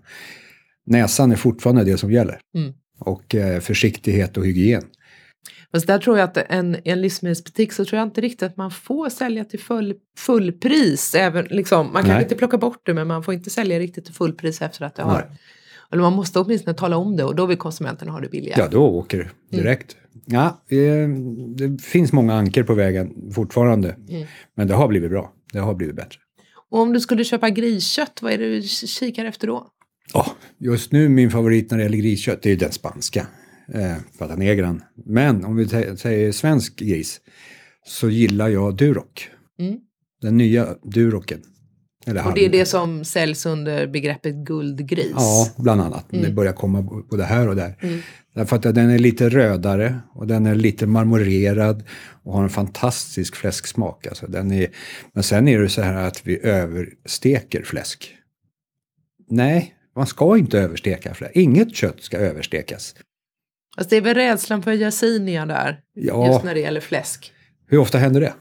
Näsan 0.87 1.33
är 1.33 1.37
fortfarande 1.37 1.85
det 1.85 1.99
som 1.99 2.13
gäller. 2.13 2.41
Mm. 2.57 2.73
Och 3.01 3.35
eh, 3.35 3.61
försiktighet 3.61 4.37
och 4.37 4.47
hygien. 4.47 4.83
Fast 5.73 5.87
där 5.87 5.99
tror 5.99 6.19
jag 6.19 6.25
att 6.25 6.37
en, 6.37 6.77
en 6.85 7.01
livsmedelsbutik 7.01 7.73
så 7.73 7.85
tror 7.85 7.99
jag 7.99 8.07
inte 8.07 8.21
riktigt 8.21 8.43
att 8.43 8.57
man 8.57 8.71
får 8.71 9.09
sälja 9.09 9.45
till 9.45 9.61
full, 9.61 9.95
fullpris. 10.19 11.15
Även, 11.15 11.45
liksom, 11.45 11.93
man 11.93 12.03
kan 12.03 12.13
Nej. 12.13 12.23
inte 12.23 12.35
plocka 12.35 12.59
bort 12.59 12.81
det 12.87 12.95
men 12.95 13.07
man 13.07 13.23
får 13.23 13.35
inte 13.35 13.51
sälja 13.51 13.79
riktigt 13.79 14.05
till 14.05 14.15
fullpris 14.15 14.63
efter 14.63 14.85
att 14.85 14.95
det 14.95 15.05
Nej. 15.05 15.13
har. 15.13 15.31
Eller 15.93 16.03
man 16.03 16.13
måste 16.13 16.41
åtminstone 16.41 16.75
tala 16.77 16.97
om 16.97 17.17
det 17.17 17.25
och 17.25 17.35
då 17.35 17.47
vill 17.47 17.57
konsumenten 17.57 18.09
ha 18.09 18.21
det 18.21 18.29
billigare. 18.29 18.61
Ja, 18.61 18.69
då 18.69 18.87
åker 18.87 19.19
det 19.51 19.57
direkt. 19.57 19.97
Ja, 20.25 20.63
eh, 20.69 21.09
det 21.57 21.83
finns 21.83 22.13
många 22.13 22.35
anker 22.35 22.63
på 22.63 22.75
vägen 22.75 23.33
fortfarande. 23.35 23.97
Mm. 24.09 24.27
Men 24.55 24.69
det 24.69 24.75
har 24.75 24.89
blivit 24.89 25.11
bra. 25.11 25.33
Det 25.53 25.59
har 25.59 25.75
blivit 25.75 25.97
bättre. 25.97 26.19
Och 26.71 26.81
om 26.81 26.93
du 26.93 27.01
skulle 27.01 27.25
köpa 27.25 27.51
griskött, 27.51 28.19
vad 28.23 28.33
är 28.33 28.39
det 28.39 28.57
du 28.57 28.63
kikar 28.63 29.25
efter 29.25 29.47
då? 29.47 29.67
Ja, 30.13 30.27
just 30.59 30.93
nu 30.93 31.09
min 31.09 31.31
favorit 31.31 31.71
när 31.71 31.79
det 31.79 31.85
gäller 31.85 31.99
griskött 31.99 32.43
det 32.43 32.51
är 32.51 32.57
den 32.57 32.73
spanska. 32.73 33.27
Eh, 33.75 33.97
Pata 34.19 34.37
negran. 34.37 34.83
Men 35.07 35.45
om 35.45 35.57
vi 35.57 35.69
säger 35.97 36.33
svensk 36.33 36.79
gris 36.79 37.21
så 37.87 38.11
gillar 38.11 38.49
jag 38.49 38.77
Duroc. 38.77 39.29
Mm. 39.59 39.79
Den 40.23 40.37
nya 40.37 40.75
Durocken. 40.83 41.43
Eller 42.07 42.27
Och 42.27 42.35
det 42.35 42.45
är 42.45 42.51
det 42.51 42.67
som 42.67 43.05
säljs 43.05 43.47
under 43.47 43.87
begreppet 43.87 44.35
guldgris. 44.35 45.13
Ja, 45.15 45.49
bland 45.57 45.81
annat. 45.81 46.07
Det 46.11 46.19
Mm. 46.19 46.35
börjar 46.35 46.53
komma 46.53 46.83
både 47.11 47.25
här 47.25 47.49
och 47.49 47.57
där. 47.57 47.79
Mm. 47.83 48.01
Därför 48.35 48.57
att 48.57 48.63
den 48.63 48.91
är 48.91 48.99
lite 48.99 49.29
rödare 49.29 49.99
och 50.15 50.27
den 50.27 50.47
är 50.47 50.55
lite 50.55 50.87
marmorerad 50.87 51.85
och 52.23 52.33
har 52.33 52.43
en 52.43 52.49
fantastisk 52.49 53.37
fläsksmak. 53.37 54.07
Alltså 54.07 54.27
den 54.27 54.53
är, 54.53 54.69
men 55.13 55.23
sen 55.23 55.49
är 55.49 55.59
det 55.59 55.69
så 55.69 55.83
här 55.83 55.95
att 55.95 56.27
vi 56.27 56.41
översteker 56.47 57.63
fläsk. 57.63 58.15
Nej, 59.31 59.75
man 59.97 60.07
ska 60.07 60.37
inte 60.39 60.59
översteka 60.59 61.15
fläsk. 61.15 61.37
Inget 61.37 61.75
kött 61.77 62.03
ska 62.03 62.17
överstekas. 62.19 62.95
Fast 63.79 63.91
det 63.91 63.97
är 63.97 64.01
väl 64.01 64.15
rädslan 64.15 64.63
för 64.63 64.73
Yersinia 64.73 65.47
där, 65.47 65.81
Ja, 65.95 66.27
just 66.33 66.45
när 66.45 66.55
det 66.55 66.61
gäller 66.61 66.81
fläsk. 66.81 67.33
hur 67.67 67.79
ofta 67.79 67.99
händer 67.99 68.21
det? 68.21 68.35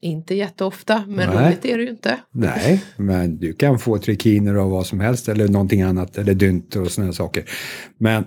Inte 0.00 0.34
jätteofta, 0.34 1.04
men 1.08 1.28
Nej. 1.28 1.46
roligt 1.46 1.64
är 1.64 1.78
det 1.78 1.84
ju 1.84 1.90
inte. 1.90 2.20
Nej, 2.32 2.84
men 2.96 3.38
du 3.38 3.52
kan 3.52 3.78
få 3.78 3.98
trikiner 3.98 4.54
av 4.54 4.70
vad 4.70 4.86
som 4.86 5.00
helst 5.00 5.28
eller 5.28 5.48
någonting 5.48 5.82
annat 5.82 6.18
eller 6.18 6.34
dynt 6.34 6.76
och 6.76 6.92
sådana 6.92 7.12
saker. 7.12 7.44
Men 7.98 8.24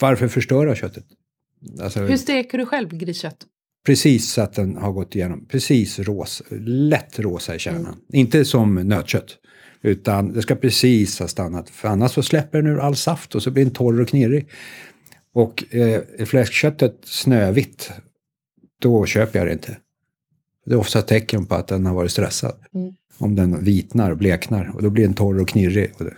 varför 0.00 0.28
förstöra 0.28 0.74
köttet? 0.74 1.04
Alltså, 1.82 2.00
Hur 2.00 2.16
steker 2.16 2.58
du 2.58 2.66
själv 2.66 2.88
griskött? 2.88 3.46
Precis 3.86 4.32
så 4.32 4.42
att 4.42 4.52
den 4.52 4.76
har 4.76 4.92
gått 4.92 5.16
igenom, 5.16 5.46
precis 5.48 5.98
rosa, 5.98 6.44
lätt 6.66 7.18
rosa 7.18 7.54
i 7.54 7.58
kärnan. 7.58 7.96
Inte 8.12 8.44
som 8.44 8.74
nötkött, 8.74 9.38
utan 9.82 10.32
det 10.32 10.42
ska 10.42 10.54
precis 10.54 11.18
ha 11.18 11.28
stannat. 11.28 11.70
För 11.70 11.88
annars 11.88 12.12
så 12.12 12.22
släpper 12.22 12.62
den 12.62 12.72
ur 12.72 12.78
all 12.78 12.96
saft 12.96 13.34
och 13.34 13.42
så 13.42 13.50
blir 13.50 13.64
den 13.64 13.74
torr 13.74 14.00
och 14.00 14.08
knirrig. 14.08 14.48
Och 15.34 15.64
eh, 15.70 16.00
är 16.18 16.24
fläskköttet 16.24 16.96
snövitt, 17.04 17.90
då 18.80 19.06
köper 19.06 19.38
jag 19.38 19.48
det 19.48 19.52
inte. 19.52 19.76
Det 20.66 20.72
är 20.72 20.78
ofta 20.78 21.02
tecken 21.02 21.46
på 21.46 21.54
att 21.54 21.68
den 21.68 21.86
har 21.86 21.94
varit 21.94 22.10
stressad. 22.10 22.54
Mm. 22.74 22.94
Om 23.18 23.36
den 23.36 23.64
vitnar 23.64 24.10
och 24.10 24.16
bleknar 24.16 24.70
och 24.74 24.82
då 24.82 24.90
blir 24.90 25.04
den 25.04 25.14
torr 25.14 25.40
och 25.40 25.48
knirrig. 25.48 25.92
Och 25.98 26.04
det, 26.04 26.14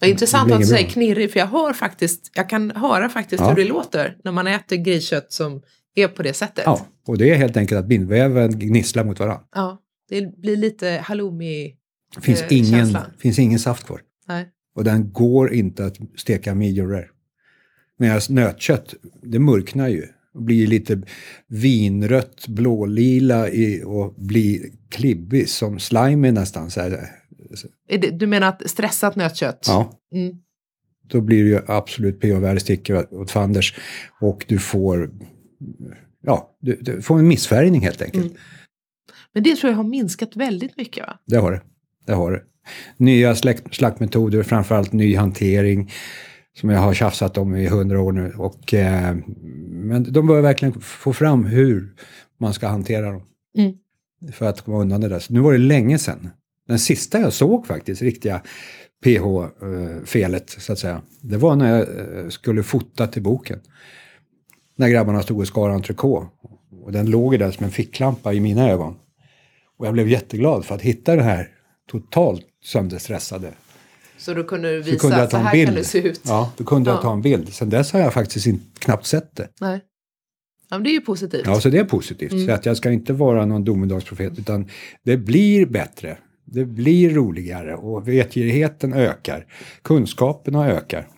Vad 0.00 0.10
intressant 0.10 0.46
blir 0.46 0.54
att 0.54 0.60
du 0.60 0.66
säger 0.66 0.88
knirrig, 0.88 1.32
för 1.32 1.38
jag 1.40 1.46
hör 1.46 1.72
faktiskt, 1.72 2.30
jag 2.34 2.48
kan 2.48 2.70
höra 2.70 3.08
faktiskt 3.08 3.40
Ja. 3.40 3.48
hur 3.48 3.56
det 3.56 3.64
låter 3.64 4.16
när 4.24 4.32
man 4.32 4.46
äter 4.46 4.76
griskött 4.76 5.32
som 5.32 5.62
är 5.94 6.08
på 6.08 6.22
det 6.22 6.32
sättet. 6.32 6.62
ja, 6.66 6.86
och 7.06 7.18
det 7.18 7.30
är 7.30 7.34
helt 7.36 7.56
enkelt 7.56 7.78
att 7.78 7.86
bindväven 7.86 8.58
gnisslar 8.58 9.04
mot 9.04 9.18
varandra. 9.18 9.40
Ja, 9.54 9.78
det 10.08 10.38
blir 10.38 10.56
lite 10.56 10.88
halloumi. 11.04 11.74
Det 12.14 12.20
finns, 12.20 12.42
Eh, 12.42 12.46
ingen, 12.58 12.70
känslan. 12.70 13.04
finns 13.18 13.38
ingen 13.38 13.58
saft 13.58 13.86
kvar. 13.86 14.00
Nej. 14.28 14.48
Och 14.74 14.84
den 14.84 15.12
går 15.12 15.52
inte 15.52 15.84
att 15.86 15.96
steka 16.16 16.54
medium 16.54 16.90
rare. 16.90 17.06
Medan 17.98 18.20
nötkött, 18.28 18.94
det 19.22 19.38
mörknar 19.38 19.88
ju. 19.88 20.06
Och 20.34 20.42
blir 20.42 20.66
lite 20.66 21.02
vinrött, 21.48 22.48
blålila 22.48 23.48
i, 23.50 23.82
och 23.84 24.14
blir 24.14 24.60
klibbig 24.90 25.48
som 25.48 25.78
slimy 25.78 26.32
nästan. 26.32 26.70
Så 26.70 26.80
här. 26.80 27.06
Du 28.12 28.26
menar 28.26 28.48
att 28.48 28.70
stressat 28.70 29.16
nötkött? 29.16 29.64
Ja, 29.68 29.92
Mm. 30.14 30.36
då 31.08 31.20
blir 31.20 31.42
det 31.44 31.50
ju 31.50 31.60
absolut 31.66 32.20
pH-värde 32.20 32.60
sticker 32.60 33.14
åt 33.14 33.30
fanders. 33.30 33.74
Och 34.20 34.44
du 34.48 34.58
får, 34.58 35.10
ja, 36.22 36.56
du, 36.60 36.78
du 36.82 37.02
får 37.02 37.18
en 37.18 37.28
missfärgning 37.28 37.80
helt 37.80 38.02
enkelt. 38.02 38.24
Mm. 38.24 38.36
Men 39.34 39.42
det 39.42 39.56
tror 39.56 39.70
jag 39.70 39.76
har 39.76 39.84
minskat 39.84 40.36
väldigt 40.36 40.76
mycket 40.76 41.06
va? 41.06 41.18
Det 41.26 41.36
har 41.36 41.52
det. 41.52 41.62
Det 42.06 42.12
har 42.12 42.32
det. 42.32 42.42
Nya 42.96 43.34
slaktmetoder, 43.70 44.42
framförallt 44.42 44.92
ny 44.92 45.16
hantering 45.16 45.90
som 46.60 46.70
jag 46.70 46.80
har 46.80 46.94
tjafsat 46.94 47.38
om 47.38 47.56
i 47.56 47.66
hundra 47.66 48.00
år 48.00 48.12
nu. 48.12 48.32
Och, 48.36 48.74
eh, 48.74 49.16
men 49.68 50.12
de 50.12 50.26
bör 50.26 50.40
verkligen 50.40 50.80
få 50.80 51.12
fram 51.12 51.44
hur 51.44 51.94
man 52.38 52.54
ska 52.54 52.68
hantera 52.68 53.12
dem. 53.12 53.22
Mm. 53.58 53.72
För 54.32 54.46
att 54.46 54.60
komma 54.60 54.78
undan 54.78 55.00
det 55.00 55.08
där. 55.08 55.18
Så 55.18 55.32
nu 55.32 55.40
var 55.40 55.52
det 55.52 55.58
länge 55.58 55.98
sedan. 55.98 56.30
Den 56.68 56.78
sista 56.78 57.20
jag 57.20 57.32
såg 57.32 57.66
faktiskt, 57.66 58.02
riktiga 58.02 58.42
PH-felet 59.04 60.50
så 60.50 60.72
att 60.72 60.78
säga. 60.78 61.02
Det 61.20 61.36
var 61.36 61.56
när 61.56 61.78
jag 61.78 61.80
eh, 61.80 62.28
skulle 62.28 62.62
fota 62.62 63.06
till 63.06 63.22
boken. 63.22 63.60
När 64.76 64.88
grabbarna 64.88 65.22
stod 65.22 65.38
och 65.38 65.46
skar 65.46 65.70
entrecote. 65.70 66.26
Och 66.82 66.92
den 66.92 67.10
låg 67.10 67.38
där 67.38 67.50
som 67.50 67.64
en 67.64 67.70
ficklampa 67.70 68.32
i 68.32 68.40
mina 68.40 68.70
ögon. 68.70 68.94
Och 69.78 69.86
jag 69.86 69.92
blev 69.92 70.08
jätteglad 70.08 70.64
för 70.64 70.74
att 70.74 70.82
hitta 70.82 71.16
den 71.16 71.24
här 71.24 71.55
totalt 71.90 72.42
sönderstressade. 72.64 73.50
Så 74.18 74.34
då 74.34 74.44
kunde 74.44 74.76
du 74.76 74.82
Så 74.82 74.90
visa, 74.90 75.00
kunde 75.00 75.16
jag 75.18 75.26
så 75.26 75.30
ta 75.30 75.38
en 75.38 75.44
här 75.46 75.52
bild. 75.52 75.66
kan 75.68 75.74
det 75.74 75.84
se 75.84 75.98
ut. 75.98 76.20
Ja, 76.24 76.52
då 76.56 76.64
kunde 76.64 76.90
jag 76.90 76.98
Ja. 76.98 77.02
ta 77.02 77.12
en 77.12 77.22
bild. 77.22 77.52
Sen 77.54 77.70
dess 77.70 77.92
har 77.92 78.00
jag 78.00 78.12
faktiskt 78.14 78.46
inte, 78.46 78.64
knappt 78.78 79.06
sett 79.06 79.36
det. 79.36 79.48
Nej. 79.60 79.80
Ja, 80.70 80.76
men 80.76 80.84
det 80.84 80.90
är 80.90 80.92
ju 80.92 81.00
positivt. 81.00 81.42
Ja, 81.46 81.60
så 81.60 81.68
det 81.68 81.78
är 81.78 81.84
positivt. 81.84 82.32
Mm. 82.32 82.46
Så 82.46 82.52
att 82.52 82.66
jag 82.66 82.76
ska 82.76 82.90
inte 82.92 83.12
vara 83.12 83.46
någon 83.46 83.64
domedagsprofet, 83.64 84.38
utan 84.38 84.68
det 85.04 85.16
blir 85.16 85.66
bättre. 85.66 86.18
Det 86.44 86.64
blir 86.64 87.10
roligare 87.10 87.74
och 87.76 88.08
vetgirigheten 88.08 88.92
ökar. 88.92 89.46
Kunskaperna 89.82 90.68
ökar. 90.70 91.08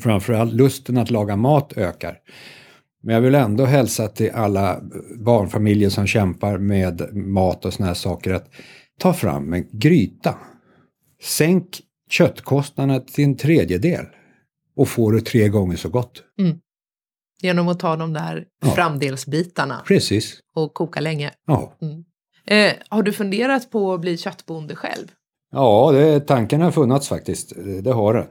Framförallt 0.00 0.52
lusten 0.54 0.98
att 0.98 1.10
laga 1.10 1.36
mat 1.36 1.72
ökar. 1.76 2.18
Men 3.02 3.14
jag 3.14 3.22
vill 3.22 3.34
ändå 3.34 3.64
hälsa 3.64 4.08
till 4.08 4.30
alla 4.30 4.80
barnfamiljer 5.18 5.90
som 5.90 6.06
kämpar 6.06 6.58
med 6.58 7.14
mat 7.16 7.64
och 7.64 7.72
såna 7.74 7.86
här 7.86 7.94
saker 7.94 8.32
att 8.32 8.50
ta 8.98 9.12
fram 9.12 9.52
en 9.52 9.66
gryta. 9.72 10.34
Sänk 11.22 11.80
köttkostnaderna 12.10 13.00
till 13.00 13.24
en 13.24 13.36
tredjedel 13.36 14.06
och 14.76 14.88
få 14.88 15.10
det 15.10 15.20
tre 15.20 15.48
gånger 15.48 15.76
så 15.76 15.88
gott. 15.88 16.22
Genom 17.42 17.68
att 17.68 17.80
ta 17.80 17.96
de 17.96 18.12
där 18.12 18.44
Ja. 18.64 18.70
framdelsbitarna 18.70 19.82
Precis. 19.86 20.40
och 20.54 20.74
koka 20.74 21.00
länge. 21.00 21.30
Ja. 21.46 21.72
Eh, 22.46 22.72
har 22.88 23.02
du 23.02 23.12
funderat 23.12 23.70
på 23.70 23.94
att 23.94 24.00
bli 24.00 24.16
köttbonde 24.18 24.76
själv? 24.76 25.06
Ja, 25.52 25.90
det, 25.92 26.20
tanken 26.20 26.60
har 26.60 26.70
funnits 26.70 27.08
faktiskt. 27.08 27.52
Det 27.82 27.92
har 27.92 28.14
det. 28.14 28.26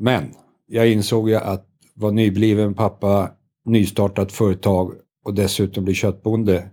Men 0.00 0.24
jag 0.66 0.88
insåg 0.88 1.28
ju 1.28 1.34
att 1.36 1.66
vara 1.94 2.12
nybliven 2.12 2.74
pappa, 2.74 3.30
nystartat 3.64 4.32
företag 4.32 4.92
och 5.24 5.34
dessutom 5.34 5.84
bli 5.84 5.94
köttbonde. 5.94 6.70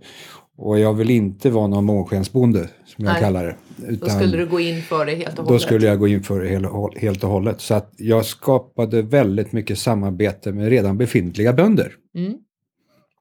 Och 0.60 0.78
jag 0.78 0.94
vill 0.94 1.10
inte 1.10 1.50
vara 1.50 1.66
någon 1.66 1.84
månskensbonde 1.84 2.68
som 2.86 3.04
jag 3.04 3.12
Nej. 3.12 3.22
kallar 3.22 3.44
det. 3.46 3.56
Då 3.76 3.86
Utan 3.92 4.10
skulle 4.10 4.36
du 4.36 4.46
gå 4.46 4.60
in 4.60 4.82
för 4.82 5.06
det 5.06 5.14
helt 5.14 5.28
och 5.30 5.34
då 5.36 5.42
hållet? 5.42 5.62
skulle 5.62 5.86
jag 5.86 5.98
gå 5.98 6.08
in 6.08 6.22
för 6.22 6.40
det 6.40 6.48
hel- 6.48 7.00
helt 7.00 7.24
och 7.24 7.30
hållet. 7.30 7.60
Så 7.60 7.74
att 7.74 7.92
jag 7.96 8.24
skapade 8.24 9.02
väldigt 9.02 9.52
mycket 9.52 9.78
samarbete 9.78 10.52
med 10.52 10.68
redan 10.68 10.98
befintliga 10.98 11.52
bönder. 11.52 11.92
Mm. 12.16 12.32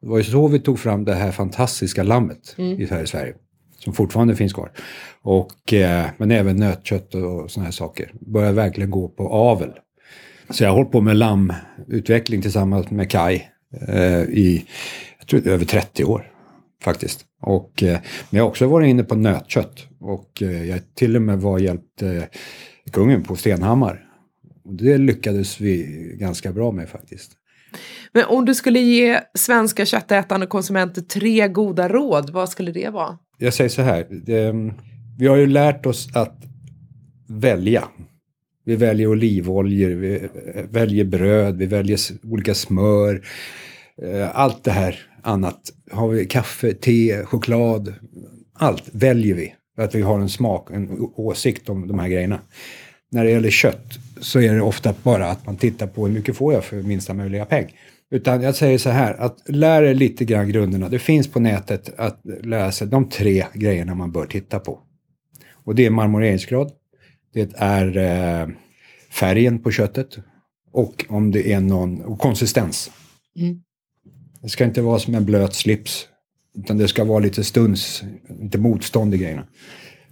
Det 0.01 0.07
var 0.07 0.17
ju 0.17 0.23
så 0.23 0.47
vi 0.47 0.59
tog 0.59 0.79
fram 0.79 1.05
det 1.05 1.13
här 1.13 1.31
fantastiska 1.31 2.03
lammet 2.03 2.55
Mm. 2.57 2.81
i 2.81 2.85
här 2.85 3.03
i 3.03 3.07
Sverige. 3.07 3.33
Som 3.77 3.93
fortfarande 3.93 4.35
finns 4.35 4.53
kvar. 4.53 4.71
Och, 5.21 5.73
eh, 5.73 6.05
men 6.17 6.31
även 6.31 6.55
nötkött 6.57 7.15
och 7.15 7.51
såna 7.51 7.63
här 7.63 7.71
saker. 7.71 8.11
Börjar 8.19 8.51
verkligen 8.51 8.91
gå 8.91 9.07
på 9.09 9.27
avel. 9.29 9.69
Så 10.49 10.63
jag 10.63 10.69
har 10.69 10.75
hållit 10.77 10.91
på 10.91 11.01
med 11.01 11.17
lammutveckling 11.17 12.41
tillsammans 12.41 12.89
med 12.91 13.09
Kai 13.11 13.41
eh, 13.87 14.21
i 14.21 14.65
jag 15.19 15.27
tror, 15.27 15.47
över 15.47 15.65
30 15.65 16.03
år. 16.03 16.31
Faktiskt. 16.83 17.25
Och, 17.41 17.83
eh, 17.83 17.99
men 18.29 18.37
jag 18.37 18.43
har 18.43 18.49
också 18.49 18.67
varit 18.67 18.87
inne 18.87 19.03
på 19.03 19.15
nötkött. 19.15 19.87
Och 19.99 20.41
eh, 20.41 20.69
jag 20.69 20.79
till 20.95 21.15
och 21.15 21.21
med 21.21 21.41
var 21.41 21.59
hjälpt 21.59 22.01
eh, 22.01 22.23
kungen 22.91 23.23
på 23.23 23.35
Stenhammar. 23.35 24.03
Och 24.63 24.73
det 24.73 24.97
lyckades 24.97 25.61
vi 25.61 25.83
ganska 26.19 26.51
bra 26.51 26.71
med 26.71 26.89
faktiskt. 26.89 27.31
Men 28.13 28.25
om 28.25 28.45
du 28.45 28.55
skulle 28.55 28.79
ge 28.79 29.19
svenska 29.33 29.85
köttätande 29.85 30.47
konsumenter 30.47 31.01
tre 31.01 31.47
goda 31.47 31.89
råd, 31.89 32.29
vad 32.29 32.49
skulle 32.49 32.71
det 32.71 32.89
vara? 32.89 33.17
jag 33.37 33.53
säger 33.53 33.69
så 33.69 33.81
här. 33.81 34.07
Det, 34.09 34.53
vi 35.19 35.27
har 35.27 35.35
ju 35.35 35.47
lärt 35.47 35.85
oss 35.85 36.09
att 36.13 36.43
välja. 37.27 37.83
Vi 38.65 38.75
väljer 38.75 39.07
olivoljor, 39.07 39.89
vi 39.89 40.27
väljer 40.69 41.05
bröd, 41.05 41.57
vi 41.57 41.65
väljer 41.65 41.99
olika 42.23 42.53
smör. 42.53 43.21
Allt 44.33 44.63
det 44.63 44.71
här 44.71 45.07
annat. 45.27 45.59
Har 45.91 46.07
vi 46.07 46.25
kaffe, 46.25 46.73
te, 46.73 47.23
choklad. 47.25 47.93
Allt 48.53 48.83
väljer 48.91 49.35
vi. 49.35 49.53
För 49.75 49.83
att 49.83 49.95
vi 49.95 50.01
har 50.01 50.19
en 50.19 50.29
smak, 50.29 50.71
en 50.71 50.99
åsikt 51.15 51.69
om 51.69 51.87
de 51.87 51.99
här 51.99 52.07
grejerna. 52.07 52.39
När 53.11 53.23
det 53.23 53.31
gäller 53.31 53.49
kött 53.49 53.99
så 54.21 54.39
är 54.39 54.53
det 54.53 54.61
ofta 54.61 54.93
bara 55.03 55.29
att 55.29 55.45
man 55.45 55.55
tittar 55.55 55.87
på 55.87 56.07
hur 56.07 56.13
mycket 56.13 56.37
får 56.37 56.53
jag 56.53 56.63
för 56.63 56.81
minsta 56.81 57.13
möjliga 57.13 57.45
peng. 57.45 57.75
Utan 58.11 58.41
jag 58.41 58.55
säger 58.55 58.77
så 58.77 58.89
här, 58.89 59.13
att 59.13 59.37
lär 59.45 59.83
er 59.83 59.93
lite 59.93 60.25
grann 60.25 60.49
grunderna. 60.49 60.89
Det 60.89 60.99
finns 60.99 61.27
på 61.27 61.39
nätet 61.39 61.93
att 61.97 62.21
lära 62.43 62.71
sig 62.71 62.87
de 62.87 63.09
tre 63.09 63.45
grejerna 63.53 63.95
man 63.95 64.11
bör 64.11 64.25
titta 64.25 64.59
på. 64.59 64.79
Och 65.53 65.75
det 65.75 65.85
är 65.85 65.89
marmoreringsgrad, 65.89 66.71
det 67.33 67.53
är 67.55 67.97
eh, 67.97 68.47
färgen 69.11 69.63
på 69.63 69.71
köttet 69.71 70.17
och 70.71 71.05
om 71.09 71.31
det 71.31 71.53
är 71.53 71.59
någon 71.59 72.01
och 72.01 72.19
konsistens. 72.19 72.91
Mm. 73.39 73.61
Det 74.47 74.51
ska 74.51 74.63
inte 74.63 74.81
vara 74.81 74.99
som 74.99 75.15
en 75.15 75.25
blöt 75.25 75.53
slips, 75.53 76.07
utan 76.57 76.77
det 76.77 76.87
ska 76.87 77.03
vara 77.03 77.19
lite 77.19 77.43
stuns, 77.43 78.03
lite 78.41 78.57
motstånd 78.57 79.13
i 79.13 79.17
grejerna. 79.17 79.47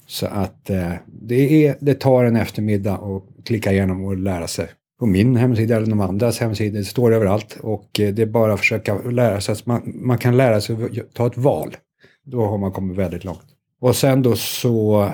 Så 0.07 0.25
att 0.25 0.69
eh, 0.69 0.91
det, 1.05 1.65
är, 1.65 1.77
det 1.79 1.93
tar 1.93 2.23
en 2.23 2.36
eftermiddag 2.36 2.93
att 2.93 3.45
klicka 3.45 3.71
igenom 3.71 4.05
och 4.05 4.17
lära 4.17 4.47
sig. 4.47 4.67
På 4.99 5.05
min 5.05 5.36
hemsida 5.36 5.75
eller 5.75 5.88
de 5.88 6.01
andras 6.01 6.39
hemsidor, 6.39 6.77
det 6.77 6.86
står 6.86 7.13
överallt. 7.13 7.57
Och 7.61 7.99
eh, 7.99 8.13
det 8.13 8.21
är 8.21 8.25
bara 8.25 8.53
att 8.53 8.59
försöka 8.59 9.01
lära 9.01 9.41
sig, 9.41 9.53
att 9.53 9.65
man, 9.65 9.93
man 9.95 10.17
kan 10.17 10.38
lära 10.38 10.61
sig 10.61 10.75
att 10.75 11.13
ta 11.13 11.27
ett 11.27 11.38
val. 11.38 11.77
Då 12.25 12.45
har 12.45 12.57
man 12.57 12.71
kommit 12.71 12.97
väldigt 12.97 13.23
långt. 13.23 13.45
Och 13.81 13.95
sen 13.95 14.21
då 14.21 14.36
så 14.36 15.11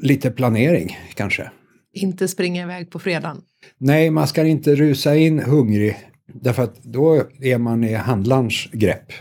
lite 0.00 0.30
planering 0.30 0.98
kanske. 1.14 1.50
Inte 1.92 2.28
springa 2.28 2.62
iväg 2.62 2.90
på 2.90 2.98
fredagen. 2.98 3.42
Nej, 3.78 4.10
man 4.10 4.28
ska 4.28 4.44
inte 4.44 4.74
rusa 4.74 5.16
in 5.16 5.38
hungrig. 5.38 5.96
Därför 6.32 6.62
att 6.62 6.82
då 6.82 7.22
är 7.40 7.58
man 7.58 7.84
i 7.84 7.94
handlarns 7.94 8.68
grepp. 8.72 9.12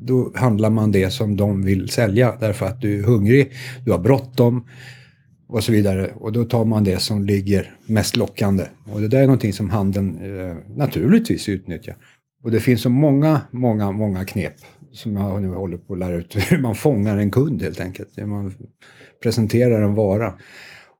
Då 0.00 0.32
handlar 0.34 0.70
man 0.70 0.92
det 0.92 1.10
som 1.10 1.36
de 1.36 1.62
vill 1.62 1.88
sälja 1.88 2.36
därför 2.40 2.66
att 2.66 2.80
du 2.80 2.98
är 2.98 3.02
hungrig, 3.02 3.52
du 3.84 3.90
har 3.90 3.98
bråttom 3.98 4.66
och 5.48 5.64
så 5.64 5.72
vidare. 5.72 6.10
Och 6.14 6.32
då 6.32 6.44
tar 6.44 6.64
man 6.64 6.84
det 6.84 6.98
som 6.98 7.24
ligger 7.24 7.74
mest 7.86 8.16
lockande. 8.16 8.64
Och 8.92 9.00
det 9.00 9.08
där 9.08 9.18
är 9.18 9.26
någonting 9.26 9.52
som 9.52 9.70
handeln 9.70 10.18
eh, 10.22 10.56
naturligtvis 10.76 11.48
utnyttjar. 11.48 11.96
Och 12.42 12.50
det 12.50 12.60
finns 12.60 12.82
så 12.82 12.90
många, 12.90 13.40
många, 13.50 13.92
många 13.92 14.24
knep 14.24 14.54
som 14.92 15.16
jag 15.16 15.42
nu 15.42 15.48
håller 15.48 15.76
på 15.76 15.92
att 15.92 15.98
lära 15.98 16.14
ut 16.14 16.36
hur 16.50 16.58
man 16.58 16.74
fångar 16.74 17.16
en 17.16 17.30
kund 17.30 17.62
helt 17.62 17.80
enkelt. 17.80 18.08
Hur 18.16 18.26
man 18.26 18.54
presenterar 19.22 19.82
en 19.82 19.94
vara. 19.94 20.34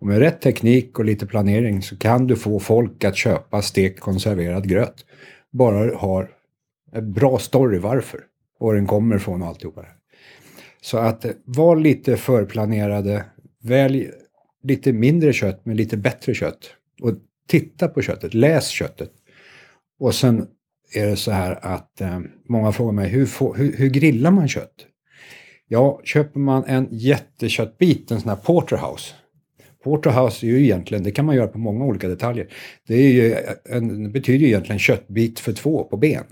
Och 0.00 0.06
med 0.06 0.18
rätt 0.18 0.40
teknik 0.40 0.98
och 0.98 1.04
lite 1.04 1.26
planering 1.26 1.82
så 1.82 1.96
kan 1.96 2.26
du 2.26 2.36
få 2.36 2.60
folk 2.60 3.04
att 3.04 3.16
köpa 3.16 3.62
stekt 3.62 4.00
konserverad 4.00 4.68
gröt. 4.68 5.04
Bara 5.50 5.84
du 5.84 5.94
har 5.94 6.30
en 6.92 7.12
bra 7.12 7.38
story 7.38 7.78
varför. 7.78 8.20
Var 8.58 8.74
den 8.74 8.86
kommer 8.86 9.16
ifrån 9.16 9.42
och 9.42 9.48
alltihopa. 9.48 9.86
Så 10.80 10.98
att 10.98 11.24
eh, 11.24 11.30
var 11.44 11.76
lite 11.76 12.16
förplanerade. 12.16 13.24
Välj 13.62 14.10
lite 14.62 14.92
mindre 14.92 15.32
kött 15.32 15.60
men 15.64 15.76
lite 15.76 15.96
bättre 15.96 16.34
kött. 16.34 16.74
Och 17.02 17.12
titta 17.48 17.88
på 17.88 18.02
köttet, 18.02 18.34
läs 18.34 18.68
köttet. 18.68 19.12
Och 19.98 20.14
sen 20.14 20.46
är 20.94 21.06
det 21.06 21.16
så 21.16 21.30
här 21.30 21.58
att 21.62 22.00
eh, 22.00 22.20
många 22.48 22.72
frågar 22.72 22.92
mig 22.92 23.08
hur, 23.08 23.26
få, 23.26 23.54
hur, 23.54 23.76
hur 23.76 23.88
grillar 23.88 24.30
man 24.30 24.48
kött? 24.48 24.86
Ja, 25.68 26.00
köper 26.04 26.40
man 26.40 26.64
en 26.64 26.88
jätteköttbit, 26.90 28.10
en 28.10 28.20
sån 28.20 28.28
här 28.28 28.36
porterhouse. 28.36 29.14
Porterhouse 29.84 30.46
är 30.46 30.48
ju 30.48 30.62
egentligen, 30.62 31.04
det 31.04 31.10
kan 31.10 31.26
man 31.26 31.36
göra 31.36 31.48
på 31.48 31.58
många 31.58 31.84
olika 31.84 32.08
detaljer. 32.08 32.48
Det, 32.88 32.94
är 32.94 33.12
ju 33.12 33.36
en, 33.64 34.02
det 34.02 34.08
betyder 34.08 34.38
ju 34.38 34.46
egentligen 34.46 34.78
köttbit 34.78 35.40
för 35.40 35.52
två 35.52 35.84
på 35.84 35.96
ben. 35.96 36.24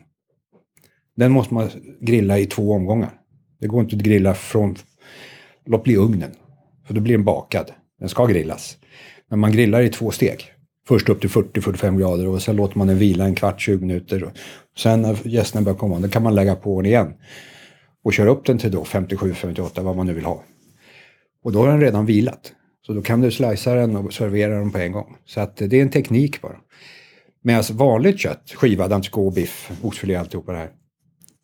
Den 1.16 1.32
måste 1.32 1.54
man 1.54 1.70
grilla 2.00 2.38
i 2.38 2.46
två 2.46 2.72
omgångar. 2.72 3.10
Det 3.60 3.66
går 3.66 3.80
inte 3.80 3.96
att 3.96 4.02
grilla 4.02 4.34
från, 4.34 4.76
låt 5.66 5.84
bli 5.84 5.96
ugnen. 5.96 6.30
För 6.86 6.94
då 6.94 7.00
blir 7.00 7.14
den 7.14 7.24
bakad. 7.24 7.72
Den 8.00 8.08
ska 8.08 8.26
grillas. 8.26 8.76
Men 9.30 9.38
man 9.38 9.52
grillar 9.52 9.82
i 9.82 9.88
två 9.88 10.10
steg. 10.10 10.52
Först 10.88 11.08
upp 11.08 11.20
till 11.20 11.30
40-45 11.30 11.98
grader 11.98 12.28
och 12.28 12.42
sen 12.42 12.56
låter 12.56 12.78
man 12.78 12.86
den 12.86 12.98
vila 12.98 13.24
en 13.24 13.34
kvart, 13.34 13.60
20 13.60 13.86
minuter. 13.86 14.32
Sen 14.78 15.02
när 15.02 15.26
gästerna 15.26 15.64
börjar 15.64 15.78
komma, 15.78 15.98
då 15.98 16.08
kan 16.08 16.22
man 16.22 16.34
lägga 16.34 16.54
på 16.54 16.80
den 16.80 16.86
igen. 16.86 17.12
Och 18.04 18.12
köra 18.12 18.30
upp 18.30 18.46
den 18.46 18.58
till 18.58 18.70
då 18.70 18.82
57-58, 18.82 19.82
vad 19.82 19.96
man 19.96 20.06
nu 20.06 20.12
vill 20.12 20.24
ha. 20.24 20.44
Och 21.44 21.52
då 21.52 21.60
har 21.60 21.68
den 21.68 21.80
redan 21.80 22.06
vilat. 22.06 22.52
Så 22.88 22.94
då 22.94 23.02
kan 23.02 23.20
du 23.20 23.30
slicea 23.30 23.74
den 23.74 23.96
och 23.96 24.12
servera 24.12 24.58
den 24.58 24.70
på 24.70 24.78
en 24.78 24.92
gång. 24.92 25.16
Så 25.24 25.40
att 25.40 25.56
det 25.56 25.72
är 25.72 25.82
en 25.82 25.90
teknik 25.90 26.42
bara. 26.42 26.56
Medan 27.42 27.64
vanligt 27.70 28.18
kött, 28.18 28.52
skivad 28.56 28.92
entrecote, 28.92 29.34
biff, 29.34 29.70
oxfilé, 29.82 30.14
alltihopa 30.14 30.52
det 30.52 30.58
här. 30.58 30.70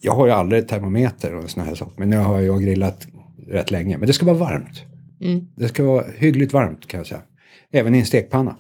Jag 0.01 0.13
har 0.13 0.27
ju 0.27 0.33
aldrig 0.33 0.69
termometer 0.69 1.35
och 1.35 1.51
såna 1.51 1.67
här 1.67 1.75
saker. 1.75 1.95
Men 1.99 2.11
nu 2.11 2.17
har 2.17 2.41
jag 2.41 2.63
grillat 2.63 3.07
rätt 3.49 3.71
länge. 3.71 3.99
Men 3.99 4.07
det 4.07 4.13
ska 4.13 4.27
vara 4.27 4.37
varmt. 4.37 4.83
Mm. 5.21 5.47
Det 5.57 5.69
ska 5.69 5.85
vara 5.85 6.05
hyggligt 6.17 6.53
varmt 6.53 6.87
kan 6.87 6.99
jag 6.99 7.07
säga. 7.07 7.23
Även 7.73 7.95
i 7.95 7.99
en 7.99 8.07
stekpanna. 8.07 8.57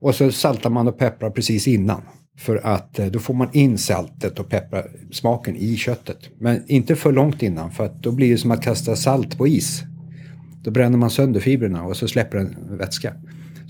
Och 0.00 0.14
så 0.14 0.32
saltar 0.32 0.70
man 0.70 0.88
och 0.88 0.98
pepprar 0.98 1.30
precis 1.30 1.68
innan. 1.68 2.02
För 2.38 2.56
att 2.56 2.98
eh, 2.98 3.06
då 3.06 3.18
får 3.18 3.34
man 3.34 3.48
in 3.52 3.78
saltet 3.78 4.38
och 4.38 4.48
pepparsmaken 4.48 5.56
i 5.56 5.76
köttet. 5.76 6.18
Men 6.38 6.62
inte 6.66 6.96
för 6.96 7.12
långt 7.12 7.42
innan 7.42 7.70
för 7.70 7.84
att 7.84 8.02
då 8.02 8.12
blir 8.12 8.30
det 8.30 8.38
som 8.38 8.50
att 8.50 8.62
kasta 8.62 8.96
salt 8.96 9.38
på 9.38 9.46
is. 9.46 9.82
Då 10.66 10.72
bränner 10.72 10.98
man 10.98 11.10
sönder 11.10 11.40
fibrerna 11.40 11.84
och 11.84 11.96
så 11.96 12.08
släpper 12.08 12.38
den 12.38 12.56
vätska. 12.78 13.12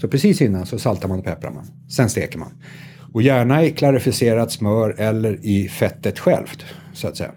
Så 0.01 0.09
precis 0.09 0.43
innan 0.43 0.67
så 0.67 0.79
saltar 0.79 1.09
man 1.09 1.19
och 1.19 1.25
pepprar 1.25 1.51
man. 1.51 1.67
Sen 1.89 2.09
steker 2.09 2.39
man. 2.39 2.53
Och 3.13 3.23
gärna 3.23 3.65
i 3.65 3.71
klarificerat 3.71 4.53
smör 4.53 4.95
eller 4.99 5.47
i 5.47 5.69
fettet 5.69 6.19
självt, 6.19 6.65
så 6.93 7.09
att 7.09 7.17
säga. 7.17 7.31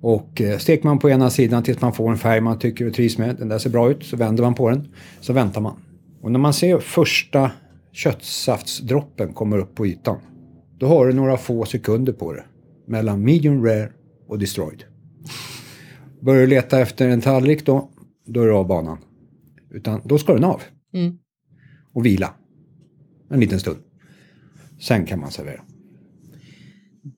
Och 0.00 0.40
eh, 0.40 0.58
steker 0.58 0.84
man 0.84 0.98
på 0.98 1.10
ena 1.10 1.30
sidan 1.30 1.62
tills 1.62 1.80
man 1.80 1.92
får 1.92 2.10
en 2.10 2.18
färg 2.18 2.40
man 2.40 2.58
tycker 2.58 2.86
och 2.86 2.94
trivs 2.94 3.18
med, 3.18 3.36
den 3.36 3.48
där 3.48 3.58
ser 3.58 3.70
bra 3.70 3.90
ut, 3.90 4.04
så 4.04 4.16
vänder 4.16 4.42
man 4.42 4.54
på 4.54 4.70
den, 4.70 4.88
så 5.20 5.32
väntar 5.32 5.60
man. 5.60 5.76
Och 6.20 6.32
när 6.32 6.38
man 6.38 6.52
ser 6.52 6.78
första 6.78 7.50
köttsaftsdroppen 7.92 9.32
kommer 9.32 9.58
upp 9.58 9.74
på 9.74 9.86
ytan, 9.86 10.18
då 10.78 10.86
har 10.86 11.06
du 11.06 11.12
några 11.12 11.36
få 11.36 11.64
sekunder 11.64 12.12
på 12.12 12.32
det 12.32 12.44
mellan 12.86 13.24
medium 13.24 13.64
rare 13.64 13.88
och 14.28 14.38
destroyed. 14.38 14.84
Börjar 16.20 16.40
du 16.40 16.46
leta 16.46 16.80
efter 16.80 17.08
en 17.08 17.20
tallrik 17.20 17.66
då, 17.66 17.88
då 18.32 18.42
är 18.42 18.46
du 18.46 18.52
av 18.52 18.66
banan. 18.66 18.98
Utan 19.70 20.00
då 20.04 20.18
ska 20.18 20.34
den 20.34 20.44
av. 20.44 20.62
Mm. 20.94 21.18
Och 21.92 22.06
vila. 22.06 22.34
En 23.30 23.40
liten 23.40 23.60
stund. 23.60 23.78
Sen 24.80 25.06
kan 25.06 25.20
man 25.20 25.30
servera. 25.30 25.60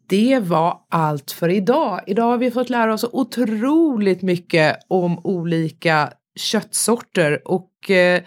Det 0.06 0.38
var 0.38 0.80
allt 0.88 1.30
för 1.30 1.48
idag. 1.48 2.00
Idag 2.06 2.24
har 2.24 2.38
vi 2.38 2.50
fått 2.50 2.70
lära 2.70 2.94
oss 2.94 3.04
otroligt 3.12 4.22
mycket 4.22 4.78
om 4.88 5.18
olika 5.26 6.12
köttsorter 6.36 7.48
och 7.48 7.90
eh, 7.90 8.22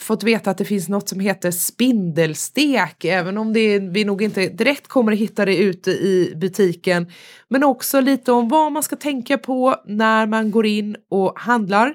fått 0.00 0.22
veta 0.22 0.50
att 0.50 0.58
det 0.58 0.64
finns 0.64 0.88
något 0.88 1.08
som 1.08 1.20
heter 1.20 1.50
spindelstek, 1.50 3.04
även 3.04 3.38
om 3.38 3.52
det, 3.52 3.78
vi 3.78 4.04
nog 4.04 4.22
inte 4.22 4.48
direkt 4.48 4.88
kommer 4.88 5.12
att 5.12 5.18
hitta 5.18 5.44
det 5.44 5.56
ute 5.56 5.90
i 5.90 6.32
butiken. 6.36 7.10
Men 7.48 7.64
också 7.64 8.00
lite 8.00 8.32
om 8.32 8.48
vad 8.48 8.72
man 8.72 8.82
ska 8.82 8.96
tänka 8.96 9.38
på 9.38 9.76
när 9.86 10.26
man 10.26 10.50
går 10.50 10.66
in 10.66 10.96
och 11.10 11.38
handlar. 11.38 11.94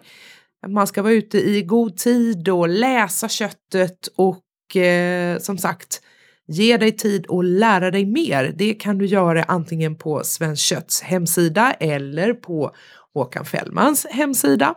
Man 0.68 0.88
ska 0.88 1.02
vara 1.02 1.14
ute 1.14 1.38
i 1.38 1.62
god 1.62 1.98
tid 1.98 2.50
och 2.50 2.70
läsa 2.70 3.30
köttet 3.30 4.08
och 4.16 4.76
eh, 4.76 5.40
som 5.40 5.58
sagt 5.58 6.02
Ge 6.48 6.78
dig 6.78 6.92
tid 6.92 7.26
och 7.26 7.44
lära 7.44 7.92
dig 7.92 8.06
mer. 8.06 8.54
Det 8.56 8.74
kan 8.74 8.98
du 8.98 9.06
göra 9.06 9.44
antingen 9.44 9.96
på 9.96 10.24
Svenskt 10.24 10.64
Kötts 10.64 11.02
hemsida 11.02 11.74
eller 11.74 12.34
på 12.34 12.72
Håkan 13.14 13.46
Fällmans 13.46 14.06
hemsida. 14.10 14.76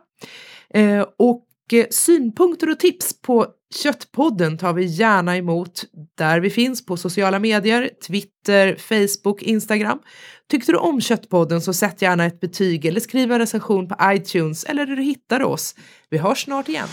Eh, 0.75 1.07
och 1.19 1.45
Eh, 1.73 1.87
synpunkter 1.91 2.71
och 2.71 2.79
tips 2.79 3.21
på 3.23 3.47
Köttpodden 3.75 4.59
tar 4.59 4.73
vi 4.73 4.85
gärna 4.85 5.37
emot 5.37 5.85
där 6.19 6.41
vi 6.41 6.51
finns 6.51 6.87
på 6.87 6.97
sociala 6.97 7.39
medier, 7.39 7.91
Twitter, 8.07 8.77
Facebook, 8.77 9.43
Instagram. 9.43 9.99
Tyckte 10.51 10.73
du 10.73 10.79
om 10.79 11.01
Köttpodden 11.01 11.61
så 11.61 11.73
sätt 11.73 12.03
gärna 12.03 12.25
ett 12.25 12.41
betyg 12.41 12.85
eller 12.85 13.01
skriv 13.01 13.33
en 13.33 13.39
recension 13.39 13.89
på 13.89 13.97
iTunes 14.03 14.65
eller 14.65 14.87
där 14.87 14.97
du 14.97 15.03
hittar 15.03 15.43
oss. 15.43 15.75
Vi 16.11 16.19
hörs 16.19 16.45
snart 16.45 16.69
igen. 16.69 16.89